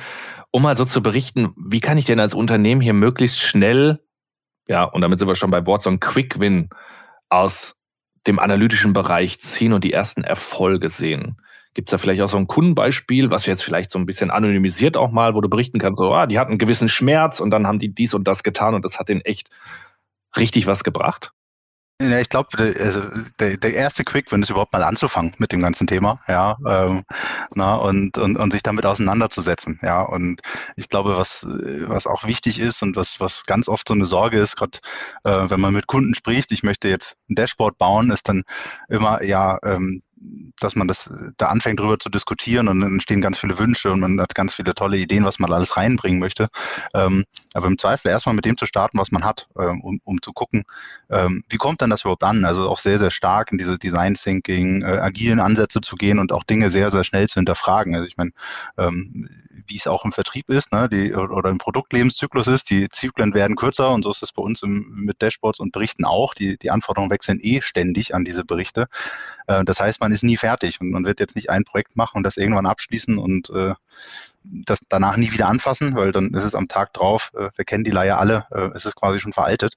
um 0.51 0.62
mal 0.62 0.77
so 0.77 0.85
zu 0.85 1.03
berichten, 1.03 1.55
wie 1.57 1.81
kann 1.81 1.98
ich 1.98 2.07
denn 2.07 2.20
als 2.20 2.35
Unternehmen 2.35 2.81
hier 2.81 2.94
möglichst 2.94 3.40
schnell, 3.40 4.01
ja, 4.66 4.85
und 4.85 5.01
damit 5.01 5.18
sind 5.18 5.29
wir 5.29 5.35
schon 5.35 5.51
bei 5.51 5.64
Wort, 5.66 5.83
so 5.83 5.90
ein 5.90 6.01
Quick 6.01 6.40
Win 6.40 6.68
aus 7.29 7.74
dem 8.27 8.38
analytischen 8.38 8.92
Bereich 8.92 9.40
ziehen 9.40 9.72
und 9.72 9.85
die 9.85 9.92
ersten 9.92 10.24
Erfolge 10.24 10.88
sehen. 10.88 11.40
Gibt 11.78 11.90
es 11.90 11.92
da 11.92 11.98
vielleicht 11.98 12.20
auch 12.22 12.28
so 12.28 12.38
ein 12.38 12.48
Kundenbeispiel, 12.48 13.30
was 13.30 13.46
jetzt 13.46 13.62
vielleicht 13.62 13.92
so 13.92 14.00
ein 14.00 14.04
bisschen 14.04 14.32
anonymisiert 14.32 14.96
auch 14.96 15.12
mal, 15.12 15.36
wo 15.36 15.40
du 15.40 15.48
berichten 15.48 15.78
kannst, 15.78 16.00
so, 16.00 16.12
ah, 16.12 16.26
die 16.26 16.36
hatten 16.36 16.50
einen 16.50 16.58
gewissen 16.58 16.88
Schmerz 16.88 17.38
und 17.38 17.50
dann 17.50 17.68
haben 17.68 17.78
die 17.78 17.94
dies 17.94 18.14
und 18.14 18.26
das 18.26 18.42
getan 18.42 18.74
und 18.74 18.84
das 18.84 18.98
hat 18.98 19.08
denen 19.08 19.20
echt 19.20 19.48
richtig 20.36 20.66
was 20.66 20.82
gebracht? 20.82 21.30
Ja, 22.02 22.18
ich 22.18 22.30
glaube, 22.30 22.48
also 22.58 23.02
der, 23.38 23.58
der, 23.58 23.74
erste 23.74 24.02
Quick, 24.02 24.32
wenn 24.32 24.42
es 24.42 24.50
überhaupt 24.50 24.72
mal 24.72 24.82
anzufangen 24.82 25.34
mit 25.38 25.52
dem 25.52 25.62
ganzen 25.62 25.86
Thema, 25.86 26.18
ja, 26.26 26.56
ähm, 26.66 27.04
na, 27.54 27.76
und, 27.76 28.18
und, 28.18 28.36
und 28.36 28.52
sich 28.52 28.64
damit 28.64 28.84
auseinanderzusetzen, 28.84 29.78
ja. 29.84 30.02
Und 30.02 30.40
ich 30.74 30.88
glaube, 30.88 31.16
was, 31.16 31.46
was 31.46 32.08
auch 32.08 32.24
wichtig 32.24 32.58
ist 32.58 32.82
und 32.82 32.96
was, 32.96 33.20
was 33.20 33.46
ganz 33.46 33.68
oft 33.68 33.86
so 33.86 33.94
eine 33.94 34.06
Sorge 34.06 34.40
ist, 34.40 34.56
gerade 34.56 34.80
äh, 35.22 35.48
wenn 35.48 35.60
man 35.60 35.74
mit 35.74 35.86
Kunden 35.86 36.16
spricht, 36.16 36.50
ich 36.50 36.64
möchte 36.64 36.88
jetzt 36.88 37.16
ein 37.30 37.36
Dashboard 37.36 37.78
bauen, 37.78 38.10
ist 38.10 38.28
dann 38.28 38.42
immer, 38.88 39.22
ja, 39.22 39.58
ähm, 39.62 40.02
dass 40.61 40.74
man 40.74 40.88
das 40.88 41.11
da 41.37 41.46
anfängt 41.46 41.81
drüber 41.81 41.98
zu 41.98 42.09
diskutieren 42.09 42.68
und 42.68 42.81
dann 42.81 42.92
entstehen 42.92 43.20
ganz 43.20 43.38
viele 43.38 43.59
Wünsche 43.59 43.92
und 43.92 44.00
man 44.00 44.20
hat 44.20 44.35
ganz 44.35 44.54
viele 44.54 44.74
tolle 44.74 44.98
Ideen, 44.98 45.24
was 45.24 45.38
man 45.38 45.52
alles 45.52 45.76
reinbringen 45.76 46.18
möchte. 46.18 46.48
Ähm, 46.94 47.24
aber 47.54 47.66
im 47.66 47.78
Zweifel 47.78 48.09
erstmal 48.09 48.35
mit 48.35 48.44
dem 48.44 48.57
zu 48.57 48.66
starten, 48.66 48.98
was 48.98 49.12
man 49.12 49.24
hat, 49.24 49.48
ähm, 49.59 49.81
um, 49.83 50.00
um 50.04 50.20
zu 50.22 50.33
gucken, 50.33 50.64
ähm, 51.11 51.44
wie 51.48 51.57
kommt 51.57 51.83
dann 51.83 51.90
das 51.90 52.02
überhaupt 52.02 52.24
an? 52.24 52.44
Also 52.44 52.68
auch 52.68 52.78
sehr, 52.78 52.98
sehr 52.98 53.11
stark 53.11 53.52
in 53.52 53.59
diese 53.59 53.78
Design 53.78 54.14
Thinking, 54.14 54.83
äh, 54.83 54.98
agilen 54.98 55.40
Ansätze 55.40 55.81
zu 55.81 55.96
gehen 55.96 56.18
und 56.18 56.33
auch 56.33 56.44
Dinge 56.44 56.70
sehr, 56.70 56.90
sehr 56.90 57.04
schnell 57.04 57.28
zu 57.28 57.35
hinterfragen. 57.35 57.94
Also 57.94 58.07
ich 58.07 58.16
meine, 58.16 58.31
ähm, 58.76 59.28
wie 59.68 59.76
es 59.76 59.87
auch 59.87 60.04
im 60.04 60.12
Vertrieb 60.12 60.50
ist, 60.50 60.72
ne, 60.72 60.88
die, 60.88 61.14
oder 61.14 61.50
im 61.50 61.59
Produktlebenszyklus 61.59 62.46
ist, 62.46 62.70
die 62.70 62.88
Zyklen 62.88 63.35
werden 63.35 63.57
kürzer 63.57 63.90
und 63.90 64.02
so 64.02 64.11
ist 64.11 64.22
es 64.22 64.33
bei 64.33 64.42
uns 64.42 64.62
im, 64.62 64.90
mit 64.94 65.22
Dashboards 65.22 65.61
und 65.61 65.72
Berichten 65.72 66.04
auch. 66.04 66.35
Die, 66.35 66.57
die 66.59 66.70
Anforderungen 66.70 67.11
wechseln 67.11 67.38
eh 67.40 67.61
ständig 67.61 68.14
an 68.14 68.24
diese 68.24 68.44
Berichte. 68.44 68.87
Äh, 69.46 69.64
das 69.64 69.81
heißt, 69.81 70.00
man 70.00 70.12
ist 70.12 70.24
nie 70.24 70.37
fertig 70.37 70.81
und 70.81 70.90
man 70.90 71.04
wird 71.04 71.20
jetzt 71.20 71.37
nicht 71.37 71.50
ein 71.50 71.64
Projekt 71.64 71.96
machen 71.96 72.18
und 72.18 72.22
das 72.24 72.37
irgendwann 72.37 72.66
abschließen 72.66 73.18
und 73.18 73.50
äh, 73.50 73.74
das 74.44 74.81
danach 74.88 75.16
nie 75.16 75.33
wieder 75.33 75.48
anfassen, 75.48 75.94
weil 75.94 76.12
dann 76.12 76.33
ist 76.35 76.44
es 76.44 76.54
am 76.54 76.68
Tag 76.68 76.92
drauf, 76.94 77.33
äh, 77.35 77.50
wir 77.54 77.64
kennen 77.64 77.85
die 77.85 77.90
Leier 77.90 78.18
alle, 78.18 78.46
äh, 78.50 78.70
es 78.74 78.87
ist 78.87 78.96
quasi 78.96 79.20
schon 79.20 79.33
veraltet. 79.33 79.76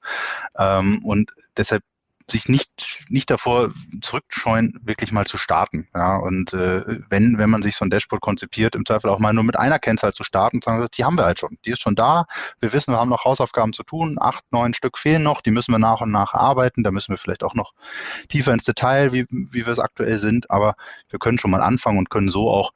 Ähm, 0.58 1.04
und 1.04 1.32
deshalb 1.58 1.84
sich 2.32 2.48
nicht, 2.48 3.06
nicht 3.10 3.30
davor 3.30 3.72
zurückscheuen, 4.02 4.80
wirklich 4.84 5.12
mal 5.12 5.26
zu 5.26 5.38
starten. 5.38 5.88
Ja, 5.96 6.18
und 6.18 6.54
äh, 6.54 7.00
wenn, 7.10 7.38
wenn 7.38 7.50
man 7.50 7.62
sich 7.62 7.76
so 7.76 7.86
ein 7.86 7.90
Dashboard 7.90 8.22
konzipiert, 8.22 8.76
im 8.76 8.86
Zweifel 8.86 9.10
auch 9.10 9.20
mal 9.20 9.34
nur 9.34 9.44
mit 9.44 9.58
einer 9.58 9.80
Kennzahl 9.80 10.14
zu 10.14 10.24
starten, 10.24 10.62
sagen, 10.62 10.86
die 10.94 11.04
haben 11.04 11.18
wir 11.18 11.26
halt 11.26 11.40
schon. 11.40 11.58
Die 11.66 11.72
ist 11.72 11.82
schon 11.82 11.96
da. 11.96 12.26
Wir 12.60 12.74
wissen, 12.74 12.94
wir 12.94 13.00
haben 13.00 13.10
noch 13.10 13.26
Hausaufgaben 13.26 13.74
zu 13.74 13.84
tun. 13.84 14.18
Acht, 14.20 14.44
neun 14.52 14.74
Stück 14.74 14.98
fehlen 14.98 15.24
noch. 15.24 15.42
Die 15.42 15.52
müssen 15.52 15.72
wir 15.72 15.80
nach 15.80 16.02
und 16.02 16.12
nach 16.12 16.34
arbeiten. 16.34 16.84
Da 16.84 16.92
müssen 16.92 17.12
wir 17.12 17.18
vielleicht 17.18 17.44
auch 17.44 17.56
noch 17.56 17.74
tiefer 18.30 18.54
ins 18.54 18.64
Detail, 18.64 19.12
wie, 19.12 19.26
wie 19.30 19.66
wir 19.66 19.74
es 19.74 19.80
aktuell 19.80 20.18
sind. 20.18 20.50
Aber 20.50 20.76
wir 21.10 21.20
können 21.20 21.38
schon 21.38 21.52
mal 21.52 21.62
anfangen 21.62 21.98
und 21.98 22.10
können 22.10 22.30
so 22.30 22.50
auch 22.50 22.72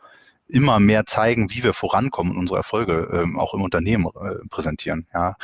immer 0.47 0.79
mehr 0.79 1.05
zeigen, 1.05 1.49
wie 1.49 1.63
wir 1.63 1.73
vorankommen 1.73 2.33
und 2.33 2.37
unsere 2.37 2.57
Erfolge 2.57 3.09
ähm, 3.11 3.39
auch 3.39 3.53
im 3.53 3.61
Unternehmen 3.63 4.05
äh, 4.05 4.47
präsentieren. 4.49 5.07
Ja. 5.13 5.35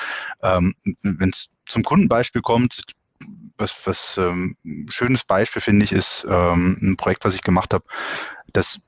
Ähm, 0.43 0.75
Wenn 1.01 1.29
es 1.29 1.49
zum 1.65 1.83
Kundenbeispiel 1.83 2.41
kommt, 2.41 2.83
was, 3.57 3.75
was 3.85 4.17
ähm, 4.17 4.55
schönes 4.89 5.23
Beispiel 5.23 5.61
finde 5.61 5.83
ich, 5.83 5.91
ist 5.91 6.25
ähm, 6.29 6.77
ein 6.81 6.97
Projekt, 6.97 7.25
was 7.25 7.35
ich 7.35 7.41
gemacht 7.41 7.73
habe, 7.73 7.85
das 8.53 8.81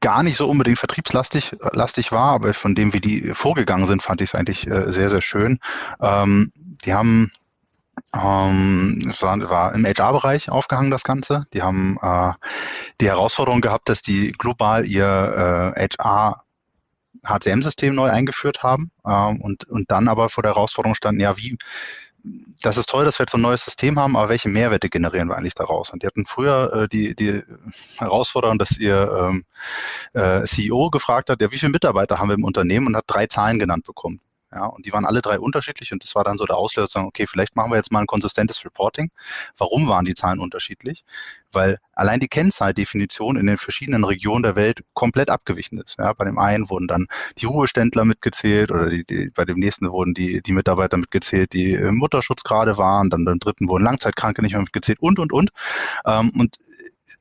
gar 0.00 0.22
nicht 0.22 0.36
so 0.36 0.48
unbedingt 0.48 0.78
vertriebslastig 0.78 1.56
lastig 1.72 2.12
war, 2.12 2.34
aber 2.34 2.52
von 2.52 2.74
dem, 2.74 2.92
wie 2.92 3.00
die 3.00 3.32
vorgegangen 3.32 3.86
sind, 3.86 4.02
fand 4.02 4.20
ich 4.20 4.30
es 4.30 4.34
eigentlich 4.34 4.66
äh, 4.66 4.92
sehr, 4.92 5.08
sehr 5.08 5.22
schön. 5.22 5.58
Ähm, 6.00 6.52
die 6.84 6.92
haben 6.92 7.30
ähm, 8.14 8.98
es 9.08 9.22
war, 9.22 9.38
war 9.48 9.74
im 9.74 9.84
HR-Bereich 9.84 10.50
aufgehangen, 10.50 10.90
das 10.90 11.04
Ganze. 11.04 11.46
Die 11.52 11.62
haben 11.62 11.98
äh, 12.02 12.32
die 13.00 13.08
Herausforderung 13.08 13.60
gehabt, 13.60 13.88
dass 13.88 14.02
die 14.02 14.32
global 14.32 14.84
ihr 14.84 15.74
äh, 15.76 15.88
HR 15.98 16.42
HCM-System 17.24 17.94
neu 17.94 18.10
eingeführt 18.10 18.62
haben 18.62 18.90
ähm, 19.06 19.40
und, 19.40 19.64
und 19.64 19.90
dann 19.90 20.08
aber 20.08 20.28
vor 20.28 20.42
der 20.42 20.52
Herausforderung 20.52 20.94
standen, 20.94 21.20
ja, 21.20 21.36
wie, 21.36 21.56
das 22.62 22.78
ist 22.78 22.88
toll, 22.88 23.04
dass 23.04 23.18
wir 23.18 23.24
jetzt 23.24 23.32
so 23.32 23.38
ein 23.38 23.42
neues 23.42 23.64
System 23.64 23.98
haben, 23.98 24.16
aber 24.16 24.30
welche 24.30 24.48
Mehrwerte 24.48 24.88
generieren 24.88 25.28
wir 25.28 25.36
eigentlich 25.36 25.54
daraus? 25.54 25.90
Und 25.90 26.02
die 26.02 26.06
hatten 26.06 26.24
früher 26.24 26.72
äh, 26.72 26.88
die, 26.88 27.14
die 27.14 27.42
Herausforderung, 27.98 28.58
dass 28.58 28.78
ihr 28.78 29.30
ähm, 29.30 29.44
äh, 30.14 30.44
CEO 30.44 30.90
gefragt 30.90 31.28
hat, 31.28 31.42
ja, 31.42 31.52
wie 31.52 31.58
viele 31.58 31.72
Mitarbeiter 31.72 32.18
haben 32.18 32.28
wir 32.28 32.34
im 32.34 32.44
Unternehmen 32.44 32.86
und 32.86 32.96
hat 32.96 33.04
drei 33.06 33.26
Zahlen 33.26 33.58
genannt 33.58 33.84
bekommen. 33.84 34.20
Ja, 34.54 34.66
und 34.66 34.86
die 34.86 34.92
waren 34.92 35.04
alle 35.04 35.20
drei 35.20 35.40
unterschiedlich 35.40 35.92
und 35.92 36.04
das 36.04 36.14
war 36.14 36.22
dann 36.22 36.38
so 36.38 36.44
der 36.44 36.56
Auslöser, 36.56 36.86
sagen, 36.86 37.06
okay, 37.08 37.26
vielleicht 37.26 37.56
machen 37.56 37.72
wir 37.72 37.76
jetzt 37.76 37.90
mal 37.90 38.00
ein 38.00 38.06
konsistentes 38.06 38.64
Reporting. 38.64 39.10
Warum 39.58 39.88
waren 39.88 40.04
die 40.04 40.14
Zahlen 40.14 40.38
unterschiedlich? 40.38 41.04
Weil 41.50 41.78
allein 41.92 42.20
die 42.20 42.28
Kennzahldefinition 42.28 43.36
in 43.36 43.46
den 43.46 43.58
verschiedenen 43.58 44.04
Regionen 44.04 44.44
der 44.44 44.54
Welt 44.54 44.84
komplett 44.94 45.28
abgewichen 45.28 45.78
ist. 45.80 45.96
Ja, 45.98 46.12
bei 46.12 46.24
dem 46.24 46.38
einen 46.38 46.70
wurden 46.70 46.86
dann 46.86 47.08
die 47.38 47.46
Ruheständler 47.46 48.04
mitgezählt 48.04 48.70
oder 48.70 48.90
die, 48.90 49.04
die, 49.04 49.30
bei 49.34 49.44
dem 49.44 49.58
nächsten 49.58 49.90
wurden 49.90 50.14
die, 50.14 50.40
die 50.40 50.52
Mitarbeiter 50.52 50.98
mitgezählt, 50.98 51.52
die 51.52 51.72
im 51.72 51.96
Mutterschutz 51.96 52.44
gerade 52.44 52.78
waren, 52.78 53.10
dann 53.10 53.24
beim 53.24 53.40
dritten 53.40 53.68
wurden 53.68 53.82
Langzeitkranke 53.82 54.40
nicht 54.40 54.52
mehr 54.52 54.62
mitgezählt 54.62 55.00
und, 55.00 55.18
und, 55.18 55.32
und. 55.32 55.50
Ähm, 56.06 56.30
und 56.38 56.58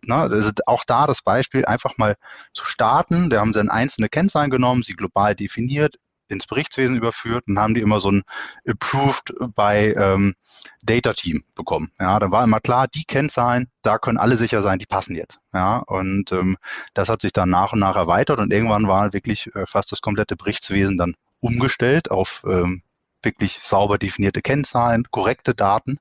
na, 0.05 0.29
auch 0.65 0.83
da 0.85 1.07
das 1.07 1.21
Beispiel, 1.21 1.65
einfach 1.65 1.97
mal 1.97 2.15
zu 2.53 2.65
starten. 2.65 3.29
Da 3.29 3.39
haben 3.39 3.53
sie 3.53 3.59
dann 3.59 3.69
einzelne 3.69 4.09
Kennzahlen 4.09 4.51
genommen, 4.51 4.83
sie 4.83 4.93
global 4.93 5.35
definiert, 5.35 5.97
ins 6.27 6.47
Berichtswesen 6.47 6.97
überführt 6.97 7.45
und 7.47 7.59
haben 7.59 7.73
die 7.73 7.81
immer 7.81 7.99
so 7.99 8.11
ein 8.11 8.23
Approved 8.67 9.33
by 9.55 9.93
ähm, 9.97 10.35
Data 10.81 11.13
Team 11.13 11.43
bekommen. 11.55 11.91
Ja, 11.99 12.19
dann 12.19 12.31
war 12.31 12.43
immer 12.43 12.59
klar, 12.59 12.87
die 12.87 13.03
Kennzahlen, 13.03 13.67
da 13.81 13.97
können 13.97 14.17
alle 14.17 14.37
sicher 14.37 14.61
sein, 14.61 14.79
die 14.79 14.85
passen 14.85 15.15
jetzt. 15.15 15.39
Ja, 15.53 15.77
und 15.79 16.31
ähm, 16.31 16.57
das 16.93 17.09
hat 17.09 17.21
sich 17.21 17.33
dann 17.33 17.49
nach 17.49 17.73
und 17.73 17.79
nach 17.79 17.95
erweitert 17.95 18.39
und 18.39 18.51
irgendwann 18.51 18.87
war 18.87 19.13
wirklich 19.13 19.53
äh, 19.55 19.65
fast 19.65 19.91
das 19.91 20.01
komplette 20.01 20.35
Berichtswesen 20.35 20.97
dann 20.97 21.15
umgestellt 21.39 22.09
auf 22.09 22.43
ähm, 22.47 22.83
wirklich 23.23 23.59
sauber 23.63 23.97
definierte 23.97 24.41
Kennzahlen, 24.41 25.05
korrekte 25.09 25.55
Daten. 25.55 25.99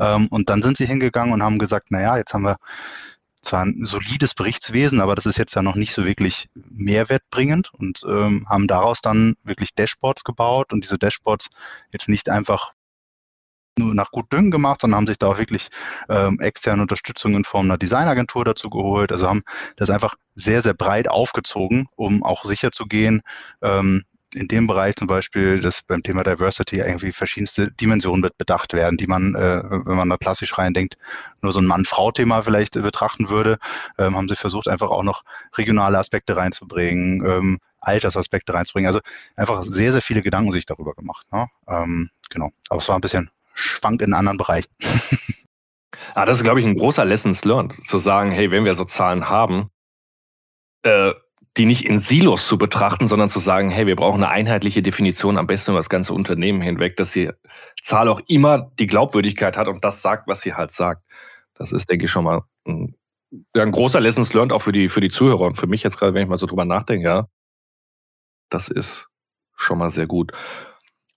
Ähm, 0.00 0.28
und 0.28 0.48
dann 0.48 0.62
sind 0.62 0.76
sie 0.76 0.86
hingegangen 0.86 1.32
und 1.32 1.42
haben 1.42 1.58
gesagt, 1.58 1.90
naja, 1.90 2.16
jetzt 2.16 2.34
haben 2.34 2.44
wir 2.44 2.56
zwar 3.42 3.64
ein 3.64 3.84
solides 3.84 4.34
Berichtswesen, 4.34 5.00
aber 5.00 5.14
das 5.14 5.26
ist 5.26 5.36
jetzt 5.36 5.54
ja 5.54 5.62
noch 5.62 5.74
nicht 5.74 5.92
so 5.92 6.04
wirklich 6.04 6.48
mehrwertbringend 6.54 7.74
und 7.74 8.02
ähm, 8.06 8.46
haben 8.48 8.66
daraus 8.66 9.00
dann 9.00 9.34
wirklich 9.42 9.74
Dashboards 9.74 10.24
gebaut 10.24 10.72
und 10.72 10.84
diese 10.84 10.98
Dashboards 10.98 11.50
jetzt 11.92 12.08
nicht 12.08 12.28
einfach 12.28 12.72
nur 13.78 13.94
nach 13.94 14.10
gut 14.10 14.32
Düngen 14.32 14.50
gemacht, 14.50 14.80
sondern 14.80 14.98
haben 14.98 15.06
sich 15.06 15.18
da 15.18 15.28
auch 15.28 15.38
wirklich 15.38 15.68
ähm, 16.08 16.40
externe 16.40 16.82
Unterstützung 16.82 17.34
in 17.34 17.44
Form 17.44 17.66
einer 17.66 17.78
Designagentur 17.78 18.44
dazu 18.44 18.70
geholt. 18.70 19.12
Also 19.12 19.28
haben 19.28 19.42
das 19.76 19.90
einfach 19.90 20.14
sehr, 20.34 20.62
sehr 20.62 20.74
breit 20.74 21.08
aufgezogen, 21.08 21.88
um 21.96 22.22
auch 22.22 22.44
sicher 22.44 22.70
zu 22.70 22.86
gehen, 22.86 23.22
ähm, 23.62 24.04
in 24.34 24.48
dem 24.48 24.66
Bereich 24.66 24.96
zum 24.96 25.06
Beispiel, 25.06 25.60
dass 25.60 25.82
beim 25.82 26.02
Thema 26.02 26.22
Diversity 26.22 26.78
irgendwie 26.78 27.12
verschiedenste 27.12 27.70
Dimensionen 27.70 28.22
wird 28.22 28.38
bedacht 28.38 28.72
werden, 28.72 28.96
die 28.96 29.06
man, 29.06 29.34
äh, 29.34 29.62
wenn 29.64 29.96
man 29.96 30.08
da 30.08 30.16
klassisch 30.16 30.56
reindenkt, 30.58 30.96
nur 31.42 31.52
so 31.52 31.60
ein 31.60 31.66
Mann-Frau-Thema 31.66 32.42
vielleicht 32.42 32.76
äh, 32.76 32.80
betrachten 32.80 33.28
würde, 33.28 33.58
ähm, 33.98 34.16
haben 34.16 34.28
sie 34.28 34.36
versucht, 34.36 34.68
einfach 34.68 34.90
auch 34.90 35.02
noch 35.02 35.22
regionale 35.56 35.98
Aspekte 35.98 36.36
reinzubringen, 36.36 37.24
ähm, 37.24 37.58
Altersaspekte 37.80 38.54
reinzubringen. 38.54 38.88
Also 38.88 39.00
einfach 39.36 39.64
sehr, 39.64 39.92
sehr 39.92 40.02
viele 40.02 40.22
Gedanken 40.22 40.52
sich 40.52 40.66
darüber 40.66 40.94
gemacht. 40.94 41.26
Ne? 41.32 41.48
Ähm, 41.68 42.10
genau. 42.30 42.50
Aber 42.68 42.80
es 42.80 42.88
war 42.88 42.96
ein 42.96 43.00
bisschen 43.00 43.30
Schwank 43.54 44.02
in 44.02 44.14
anderen 44.14 44.38
Bereich. 44.38 44.64
ah, 46.14 46.24
das 46.24 46.38
ist, 46.38 46.44
glaube 46.44 46.60
ich, 46.60 46.66
ein 46.66 46.76
großer 46.76 47.04
Lessons 47.04 47.44
learned, 47.44 47.74
zu 47.86 47.98
sagen, 47.98 48.30
hey, 48.30 48.50
wenn 48.50 48.64
wir 48.64 48.74
so 48.74 48.84
Zahlen 48.84 49.28
haben, 49.28 49.70
äh, 50.82 51.12
die 51.56 51.66
nicht 51.66 51.84
in 51.84 51.98
Silos 51.98 52.48
zu 52.48 52.56
betrachten, 52.56 53.06
sondern 53.06 53.28
zu 53.28 53.38
sagen, 53.38 53.70
hey, 53.70 53.86
wir 53.86 53.96
brauchen 53.96 54.22
eine 54.22 54.32
einheitliche 54.32 54.82
Definition, 54.82 55.36
am 55.36 55.46
besten 55.46 55.72
über 55.72 55.80
das 55.80 55.90
ganze 55.90 56.14
Unternehmen 56.14 56.62
hinweg, 56.62 56.96
dass 56.96 57.12
die 57.12 57.30
Zahl 57.82 58.08
auch 58.08 58.20
immer 58.26 58.70
die 58.78 58.86
Glaubwürdigkeit 58.86 59.56
hat 59.56 59.68
und 59.68 59.84
das 59.84 60.00
sagt, 60.00 60.28
was 60.28 60.40
sie 60.40 60.54
halt 60.54 60.72
sagt. 60.72 61.02
Das 61.54 61.72
ist, 61.72 61.90
denke 61.90 62.06
ich, 62.06 62.10
schon 62.10 62.24
mal 62.24 62.42
ein, 62.66 62.96
ein 63.54 63.70
großer 63.70 64.00
Lessons 64.00 64.32
learned 64.32 64.52
auch 64.52 64.62
für 64.62 64.72
die, 64.72 64.88
für 64.88 65.00
die 65.00 65.10
Zuhörer 65.10 65.42
und 65.42 65.56
für 65.56 65.66
mich 65.66 65.82
jetzt 65.82 65.98
gerade, 65.98 66.14
wenn 66.14 66.22
ich 66.22 66.28
mal 66.28 66.38
so 66.38 66.46
drüber 66.46 66.64
nachdenke, 66.64 67.06
ja. 67.06 67.26
Das 68.48 68.68
ist 68.68 69.08
schon 69.56 69.78
mal 69.78 69.90
sehr 69.90 70.06
gut. 70.06 70.32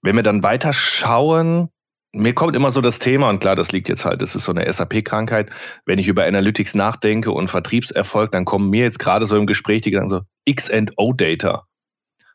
Wenn 0.02 0.16
wir 0.16 0.24
dann 0.24 0.44
weiter 0.44 0.74
schauen, 0.74 1.70
mir 2.16 2.34
kommt 2.34 2.56
immer 2.56 2.72
so 2.72 2.82
das 2.82 3.00
Thema, 3.00 3.30
und 3.30 3.40
klar, 3.40 3.56
das 3.56 3.72
liegt 3.72 3.90
jetzt 3.90 4.06
halt, 4.06 4.22
das 4.22 4.36
ist 4.36 4.46
so 4.46 4.52
eine 4.52 4.72
SAP-Krankheit. 4.72 5.50
Wenn 5.86 6.00
ich 6.00 6.08
über 6.08 6.26
Analytics 6.26 6.76
nachdenke 6.76 7.32
und 7.32 7.50
Vertriebserfolg, 7.50 8.32
dann 8.32 8.46
kommen 8.46 8.70
mir 8.70 8.84
jetzt 8.84 9.00
gerade 9.00 9.26
so 9.26 9.38
im 9.38 9.46
Gespräch 9.46 9.82
die 9.82 9.92
Gedanken 9.92 10.10
so 10.10 10.22
X&O-Data. 10.46 11.66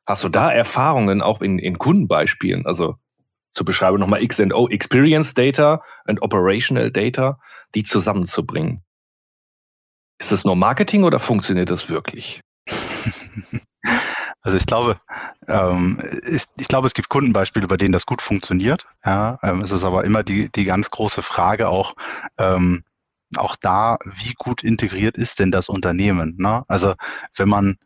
Hast 0.06 0.24
du 0.24 0.28
da 0.28 0.50
Erfahrungen 0.50 1.22
auch 1.22 1.40
in, 1.40 1.58
in 1.58 1.78
Kundenbeispielen? 1.78 2.66
Also 2.66 2.96
zu 3.52 3.64
beschreiben 3.64 3.98
nochmal 3.98 4.22
X&O, 4.22 4.68
Experience 4.68 5.34
Data 5.34 5.82
und 6.06 6.22
Operational 6.22 6.90
Data, 6.90 7.38
die 7.74 7.82
zusammenzubringen. 7.82 8.82
Ist 10.18 10.32
das 10.32 10.44
nur 10.44 10.56
Marketing 10.56 11.04
oder 11.04 11.18
funktioniert 11.18 11.70
das 11.70 11.88
wirklich? 11.88 12.40
Also 14.42 14.56
ich 14.56 14.66
glaube, 14.66 14.98
ähm, 15.48 15.98
ich, 16.26 16.44
ich, 16.56 16.68
glaube, 16.68 16.86
es 16.86 16.94
gibt 16.94 17.08
Kundenbeispiele, 17.08 17.66
bei 17.66 17.76
denen 17.76 17.92
das 17.92 18.06
gut 18.06 18.22
funktioniert. 18.22 18.86
Ja, 19.04 19.38
ähm, 19.42 19.60
es 19.60 19.70
ist 19.70 19.84
aber 19.84 20.04
immer 20.04 20.22
die, 20.22 20.50
die 20.50 20.64
ganz 20.64 20.90
große 20.90 21.22
Frage 21.22 21.68
auch, 21.68 21.94
ähm, 22.38 22.84
auch 23.36 23.54
da, 23.56 23.98
wie 24.04 24.32
gut 24.34 24.64
integriert 24.64 25.16
ist 25.16 25.38
denn 25.38 25.50
das 25.50 25.68
Unternehmen? 25.68 26.36
Ne? 26.38 26.64
Also 26.68 26.94
wenn 27.36 27.48
man 27.48 27.76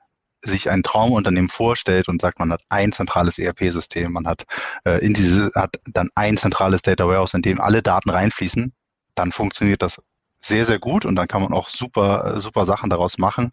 sich 0.42 0.70
ein 0.70 0.82
Traumunternehmen 0.82 1.48
vorstellt 1.48 2.08
und 2.08 2.20
sagt, 2.20 2.38
man 2.38 2.52
hat 2.52 2.62
ein 2.68 2.92
zentrales 2.92 3.38
ERP-System, 3.38 4.12
man 4.12 4.26
hat 4.26 4.44
äh, 4.84 5.04
in 5.04 5.14
diese 5.14 5.50
hat 5.54 5.76
dann 5.86 6.10
ein 6.14 6.36
zentrales 6.36 6.82
Data 6.82 7.06
Warehouse, 7.06 7.34
in 7.34 7.42
dem 7.42 7.60
alle 7.60 7.82
Daten 7.82 8.10
reinfließen, 8.10 8.72
dann 9.14 9.32
funktioniert 9.32 9.82
das 9.82 10.00
sehr 10.40 10.66
sehr 10.66 10.78
gut 10.78 11.06
und 11.06 11.16
dann 11.16 11.28
kann 11.28 11.42
man 11.42 11.54
auch 11.54 11.68
super 11.68 12.40
super 12.40 12.66
Sachen 12.66 12.90
daraus 12.90 13.16
machen. 13.16 13.52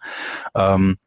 Ähm, 0.53 0.97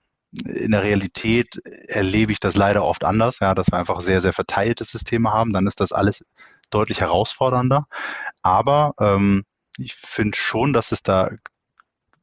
in 0.46 0.72
der 0.72 0.82
Realität 0.82 1.60
erlebe 1.88 2.32
ich 2.32 2.40
das 2.40 2.56
leider 2.56 2.84
oft 2.84 3.04
anders, 3.04 3.38
ja, 3.40 3.54
dass 3.54 3.70
wir 3.70 3.78
einfach 3.78 4.00
sehr, 4.00 4.20
sehr 4.20 4.32
verteiltes 4.32 4.90
Systeme 4.90 5.32
haben. 5.32 5.52
Dann 5.52 5.66
ist 5.66 5.80
das 5.80 5.92
alles 5.92 6.24
deutlich 6.70 7.00
herausfordernder. 7.00 7.86
Aber 8.42 8.94
ähm, 9.00 9.44
ich 9.78 9.94
finde 9.94 10.36
schon, 10.36 10.72
dass 10.72 10.92
es 10.92 11.02
da, 11.02 11.30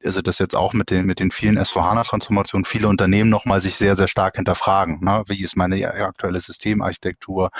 also 0.03 0.21
das 0.21 0.39
jetzt 0.39 0.55
auch 0.55 0.73
mit 0.73 0.89
den, 0.89 1.05
mit 1.05 1.19
den 1.19 1.31
vielen 1.31 1.57
S4HANA-Transformationen, 1.57 2.65
viele 2.65 2.87
Unternehmen 2.87 3.29
nochmal 3.29 3.61
sich 3.61 3.75
sehr, 3.75 3.95
sehr 3.95 4.07
stark 4.07 4.35
hinterfragen. 4.35 4.99
Ne? 5.01 5.23
Wie 5.27 5.41
ist 5.41 5.55
meine 5.55 5.87
aktuelle 5.87 6.41
Systemarchitektur? 6.41 7.51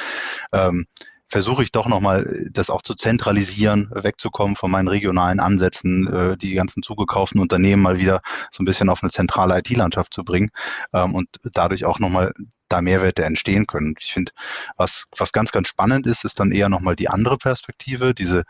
Ähm, 0.51 0.85
versuche 1.31 1.63
ich 1.63 1.71
doch 1.71 1.87
nochmal 1.87 2.49
das 2.51 2.69
auch 2.69 2.81
zu 2.81 2.93
zentralisieren, 2.93 3.89
wegzukommen 3.93 4.57
von 4.57 4.69
meinen 4.69 4.89
regionalen 4.89 5.39
Ansätzen, 5.39 6.07
äh, 6.07 6.37
die 6.37 6.53
ganzen 6.53 6.83
zugekauften 6.83 7.39
Unternehmen 7.39 7.81
mal 7.81 7.97
wieder 7.97 8.21
so 8.51 8.61
ein 8.61 8.65
bisschen 8.65 8.89
auf 8.89 9.01
eine 9.01 9.11
zentrale 9.11 9.57
IT-Landschaft 9.59 10.13
zu 10.13 10.25
bringen 10.25 10.51
ähm, 10.93 11.15
und 11.15 11.29
dadurch 11.53 11.85
auch 11.85 11.99
nochmal 11.99 12.33
da 12.67 12.81
Mehrwerte 12.81 13.23
entstehen 13.23 13.65
können. 13.65 13.95
Ich 13.97 14.11
finde, 14.11 14.33
was, 14.75 15.05
was 15.17 15.31
ganz, 15.31 15.53
ganz 15.53 15.69
spannend 15.69 16.05
ist, 16.05 16.25
ist 16.25 16.39
dann 16.39 16.51
eher 16.51 16.67
nochmal 16.67 16.97
die 16.97 17.07
andere 17.07 17.37
Perspektive, 17.37 18.13
diese 18.13 18.43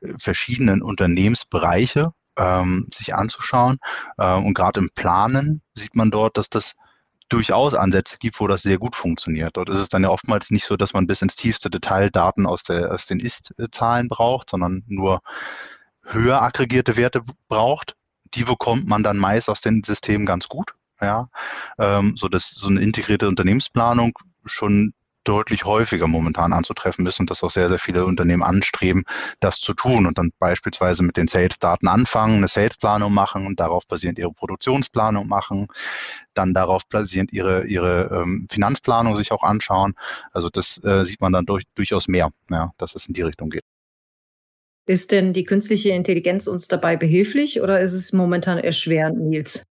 äh, 0.00 0.14
verschiedenen 0.16 0.82
Unternehmensbereiche 0.82 2.12
ähm, 2.36 2.86
sich 2.94 3.14
anzuschauen. 3.16 3.78
Ähm, 4.20 4.46
und 4.46 4.54
gerade 4.54 4.78
im 4.78 4.90
Planen 4.94 5.62
sieht 5.74 5.96
man 5.96 6.12
dort, 6.12 6.36
dass 6.36 6.48
das 6.48 6.74
durchaus 7.28 7.74
Ansätze 7.74 8.16
gibt, 8.18 8.38
wo 8.40 8.46
das 8.46 8.62
sehr 8.62 8.78
gut 8.78 8.94
funktioniert. 8.96 9.56
Dort 9.56 9.68
ist 9.68 9.78
es 9.78 9.88
dann 9.88 10.02
ja 10.02 10.10
oftmals 10.10 10.50
nicht 10.50 10.66
so, 10.66 10.76
dass 10.76 10.92
man 10.92 11.06
bis 11.06 11.22
ins 11.22 11.36
tiefste 11.36 11.70
Detail 11.70 12.10
Daten 12.10 12.46
aus, 12.46 12.62
der, 12.62 12.92
aus 12.92 13.06
den 13.06 13.20
Ist-Zahlen 13.20 14.08
braucht, 14.08 14.50
sondern 14.50 14.82
nur 14.86 15.20
höher 16.02 16.42
aggregierte 16.42 16.96
Werte 16.96 17.22
braucht. 17.48 17.96
Die 18.34 18.44
bekommt 18.44 18.88
man 18.88 19.02
dann 19.02 19.16
meist 19.16 19.48
aus 19.48 19.60
den 19.60 19.82
Systemen 19.82 20.26
ganz 20.26 20.48
gut. 20.48 20.74
Ja, 21.00 21.28
ähm, 21.78 22.16
so 22.16 22.28
dass 22.28 22.50
so 22.50 22.68
eine 22.68 22.80
integrierte 22.80 23.28
Unternehmensplanung 23.28 24.12
schon 24.44 24.94
deutlich 25.24 25.64
häufiger 25.64 26.06
momentan 26.06 26.52
anzutreffen 26.52 27.06
ist 27.06 27.20
und 27.20 27.30
dass 27.30 27.42
auch 27.42 27.50
sehr, 27.50 27.68
sehr 27.68 27.78
viele 27.78 28.04
Unternehmen 28.04 28.42
anstreben, 28.42 29.04
das 29.40 29.56
zu 29.56 29.74
tun 29.74 30.06
und 30.06 30.18
dann 30.18 30.30
beispielsweise 30.38 31.02
mit 31.02 31.16
den 31.16 31.28
Sales-Daten 31.28 31.88
anfangen, 31.88 32.36
eine 32.36 32.48
Salesplanung 32.48 33.12
machen 33.12 33.46
und 33.46 33.60
darauf 33.60 33.86
basierend 33.86 34.18
ihre 34.18 34.32
Produktionsplanung 34.32 35.26
machen, 35.26 35.68
dann 36.34 36.54
darauf 36.54 36.86
basierend 36.88 37.32
ihre, 37.32 37.66
ihre 37.66 38.10
ähm, 38.12 38.46
Finanzplanung 38.50 39.16
sich 39.16 39.32
auch 39.32 39.42
anschauen. 39.42 39.94
Also 40.32 40.48
das 40.48 40.82
äh, 40.84 41.04
sieht 41.04 41.20
man 41.20 41.32
dann 41.32 41.46
durch, 41.46 41.64
durchaus 41.74 42.08
mehr, 42.08 42.30
ja, 42.50 42.70
dass 42.78 42.94
es 42.94 43.06
in 43.06 43.14
die 43.14 43.22
Richtung 43.22 43.50
geht. 43.50 43.64
Ist 44.86 45.12
denn 45.12 45.32
die 45.32 45.44
künstliche 45.44 45.90
Intelligenz 45.90 46.46
uns 46.46 46.68
dabei 46.68 46.96
behilflich 46.96 47.62
oder 47.62 47.80
ist 47.80 47.94
es 47.94 48.12
momentan 48.12 48.58
erschwerend, 48.58 49.18
Nils? 49.18 49.64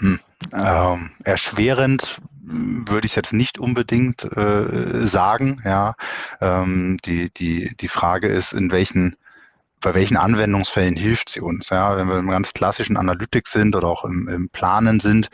Hm. 0.00 0.18
Ähm, 0.52 1.10
erschwerend 1.24 2.20
würde 2.42 3.06
ich 3.06 3.14
jetzt 3.14 3.32
nicht 3.32 3.58
unbedingt 3.58 4.24
äh, 4.36 5.06
sagen. 5.06 5.62
Ja, 5.64 5.94
ähm, 6.40 6.98
die, 7.04 7.30
die, 7.32 7.76
die 7.76 7.88
Frage 7.88 8.28
ist, 8.28 8.52
in 8.52 8.72
welchen 8.72 9.16
bei 9.82 9.94
welchen 9.94 10.18
Anwendungsfällen 10.18 10.94
hilft 10.94 11.30
sie 11.30 11.40
uns? 11.40 11.70
Ja, 11.70 11.96
wenn 11.96 12.08
wir 12.08 12.18
im 12.18 12.28
ganz 12.28 12.52
klassischen 12.52 12.98
Analytics 12.98 13.52
sind 13.52 13.74
oder 13.74 13.88
auch 13.88 14.04
im, 14.04 14.28
im 14.28 14.50
Planen 14.50 15.00
sind, 15.00 15.30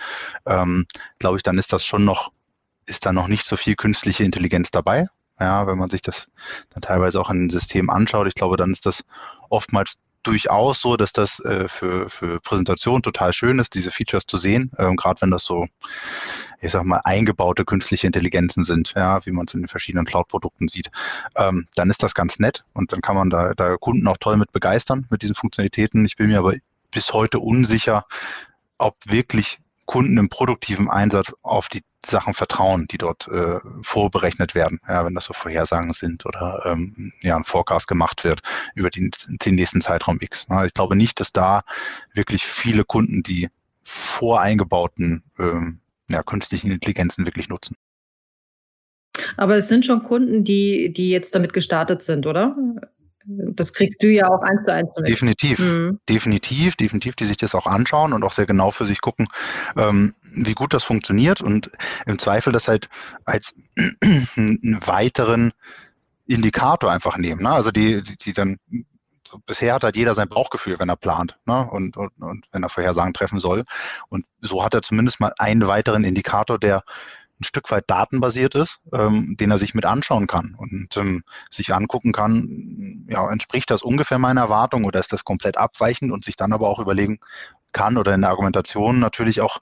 ähm, 0.46 0.86
glaube 1.18 1.36
ich, 1.36 1.42
dann 1.42 1.58
ist 1.58 1.72
das 1.72 1.84
schon 1.84 2.04
noch, 2.04 2.30
ist 2.86 3.06
da 3.06 3.12
noch 3.12 3.26
nicht 3.26 3.46
so 3.46 3.56
viel 3.56 3.74
künstliche 3.74 4.22
Intelligenz 4.22 4.70
dabei. 4.70 5.08
Ja, 5.40 5.66
wenn 5.66 5.78
man 5.78 5.90
sich 5.90 6.00
das 6.00 6.28
dann 6.70 6.82
teilweise 6.82 7.20
auch 7.20 7.28
in 7.28 7.40
den 7.40 7.50
Systemen 7.50 7.90
anschaut, 7.90 8.28
ich 8.28 8.34
glaube, 8.34 8.56
dann 8.56 8.70
ist 8.70 8.86
das 8.86 9.04
oftmals 9.50 9.96
durchaus 10.26 10.80
so, 10.80 10.96
dass 10.96 11.12
das 11.12 11.40
äh, 11.40 11.68
für, 11.68 12.10
für 12.10 12.40
Präsentation 12.40 13.02
total 13.02 13.32
schön 13.32 13.58
ist, 13.58 13.74
diese 13.74 13.90
Features 13.90 14.26
zu 14.26 14.36
sehen, 14.38 14.72
ähm, 14.78 14.96
gerade 14.96 15.20
wenn 15.20 15.30
das 15.30 15.44
so, 15.44 15.64
ich 16.60 16.72
sag 16.72 16.84
mal, 16.84 17.00
eingebaute 17.04 17.64
künstliche 17.64 18.06
Intelligenzen 18.06 18.64
sind, 18.64 18.94
ja, 18.96 19.24
wie 19.24 19.32
man 19.32 19.46
es 19.46 19.54
in 19.54 19.62
den 19.62 19.68
verschiedenen 19.68 20.06
Cloud-Produkten 20.06 20.68
sieht. 20.68 20.90
Ähm, 21.36 21.66
dann 21.74 21.90
ist 21.90 22.02
das 22.02 22.14
ganz 22.14 22.38
nett 22.38 22.64
und 22.72 22.92
dann 22.92 23.00
kann 23.00 23.16
man 23.16 23.30
da, 23.30 23.54
da 23.54 23.76
Kunden 23.76 24.06
auch 24.08 24.18
toll 24.18 24.36
mit 24.36 24.52
begeistern 24.52 25.06
mit 25.10 25.22
diesen 25.22 25.34
Funktionalitäten. 25.34 26.04
Ich 26.04 26.16
bin 26.16 26.28
mir 26.28 26.38
aber 26.38 26.54
bis 26.90 27.12
heute 27.12 27.38
unsicher, 27.38 28.06
ob 28.78 28.96
wirklich 29.04 29.60
Kunden 29.86 30.18
im 30.18 30.28
produktiven 30.28 30.90
Einsatz 30.90 31.34
auf 31.42 31.68
die 31.68 31.82
Sachen 32.06 32.34
vertrauen, 32.34 32.86
die 32.88 32.98
dort 32.98 33.28
äh, 33.28 33.60
vorberechnet 33.82 34.54
werden, 34.54 34.80
ja, 34.88 35.04
wenn 35.04 35.14
das 35.14 35.26
so 35.26 35.32
Vorhersagen 35.32 35.92
sind 35.92 36.26
oder 36.26 36.62
ähm, 36.66 37.12
ja, 37.22 37.36
ein 37.36 37.44
Forecast 37.44 37.88
gemacht 37.88 38.24
wird 38.24 38.42
über 38.74 38.90
den, 38.90 39.10
den 39.28 39.54
nächsten 39.54 39.80
Zeitraum 39.80 40.18
X. 40.20 40.46
Ich 40.64 40.74
glaube 40.74 40.96
nicht, 40.96 41.20
dass 41.20 41.32
da 41.32 41.62
wirklich 42.12 42.44
viele 42.44 42.84
Kunden 42.84 43.22
die 43.22 43.48
voreingebauten 43.82 45.22
ähm, 45.38 45.80
ja, 46.08 46.22
künstlichen 46.22 46.70
Intelligenzen 46.70 47.26
wirklich 47.26 47.48
nutzen. 47.48 47.76
Aber 49.36 49.56
es 49.56 49.68
sind 49.68 49.86
schon 49.86 50.02
Kunden, 50.02 50.44
die, 50.44 50.92
die 50.92 51.10
jetzt 51.10 51.34
damit 51.34 51.52
gestartet 51.52 52.02
sind, 52.02 52.26
oder? 52.26 52.56
Das 53.28 53.72
kriegst 53.72 54.02
du 54.02 54.06
ja 54.06 54.28
auch 54.28 54.42
eins 54.42 54.64
zu 54.64 54.72
eins 54.72 54.94
mit. 54.96 55.08
Definitiv, 55.08 55.58
mhm. 55.58 55.98
definitiv, 56.08 56.76
definitiv, 56.76 57.16
die 57.16 57.24
sich 57.24 57.36
das 57.36 57.54
auch 57.54 57.66
anschauen 57.66 58.12
und 58.12 58.22
auch 58.22 58.32
sehr 58.32 58.46
genau 58.46 58.70
für 58.70 58.86
sich 58.86 59.00
gucken, 59.00 59.26
ähm, 59.76 60.14
wie 60.32 60.54
gut 60.54 60.72
das 60.72 60.84
funktioniert 60.84 61.40
und 61.40 61.70
im 62.06 62.18
Zweifel 62.18 62.52
das 62.52 62.68
halt 62.68 62.88
als 63.24 63.54
einen 64.02 64.78
weiteren 64.86 65.52
Indikator 66.26 66.90
einfach 66.90 67.16
nehmen. 67.18 67.42
Ne? 67.42 67.50
Also 67.50 67.72
die, 67.72 68.02
die, 68.02 68.16
die 68.16 68.32
dann 68.32 68.58
bisher 69.44 69.74
hat 69.74 69.82
halt 69.82 69.96
jeder 69.96 70.14
sein 70.14 70.28
Bauchgefühl, 70.28 70.78
wenn 70.78 70.88
er 70.88 70.96
plant 70.96 71.36
ne? 71.46 71.68
und, 71.68 71.96
und, 71.96 72.12
und 72.20 72.46
wenn 72.52 72.62
er 72.62 72.68
Vorhersagen 72.68 73.12
treffen 73.12 73.40
soll. 73.40 73.64
Und 74.08 74.24
so 74.40 74.64
hat 74.64 74.74
er 74.74 74.82
zumindest 74.82 75.18
mal 75.20 75.32
einen 75.38 75.66
weiteren 75.66 76.04
Indikator, 76.04 76.58
der 76.58 76.82
ein 77.40 77.44
Stück 77.44 77.70
weit 77.70 77.84
datenbasiert 77.88 78.54
ist, 78.54 78.80
ähm, 78.92 79.36
den 79.38 79.50
er 79.50 79.58
sich 79.58 79.74
mit 79.74 79.84
anschauen 79.84 80.26
kann 80.26 80.54
und 80.56 80.96
ähm, 80.96 81.22
sich 81.50 81.74
angucken 81.74 82.12
kann, 82.12 83.06
ja, 83.08 83.30
entspricht 83.30 83.70
das 83.70 83.82
ungefähr 83.82 84.18
meiner 84.18 84.42
Erwartung 84.42 84.84
oder 84.84 85.00
ist 85.00 85.12
das 85.12 85.24
komplett 85.24 85.58
abweichend 85.58 86.12
und 86.12 86.24
sich 86.24 86.36
dann 86.36 86.52
aber 86.52 86.68
auch 86.68 86.78
überlegen 86.78 87.18
kann 87.72 87.98
oder 87.98 88.14
in 88.14 88.22
der 88.22 88.30
Argumentation 88.30 88.98
natürlich 88.98 89.40
auch 89.40 89.58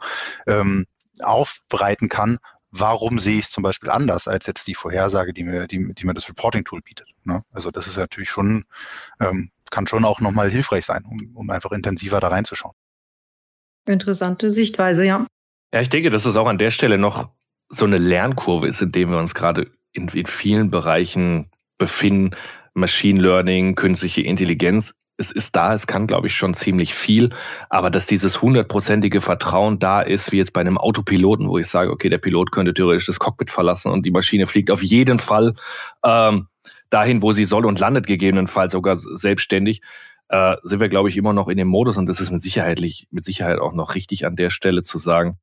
ähm, 0.46 0.86
aufbereiten 1.20 2.08
kann, 2.08 2.38
warum 2.70 3.18
sehe 3.18 3.38
ich 3.38 3.46
es 3.46 3.50
zum 3.50 3.62
Beispiel 3.62 3.90
anders 3.90 4.28
als 4.28 4.46
jetzt 4.46 4.66
die 4.66 4.74
Vorhersage, 4.74 5.32
die 5.32 5.44
mir, 5.44 5.66
die, 5.66 5.94
die 5.94 6.06
mir 6.06 6.14
das 6.14 6.28
Reporting-Tool 6.28 6.80
bietet. 6.82 7.08
Ne? 7.24 7.44
Also 7.52 7.70
das 7.70 7.86
ist 7.86 7.96
natürlich 7.96 8.30
schon, 8.30 8.64
ähm, 9.20 9.50
kann 9.70 9.86
schon 9.86 10.04
auch 10.04 10.20
nochmal 10.20 10.50
hilfreich 10.50 10.84
sein, 10.84 11.04
um, 11.04 11.18
um 11.34 11.50
einfach 11.50 11.72
intensiver 11.72 12.20
da 12.20 12.28
reinzuschauen. 12.28 12.74
Interessante 13.86 14.50
Sichtweise, 14.50 15.04
ja. 15.04 15.26
Ja, 15.72 15.80
ich 15.80 15.88
denke, 15.88 16.10
dass 16.10 16.24
es 16.24 16.36
auch 16.36 16.46
an 16.46 16.58
der 16.58 16.70
Stelle 16.70 16.98
noch 16.98 17.30
so 17.76 17.84
eine 17.84 17.98
Lernkurve 17.98 18.66
ist, 18.66 18.82
in 18.82 18.92
dem 18.92 19.10
wir 19.10 19.18
uns 19.18 19.34
gerade 19.34 19.70
in, 19.92 20.08
in 20.08 20.26
vielen 20.26 20.70
Bereichen 20.70 21.50
befinden. 21.78 22.36
Machine 22.74 23.20
Learning, 23.20 23.76
künstliche 23.76 24.22
Intelligenz. 24.22 24.94
Es 25.16 25.30
ist 25.30 25.54
da, 25.54 25.74
es 25.74 25.86
kann, 25.86 26.08
glaube 26.08 26.26
ich, 26.26 26.34
schon 26.34 26.54
ziemlich 26.54 26.92
viel, 26.92 27.30
aber 27.70 27.88
dass 27.88 28.04
dieses 28.04 28.42
hundertprozentige 28.42 29.20
Vertrauen 29.20 29.78
da 29.78 30.02
ist, 30.02 30.32
wie 30.32 30.38
jetzt 30.38 30.52
bei 30.52 30.60
einem 30.60 30.76
Autopiloten, 30.76 31.48
wo 31.48 31.58
ich 31.58 31.68
sage, 31.68 31.92
okay, 31.92 32.08
der 32.08 32.18
Pilot 32.18 32.50
könnte 32.50 32.74
theoretisch 32.74 33.06
das 33.06 33.20
Cockpit 33.20 33.52
verlassen 33.52 33.92
und 33.92 34.04
die 34.04 34.10
Maschine 34.10 34.48
fliegt 34.48 34.72
auf 34.72 34.82
jeden 34.82 35.20
Fall 35.20 35.54
ähm, 36.04 36.48
dahin, 36.90 37.22
wo 37.22 37.30
sie 37.30 37.44
soll 37.44 37.64
und 37.64 37.78
landet 37.78 38.08
gegebenenfalls 38.08 38.72
sogar 38.72 38.96
selbstständig, 38.96 39.82
äh, 40.30 40.56
sind 40.64 40.80
wir, 40.80 40.88
glaube 40.88 41.10
ich, 41.10 41.16
immer 41.16 41.32
noch 41.32 41.46
in 41.46 41.58
dem 41.58 41.68
Modus 41.68 41.96
und 41.96 42.06
das 42.06 42.20
ist 42.20 42.32
mit 42.32 42.42
mit 43.10 43.24
Sicherheit 43.24 43.60
auch 43.60 43.72
noch 43.72 43.94
richtig 43.94 44.26
an 44.26 44.34
der 44.34 44.50
Stelle 44.50 44.82
zu 44.82 44.98
sagen, 44.98 45.38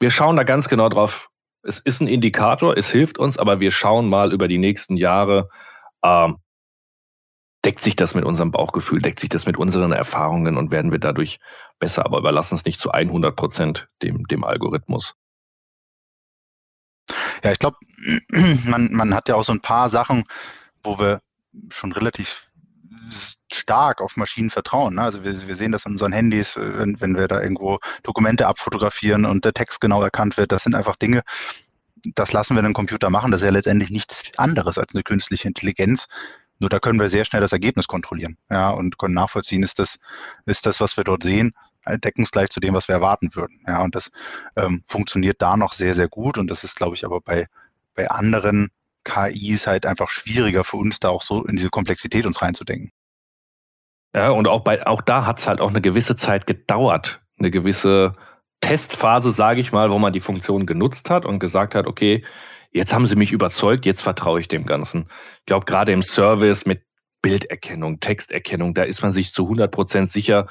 wir 0.00 0.10
schauen 0.10 0.36
da 0.36 0.44
ganz 0.44 0.68
genau 0.68 0.88
drauf. 0.88 1.30
Es 1.62 1.78
ist 1.78 2.00
ein 2.00 2.08
Indikator, 2.08 2.76
es 2.76 2.90
hilft 2.90 3.18
uns, 3.18 3.38
aber 3.38 3.60
wir 3.60 3.70
schauen 3.70 4.08
mal 4.08 4.32
über 4.32 4.48
die 4.48 4.58
nächsten 4.58 4.96
Jahre, 4.96 5.48
ähm, 6.04 6.38
deckt 7.64 7.82
sich 7.82 7.96
das 7.96 8.14
mit 8.14 8.24
unserem 8.24 8.52
Bauchgefühl, 8.52 9.00
deckt 9.00 9.18
sich 9.18 9.28
das 9.28 9.46
mit 9.46 9.56
unseren 9.56 9.90
Erfahrungen 9.90 10.56
und 10.56 10.70
werden 10.70 10.92
wir 10.92 11.00
dadurch 11.00 11.40
besser, 11.80 12.04
aber 12.04 12.18
überlassen 12.18 12.54
es 12.54 12.64
nicht 12.64 12.78
zu 12.78 12.92
100 12.92 13.34
Prozent 13.34 13.88
dem, 14.02 14.26
dem 14.28 14.44
Algorithmus. 14.44 15.14
Ja, 17.42 17.50
ich 17.50 17.58
glaube, 17.58 17.76
man, 18.64 18.92
man 18.92 19.14
hat 19.14 19.28
ja 19.28 19.34
auch 19.34 19.44
so 19.44 19.52
ein 19.52 19.60
paar 19.60 19.88
Sachen, 19.88 20.24
wo 20.82 20.98
wir 21.00 21.20
schon 21.70 21.92
relativ 21.92 22.45
stark 23.52 24.00
auf 24.00 24.16
Maschinen 24.16 24.50
vertrauen. 24.50 24.96
Ne? 24.96 25.02
Also 25.02 25.24
wir, 25.24 25.46
wir, 25.46 25.56
sehen 25.56 25.72
das 25.72 25.86
in 25.86 25.92
unseren 25.92 26.12
Handys, 26.12 26.56
äh, 26.56 26.78
wenn, 26.78 27.00
wenn 27.00 27.16
wir 27.16 27.28
da 27.28 27.40
irgendwo 27.40 27.78
Dokumente 28.02 28.46
abfotografieren 28.46 29.24
und 29.24 29.44
der 29.44 29.54
Text 29.54 29.80
genau 29.80 30.02
erkannt 30.02 30.36
wird. 30.36 30.52
Das 30.52 30.62
sind 30.62 30.74
einfach 30.74 30.96
Dinge, 30.96 31.22
das 32.14 32.32
lassen 32.32 32.54
wir 32.54 32.62
dem 32.62 32.74
Computer 32.74 33.10
machen. 33.10 33.30
Das 33.30 33.40
ist 33.40 33.46
ja 33.46 33.52
letztendlich 33.52 33.90
nichts 33.90 34.22
anderes 34.36 34.78
als 34.78 34.94
eine 34.94 35.02
künstliche 35.02 35.48
Intelligenz. 35.48 36.06
Nur 36.58 36.70
da 36.70 36.78
können 36.78 37.00
wir 37.00 37.08
sehr 37.08 37.24
schnell 37.24 37.42
das 37.42 37.52
Ergebnis 37.52 37.86
kontrollieren 37.86 38.38
ja, 38.50 38.70
und 38.70 38.98
können 38.98 39.14
nachvollziehen, 39.14 39.62
ist 39.62 39.78
das, 39.78 39.98
ist 40.46 40.64
das, 40.64 40.80
was 40.80 40.96
wir 40.96 41.04
dort 41.04 41.22
sehen, 41.22 41.52
deckungsgleich 41.86 42.48
zu 42.48 42.60
dem, 42.60 42.74
was 42.74 42.88
wir 42.88 42.94
erwarten 42.94 43.34
würden. 43.34 43.62
Ja, 43.66 43.82
und 43.82 43.94
das 43.94 44.10
ähm, 44.56 44.82
funktioniert 44.86 45.42
da 45.42 45.56
noch 45.56 45.74
sehr, 45.74 45.94
sehr 45.94 46.08
gut. 46.08 46.38
Und 46.38 46.48
das 46.48 46.64
ist, 46.64 46.76
glaube 46.76 46.96
ich, 46.96 47.04
aber 47.04 47.20
bei, 47.20 47.46
bei 47.94 48.10
anderen 48.10 48.70
KIs 49.04 49.66
halt 49.66 49.86
einfach 49.86 50.10
schwieriger 50.10 50.64
für 50.64 50.78
uns, 50.78 50.98
da 50.98 51.10
auch 51.10 51.22
so 51.22 51.44
in 51.44 51.56
diese 51.56 51.70
Komplexität 51.70 52.26
uns 52.26 52.42
reinzudenken. 52.42 52.90
Ja, 54.16 54.30
und 54.30 54.48
auch 54.48 54.60
bei, 54.60 54.86
auch 54.86 55.02
da 55.02 55.26
hat 55.26 55.40
es 55.40 55.46
halt 55.46 55.60
auch 55.60 55.68
eine 55.68 55.82
gewisse 55.82 56.16
Zeit 56.16 56.46
gedauert, 56.46 57.20
eine 57.38 57.50
gewisse 57.50 58.14
Testphase, 58.62 59.30
sage 59.30 59.60
ich 59.60 59.72
mal, 59.72 59.90
wo 59.90 59.98
man 59.98 60.14
die 60.14 60.20
Funktion 60.20 60.64
genutzt 60.64 61.10
hat 61.10 61.26
und 61.26 61.38
gesagt 61.38 61.74
hat, 61.74 61.86
okay, 61.86 62.24
jetzt 62.72 62.94
haben 62.94 63.06
sie 63.06 63.14
mich 63.14 63.32
überzeugt, 63.32 63.84
jetzt 63.84 64.00
vertraue 64.00 64.40
ich 64.40 64.48
dem 64.48 64.64
Ganzen. 64.64 65.08
Ich 65.40 65.44
glaube, 65.44 65.66
gerade 65.66 65.92
im 65.92 66.00
Service 66.00 66.64
mit 66.64 66.80
Bilderkennung, 67.20 68.00
Texterkennung, 68.00 68.72
da 68.72 68.84
ist 68.84 69.02
man 69.02 69.12
sich 69.12 69.34
zu 69.34 69.42
100 69.42 69.70
Prozent 69.70 70.08
sicher, 70.08 70.46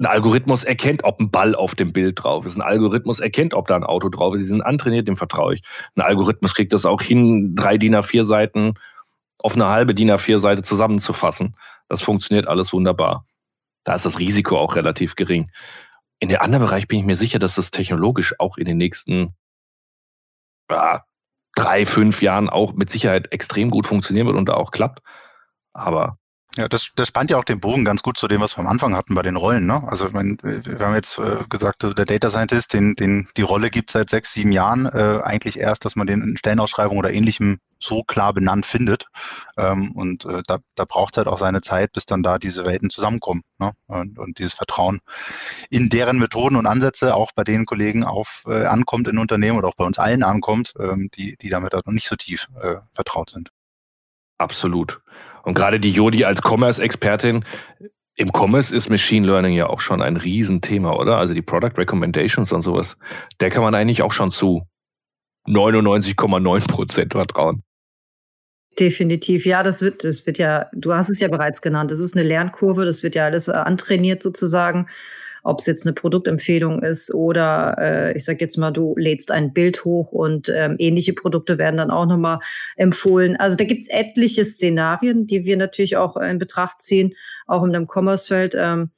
ein 0.00 0.06
Algorithmus 0.06 0.64
erkennt, 0.64 1.04
ob 1.04 1.20
ein 1.20 1.30
Ball 1.30 1.54
auf 1.54 1.76
dem 1.76 1.92
Bild 1.92 2.24
drauf 2.24 2.44
ist. 2.44 2.56
Ein 2.56 2.62
Algorithmus 2.62 3.20
erkennt, 3.20 3.54
ob 3.54 3.68
da 3.68 3.76
ein 3.76 3.84
Auto 3.84 4.08
drauf 4.08 4.34
ist. 4.34 4.42
Sie 4.42 4.48
sind 4.48 4.62
antrainiert, 4.62 5.06
dem 5.06 5.16
vertraue 5.16 5.54
ich. 5.54 5.62
Ein 5.94 6.02
Algorithmus 6.02 6.54
kriegt 6.54 6.72
das 6.72 6.86
auch 6.86 7.02
hin, 7.02 7.54
drei 7.54 7.78
DIN 7.78 7.94
A4 7.94 8.24
Seiten 8.24 8.74
auf 9.38 9.54
eine 9.54 9.68
halbe 9.68 9.94
DIN 9.94 10.10
A4 10.10 10.38
Seite 10.38 10.62
zusammenzufassen. 10.62 11.54
Das 11.90 12.00
funktioniert 12.00 12.46
alles 12.46 12.72
wunderbar. 12.72 13.26
Da 13.82 13.94
ist 13.94 14.04
das 14.04 14.20
Risiko 14.20 14.56
auch 14.56 14.76
relativ 14.76 15.16
gering. 15.16 15.50
In 16.20 16.28
den 16.28 16.38
anderen 16.38 16.64
Bereich 16.64 16.86
bin 16.86 17.00
ich 17.00 17.04
mir 17.04 17.16
sicher, 17.16 17.40
dass 17.40 17.56
das 17.56 17.72
technologisch 17.72 18.38
auch 18.38 18.58
in 18.58 18.64
den 18.64 18.76
nächsten 18.76 19.34
ja, 20.70 21.04
drei, 21.56 21.86
fünf 21.86 22.22
Jahren 22.22 22.48
auch 22.48 22.74
mit 22.74 22.90
Sicherheit 22.90 23.32
extrem 23.32 23.70
gut 23.70 23.88
funktionieren 23.88 24.28
wird 24.28 24.36
und 24.36 24.48
da 24.48 24.54
auch 24.54 24.70
klappt. 24.70 25.00
Aber 25.72 26.16
ja, 26.56 26.68
das, 26.68 26.92
das 26.96 27.08
spannt 27.08 27.30
ja 27.30 27.38
auch 27.38 27.44
den 27.44 27.60
Bogen 27.60 27.84
ganz 27.84 28.02
gut 28.02 28.16
zu 28.16 28.26
dem, 28.26 28.40
was 28.40 28.56
wir 28.56 28.60
am 28.60 28.66
Anfang 28.66 28.96
hatten 28.96 29.14
bei 29.14 29.22
den 29.22 29.36
Rollen. 29.36 29.66
Ne? 29.66 29.86
Also 29.86 30.08
ich 30.08 30.12
meine, 30.12 30.36
wir 30.42 30.84
haben 30.84 30.94
jetzt 30.94 31.16
äh, 31.18 31.44
gesagt, 31.48 31.82
der 31.82 32.04
Data 32.04 32.28
Scientist, 32.28 32.72
den, 32.72 32.96
den, 32.96 33.28
die 33.36 33.42
Rolle 33.42 33.70
gibt 33.70 33.90
seit 33.90 34.10
sechs, 34.10 34.32
sieben 34.32 34.50
Jahren. 34.50 34.86
Äh, 34.86 35.20
eigentlich 35.22 35.58
erst, 35.58 35.84
dass 35.84 35.94
man 35.94 36.08
den 36.08 36.22
in 36.22 36.36
Stellenausschreibungen 36.36 36.98
oder 36.98 37.12
ähnlichem 37.12 37.60
so 37.78 38.02
klar 38.02 38.32
benannt 38.32 38.66
findet. 38.66 39.06
Ähm, 39.56 39.92
und 39.92 40.24
äh, 40.24 40.42
da, 40.44 40.58
da 40.74 40.84
braucht 40.84 41.14
es 41.14 41.18
halt 41.18 41.28
auch 41.28 41.38
seine 41.38 41.60
Zeit, 41.60 41.92
bis 41.92 42.04
dann 42.04 42.24
da 42.24 42.38
diese 42.38 42.66
Welten 42.66 42.90
zusammenkommen. 42.90 43.42
Ne? 43.58 43.70
Und, 43.86 44.18
und 44.18 44.38
dieses 44.40 44.52
Vertrauen 44.54 45.00
in 45.70 45.88
deren 45.88 46.18
Methoden 46.18 46.56
und 46.56 46.66
Ansätze 46.66 47.14
auch 47.14 47.30
bei 47.32 47.44
den 47.44 47.64
Kollegen 47.64 48.02
auf 48.02 48.42
äh, 48.48 48.64
ankommt 48.64 49.06
in 49.06 49.18
Unternehmen 49.18 49.56
oder 49.56 49.68
auch 49.68 49.76
bei 49.76 49.84
uns 49.84 50.00
allen 50.00 50.24
ankommt, 50.24 50.74
ähm, 50.80 51.10
die, 51.14 51.36
die 51.36 51.48
damit 51.48 51.74
halt 51.74 51.86
noch 51.86 51.94
nicht 51.94 52.08
so 52.08 52.16
tief 52.16 52.48
äh, 52.60 52.76
vertraut 52.92 53.30
sind. 53.30 53.50
Absolut. 54.38 55.00
Und 55.42 55.54
gerade 55.54 55.80
die 55.80 55.90
Jodi 55.92 56.24
als 56.24 56.40
Commerce-Expertin, 56.42 57.44
im 58.16 58.30
Commerce 58.34 58.74
ist 58.74 58.90
Machine 58.90 59.26
Learning 59.26 59.54
ja 59.54 59.66
auch 59.68 59.80
schon 59.80 60.02
ein 60.02 60.16
Riesenthema, 60.16 60.92
oder? 60.92 61.16
Also 61.16 61.32
die 61.32 61.42
Product 61.42 61.72
Recommendations 61.78 62.52
und 62.52 62.62
sowas, 62.62 62.96
der 63.40 63.50
kann 63.50 63.62
man 63.62 63.74
eigentlich 63.74 64.02
auch 64.02 64.12
schon 64.12 64.30
zu 64.30 64.62
99,9 65.46 66.68
Prozent 66.68 67.12
vertrauen. 67.12 67.62
Definitiv, 68.78 69.46
ja, 69.46 69.62
das 69.62 69.82
wird, 69.82 70.04
das 70.04 70.26
wird 70.26 70.38
ja, 70.38 70.66
du 70.72 70.92
hast 70.92 71.10
es 71.10 71.20
ja 71.20 71.28
bereits 71.28 71.60
genannt, 71.60 71.90
das 71.90 71.98
ist 71.98 72.16
eine 72.16 72.26
Lernkurve, 72.26 72.84
das 72.84 73.02
wird 73.02 73.14
ja 73.14 73.24
alles 73.24 73.48
äh, 73.48 73.52
antrainiert 73.52 74.22
sozusagen 74.22 74.86
ob 75.42 75.60
es 75.60 75.66
jetzt 75.66 75.86
eine 75.86 75.94
Produktempfehlung 75.94 76.82
ist 76.82 77.12
oder 77.14 77.76
äh, 77.78 78.16
ich 78.16 78.24
sage 78.24 78.38
jetzt 78.40 78.56
mal, 78.56 78.70
du 78.70 78.94
lädst 78.96 79.30
ein 79.30 79.52
Bild 79.52 79.84
hoch 79.84 80.12
und 80.12 80.50
ähm, 80.54 80.76
ähnliche 80.78 81.12
Produkte 81.12 81.58
werden 81.58 81.76
dann 81.76 81.90
auch 81.90 82.06
nochmal 82.06 82.38
empfohlen. 82.76 83.36
Also 83.36 83.56
da 83.56 83.64
gibt 83.64 83.82
es 83.82 83.88
etliche 83.88 84.44
Szenarien, 84.44 85.26
die 85.26 85.44
wir 85.44 85.56
natürlich 85.56 85.96
auch 85.96 86.16
in 86.16 86.38
Betracht 86.38 86.82
ziehen, 86.82 87.14
auch 87.46 87.64
in 87.64 87.72
dem 87.72 87.86
Commerce-Feld. 87.86 88.54
Ähm, 88.56 88.90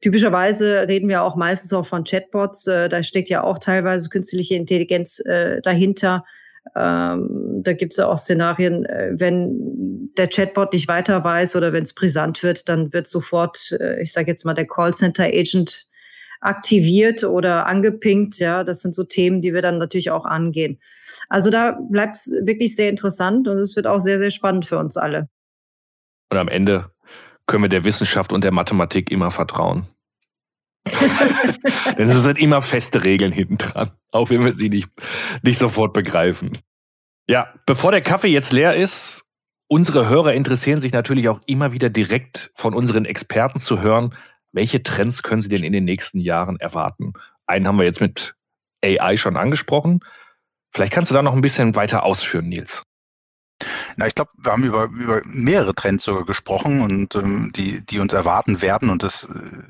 Typischerweise 0.00 0.88
reden 0.88 1.10
wir 1.10 1.22
auch 1.22 1.36
meistens 1.36 1.74
auch 1.74 1.84
von 1.84 2.04
Chatbots. 2.04 2.66
Äh, 2.66 2.88
da 2.88 3.02
steckt 3.02 3.28
ja 3.28 3.44
auch 3.44 3.58
teilweise 3.58 4.08
künstliche 4.08 4.54
Intelligenz 4.54 5.20
äh, 5.26 5.60
dahinter. 5.60 6.24
Ähm, 6.76 7.62
da 7.62 7.72
gibt 7.72 7.92
es 7.92 7.98
ja 7.98 8.06
auch 8.06 8.18
Szenarien, 8.18 8.84
äh, 8.84 9.12
wenn 9.14 10.10
der 10.16 10.28
Chatbot 10.28 10.72
nicht 10.72 10.88
weiter 10.88 11.24
weiß 11.24 11.56
oder 11.56 11.72
wenn 11.72 11.82
es 11.82 11.94
brisant 11.94 12.42
wird, 12.42 12.68
dann 12.68 12.92
wird 12.92 13.06
sofort, 13.06 13.72
äh, 13.80 14.02
ich 14.02 14.12
sage 14.12 14.30
jetzt 14.30 14.44
mal, 14.44 14.54
der 14.54 14.66
Callcenter-Agent 14.66 15.86
aktiviert 16.40 17.24
oder 17.24 17.66
angepinkt. 17.66 18.38
Ja, 18.38 18.64
das 18.64 18.82
sind 18.82 18.94
so 18.94 19.04
Themen, 19.04 19.42
die 19.42 19.52
wir 19.52 19.62
dann 19.62 19.78
natürlich 19.78 20.10
auch 20.10 20.24
angehen. 20.24 20.80
Also 21.28 21.50
da 21.50 21.78
bleibt 21.90 22.16
es 22.16 22.30
wirklich 22.44 22.76
sehr 22.76 22.88
interessant 22.88 23.48
und 23.48 23.56
es 23.56 23.76
wird 23.76 23.86
auch 23.86 23.98
sehr, 23.98 24.18
sehr 24.18 24.30
spannend 24.30 24.66
für 24.66 24.78
uns 24.78 24.96
alle. 24.96 25.28
Und 26.30 26.38
am 26.38 26.48
Ende 26.48 26.90
können 27.46 27.64
wir 27.64 27.68
der 27.68 27.84
Wissenschaft 27.84 28.32
und 28.32 28.44
der 28.44 28.52
Mathematik 28.52 29.10
immer 29.10 29.30
vertrauen. 29.30 29.86
Denn 31.98 32.08
es 32.08 32.22
sind 32.22 32.38
immer 32.38 32.62
feste 32.62 33.04
Regeln 33.04 33.32
hinten 33.32 33.58
dran, 33.58 33.90
auch 34.12 34.30
wenn 34.30 34.44
wir 34.44 34.52
sie 34.52 34.70
nicht, 34.70 34.90
nicht 35.42 35.58
sofort 35.58 35.92
begreifen. 35.92 36.58
Ja, 37.26 37.52
bevor 37.66 37.92
der 37.92 38.00
Kaffee 38.00 38.28
jetzt 38.28 38.52
leer 38.52 38.74
ist, 38.74 39.24
unsere 39.68 40.08
Hörer 40.08 40.32
interessieren 40.32 40.80
sich 40.80 40.92
natürlich 40.92 41.28
auch 41.28 41.40
immer 41.46 41.72
wieder 41.72 41.90
direkt 41.90 42.50
von 42.54 42.74
unseren 42.74 43.04
Experten 43.04 43.60
zu 43.60 43.80
hören, 43.80 44.14
welche 44.52 44.82
Trends 44.82 45.22
können 45.22 45.42
sie 45.42 45.48
denn 45.48 45.62
in 45.62 45.72
den 45.72 45.84
nächsten 45.84 46.18
Jahren 46.18 46.58
erwarten? 46.58 47.12
Einen 47.46 47.68
haben 47.68 47.78
wir 47.78 47.84
jetzt 47.84 48.00
mit 48.00 48.34
AI 48.82 49.16
schon 49.16 49.36
angesprochen. 49.36 50.00
Vielleicht 50.72 50.92
kannst 50.92 51.10
du 51.10 51.14
da 51.14 51.22
noch 51.22 51.34
ein 51.34 51.40
bisschen 51.40 51.76
weiter 51.76 52.04
ausführen, 52.04 52.48
Nils. 52.48 52.82
Na, 53.96 54.06
ich 54.06 54.14
glaube, 54.14 54.30
wir 54.38 54.52
haben 54.52 54.64
über, 54.64 54.84
über 54.84 55.20
mehrere 55.24 55.74
Trends 55.74 56.04
sogar 56.04 56.24
gesprochen 56.24 56.80
und 56.80 57.14
ähm, 57.14 57.52
die, 57.54 57.84
die 57.84 57.98
uns 57.98 58.12
erwarten 58.12 58.62
werden. 58.62 58.88
Und 58.88 59.02
das 59.02 59.24
äh, 59.24 59.62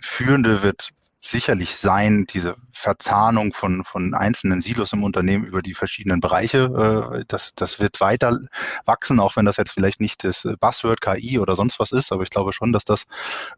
Führende 0.00 0.62
wird 0.62 0.90
sicherlich 1.20 1.76
sein, 1.76 2.26
diese 2.26 2.56
Verzahnung 2.72 3.52
von, 3.52 3.84
von 3.84 4.14
einzelnen 4.14 4.60
Silos 4.60 4.92
im 4.92 5.02
Unternehmen 5.02 5.44
über 5.44 5.62
die 5.62 5.74
verschiedenen 5.74 6.20
Bereiche. 6.20 7.12
Äh, 7.20 7.24
das, 7.26 7.54
das 7.54 7.80
wird 7.80 8.00
weiter 8.00 8.38
wachsen, 8.84 9.20
auch 9.20 9.36
wenn 9.36 9.44
das 9.44 9.56
jetzt 9.56 9.72
vielleicht 9.72 10.00
nicht 10.00 10.24
das 10.24 10.48
Buzzword 10.60 11.00
KI 11.00 11.38
oder 11.38 11.56
sonst 11.56 11.80
was 11.80 11.92
ist. 11.92 12.12
Aber 12.12 12.22
ich 12.22 12.30
glaube 12.30 12.52
schon, 12.52 12.72
dass 12.72 12.84
das 12.84 13.04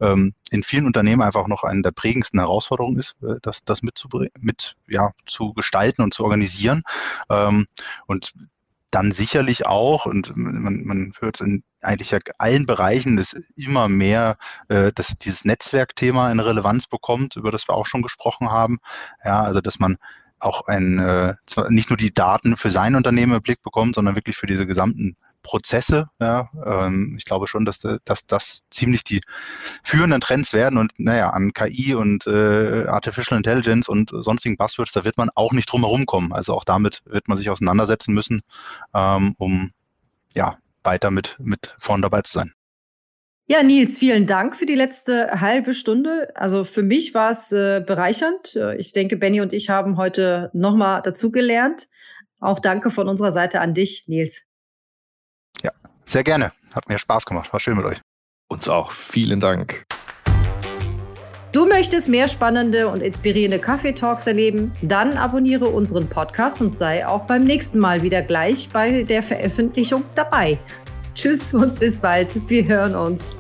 ähm, 0.01 0.35
in 0.51 0.63
vielen 0.63 0.87
Unternehmen 0.87 1.23
einfach 1.23 1.47
noch 1.47 1.63
eine 1.63 1.83
der 1.83 1.93
prägendsten 1.93 2.41
Herausforderungen 2.41 2.99
ist, 2.99 3.17
äh, 3.23 3.37
das, 3.43 3.63
das 3.65 3.83
mit, 3.83 3.99
zu, 3.99 4.09
mit 4.41 4.75
ja, 4.89 5.13
zu 5.27 5.53
gestalten 5.53 6.03
und 6.03 6.15
zu 6.15 6.25
organisieren. 6.25 6.83
Ähm, 7.29 7.67
und 8.07 8.33
dann 8.91 9.13
sicherlich 9.13 9.67
auch, 9.67 10.07
und 10.07 10.33
man, 10.35 10.83
man 10.85 11.13
hört 11.21 11.37
es 11.37 11.47
in 11.47 11.63
eigentlich 11.83 12.11
ja 12.11 12.19
allen 12.39 12.67
Bereichen, 12.67 13.17
dass 13.17 13.35
immer 13.57 13.89
mehr 13.89 14.37
äh, 14.69 14.93
dass 14.93 15.19
dieses 15.19 15.45
Netzwerkthema 15.45 16.29
eine 16.29 16.45
Relevanz 16.45 16.87
bekommt, 16.87 17.37
über 17.37 17.51
das 17.51 17.69
wir 17.69 17.75
auch 17.75 17.87
schon 17.87 18.03
gesprochen 18.03 18.51
haben. 18.51 18.79
Ja, 19.25 19.43
also 19.43 19.61
dass 19.61 19.79
man 19.79 19.97
auch 20.41 20.67
ein, 20.67 20.99
äh, 20.99 21.35
zwar 21.47 21.71
nicht 21.71 21.91
nur 21.91 21.97
die 21.97 22.13
Daten 22.13 22.57
für 22.57 22.71
sein 22.71 22.95
Unternehmen 22.95 23.35
im 23.35 23.43
Blick 23.43 23.63
bekommt, 23.63 23.95
sondern 23.95 24.17
wirklich 24.17 24.37
für 24.37 24.47
diese 24.47 24.67
gesamten 24.67 25.17
Prozesse. 25.43 26.09
Ja, 26.21 26.51
ähm, 26.65 27.15
ich 27.19 27.25
glaube 27.25 27.47
schon, 27.47 27.65
dass, 27.65 27.81
dass 28.05 28.27
das 28.27 28.63
ziemlich 28.71 29.05
die 29.05 29.21
führenden 29.83 30.21
Trends 30.21 30.53
werden 30.53 30.79
und 30.79 30.93
naja, 30.99 31.31
an 31.31 31.53
KI 31.53 31.95
und 31.95 32.27
äh, 32.27 32.87
Artificial 32.87 33.39
Intelligence 33.39 33.89
und 33.89 34.11
sonstigen 34.13 34.57
Buzzwords, 34.57 34.93
da 34.93 35.05
wird 35.05 35.19
man 35.19 35.31
auch 35.35 35.53
nicht 35.53 35.71
drum 35.71 35.83
herum 35.83 36.07
kommen. 36.07 36.33
Also 36.33 36.55
auch 36.55 36.65
damit 36.65 37.03
wird 37.05 37.29
man 37.29 37.39
sich 37.39 37.51
auseinandersetzen 37.51 38.15
müssen, 38.15 38.43
ähm, 38.95 39.35
um 39.39 39.71
ja, 40.35 40.59
weiter 40.83 41.11
mit, 41.11 41.37
mit 41.39 41.75
vorn 41.79 42.03
dabei 42.03 42.23
zu 42.23 42.33
sein. 42.33 42.53
Ja, 43.47 43.63
Nils, 43.65 43.99
vielen 43.99 44.27
Dank 44.27 44.55
für 44.57 44.67
die 44.67 44.77
letzte 44.77 45.41
halbe 45.41 45.75
Stunde. 45.75 46.31
Also 46.37 46.65
für 46.65 46.83
mich 46.83 47.15
war 47.15 47.31
es 47.31 47.51
äh, 47.51 47.83
bereichernd. 47.85 48.57
Ich 48.79 48.93
denke, 48.93 49.17
Benny 49.17 49.41
und 49.41 49.53
ich 49.53 49.71
haben 49.71 49.97
heute 49.97 50.51
nochmal 50.53 51.03
dazugelernt. 51.03 51.89
Auch 52.39 52.61
danke 52.61 52.91
von 52.91 53.09
unserer 53.09 53.33
Seite 53.33 53.61
an 53.61 53.75
dich, 53.75 54.05
Nils. 54.07 54.45
Sehr 56.11 56.25
gerne. 56.25 56.51
Hat 56.75 56.89
mir 56.89 56.99
Spaß 56.99 57.25
gemacht. 57.25 57.53
War 57.53 57.61
schön 57.61 57.77
mit 57.77 57.87
euch. 57.87 58.01
Uns 58.49 58.67
auch. 58.67 58.91
Vielen 58.91 59.39
Dank. 59.39 59.85
Du 61.53 61.67
möchtest 61.67 62.09
mehr 62.09 62.29
spannende 62.29 62.87
und 62.87 63.03
inspirierende 63.03 63.59
Kaffeetalks 63.59 64.29
erleben? 64.29 64.71
Dann 64.83 65.15
abonniere 65.15 65.67
unseren 65.67 66.07
Podcast 66.07 66.61
und 66.61 66.77
sei 66.77 67.05
auch 67.05 67.23
beim 67.23 67.43
nächsten 67.43 67.81
Mal 67.81 68.03
wieder 68.03 68.23
gleich 68.23 68.69
bei 68.73 69.03
der 69.03 69.21
Veröffentlichung 69.21 70.05
dabei. 70.15 70.59
Tschüss 71.15 71.53
und 71.53 71.81
bis 71.81 71.99
bald. 71.99 72.49
Wir 72.49 72.69
hören 72.69 72.95
uns. 72.95 73.35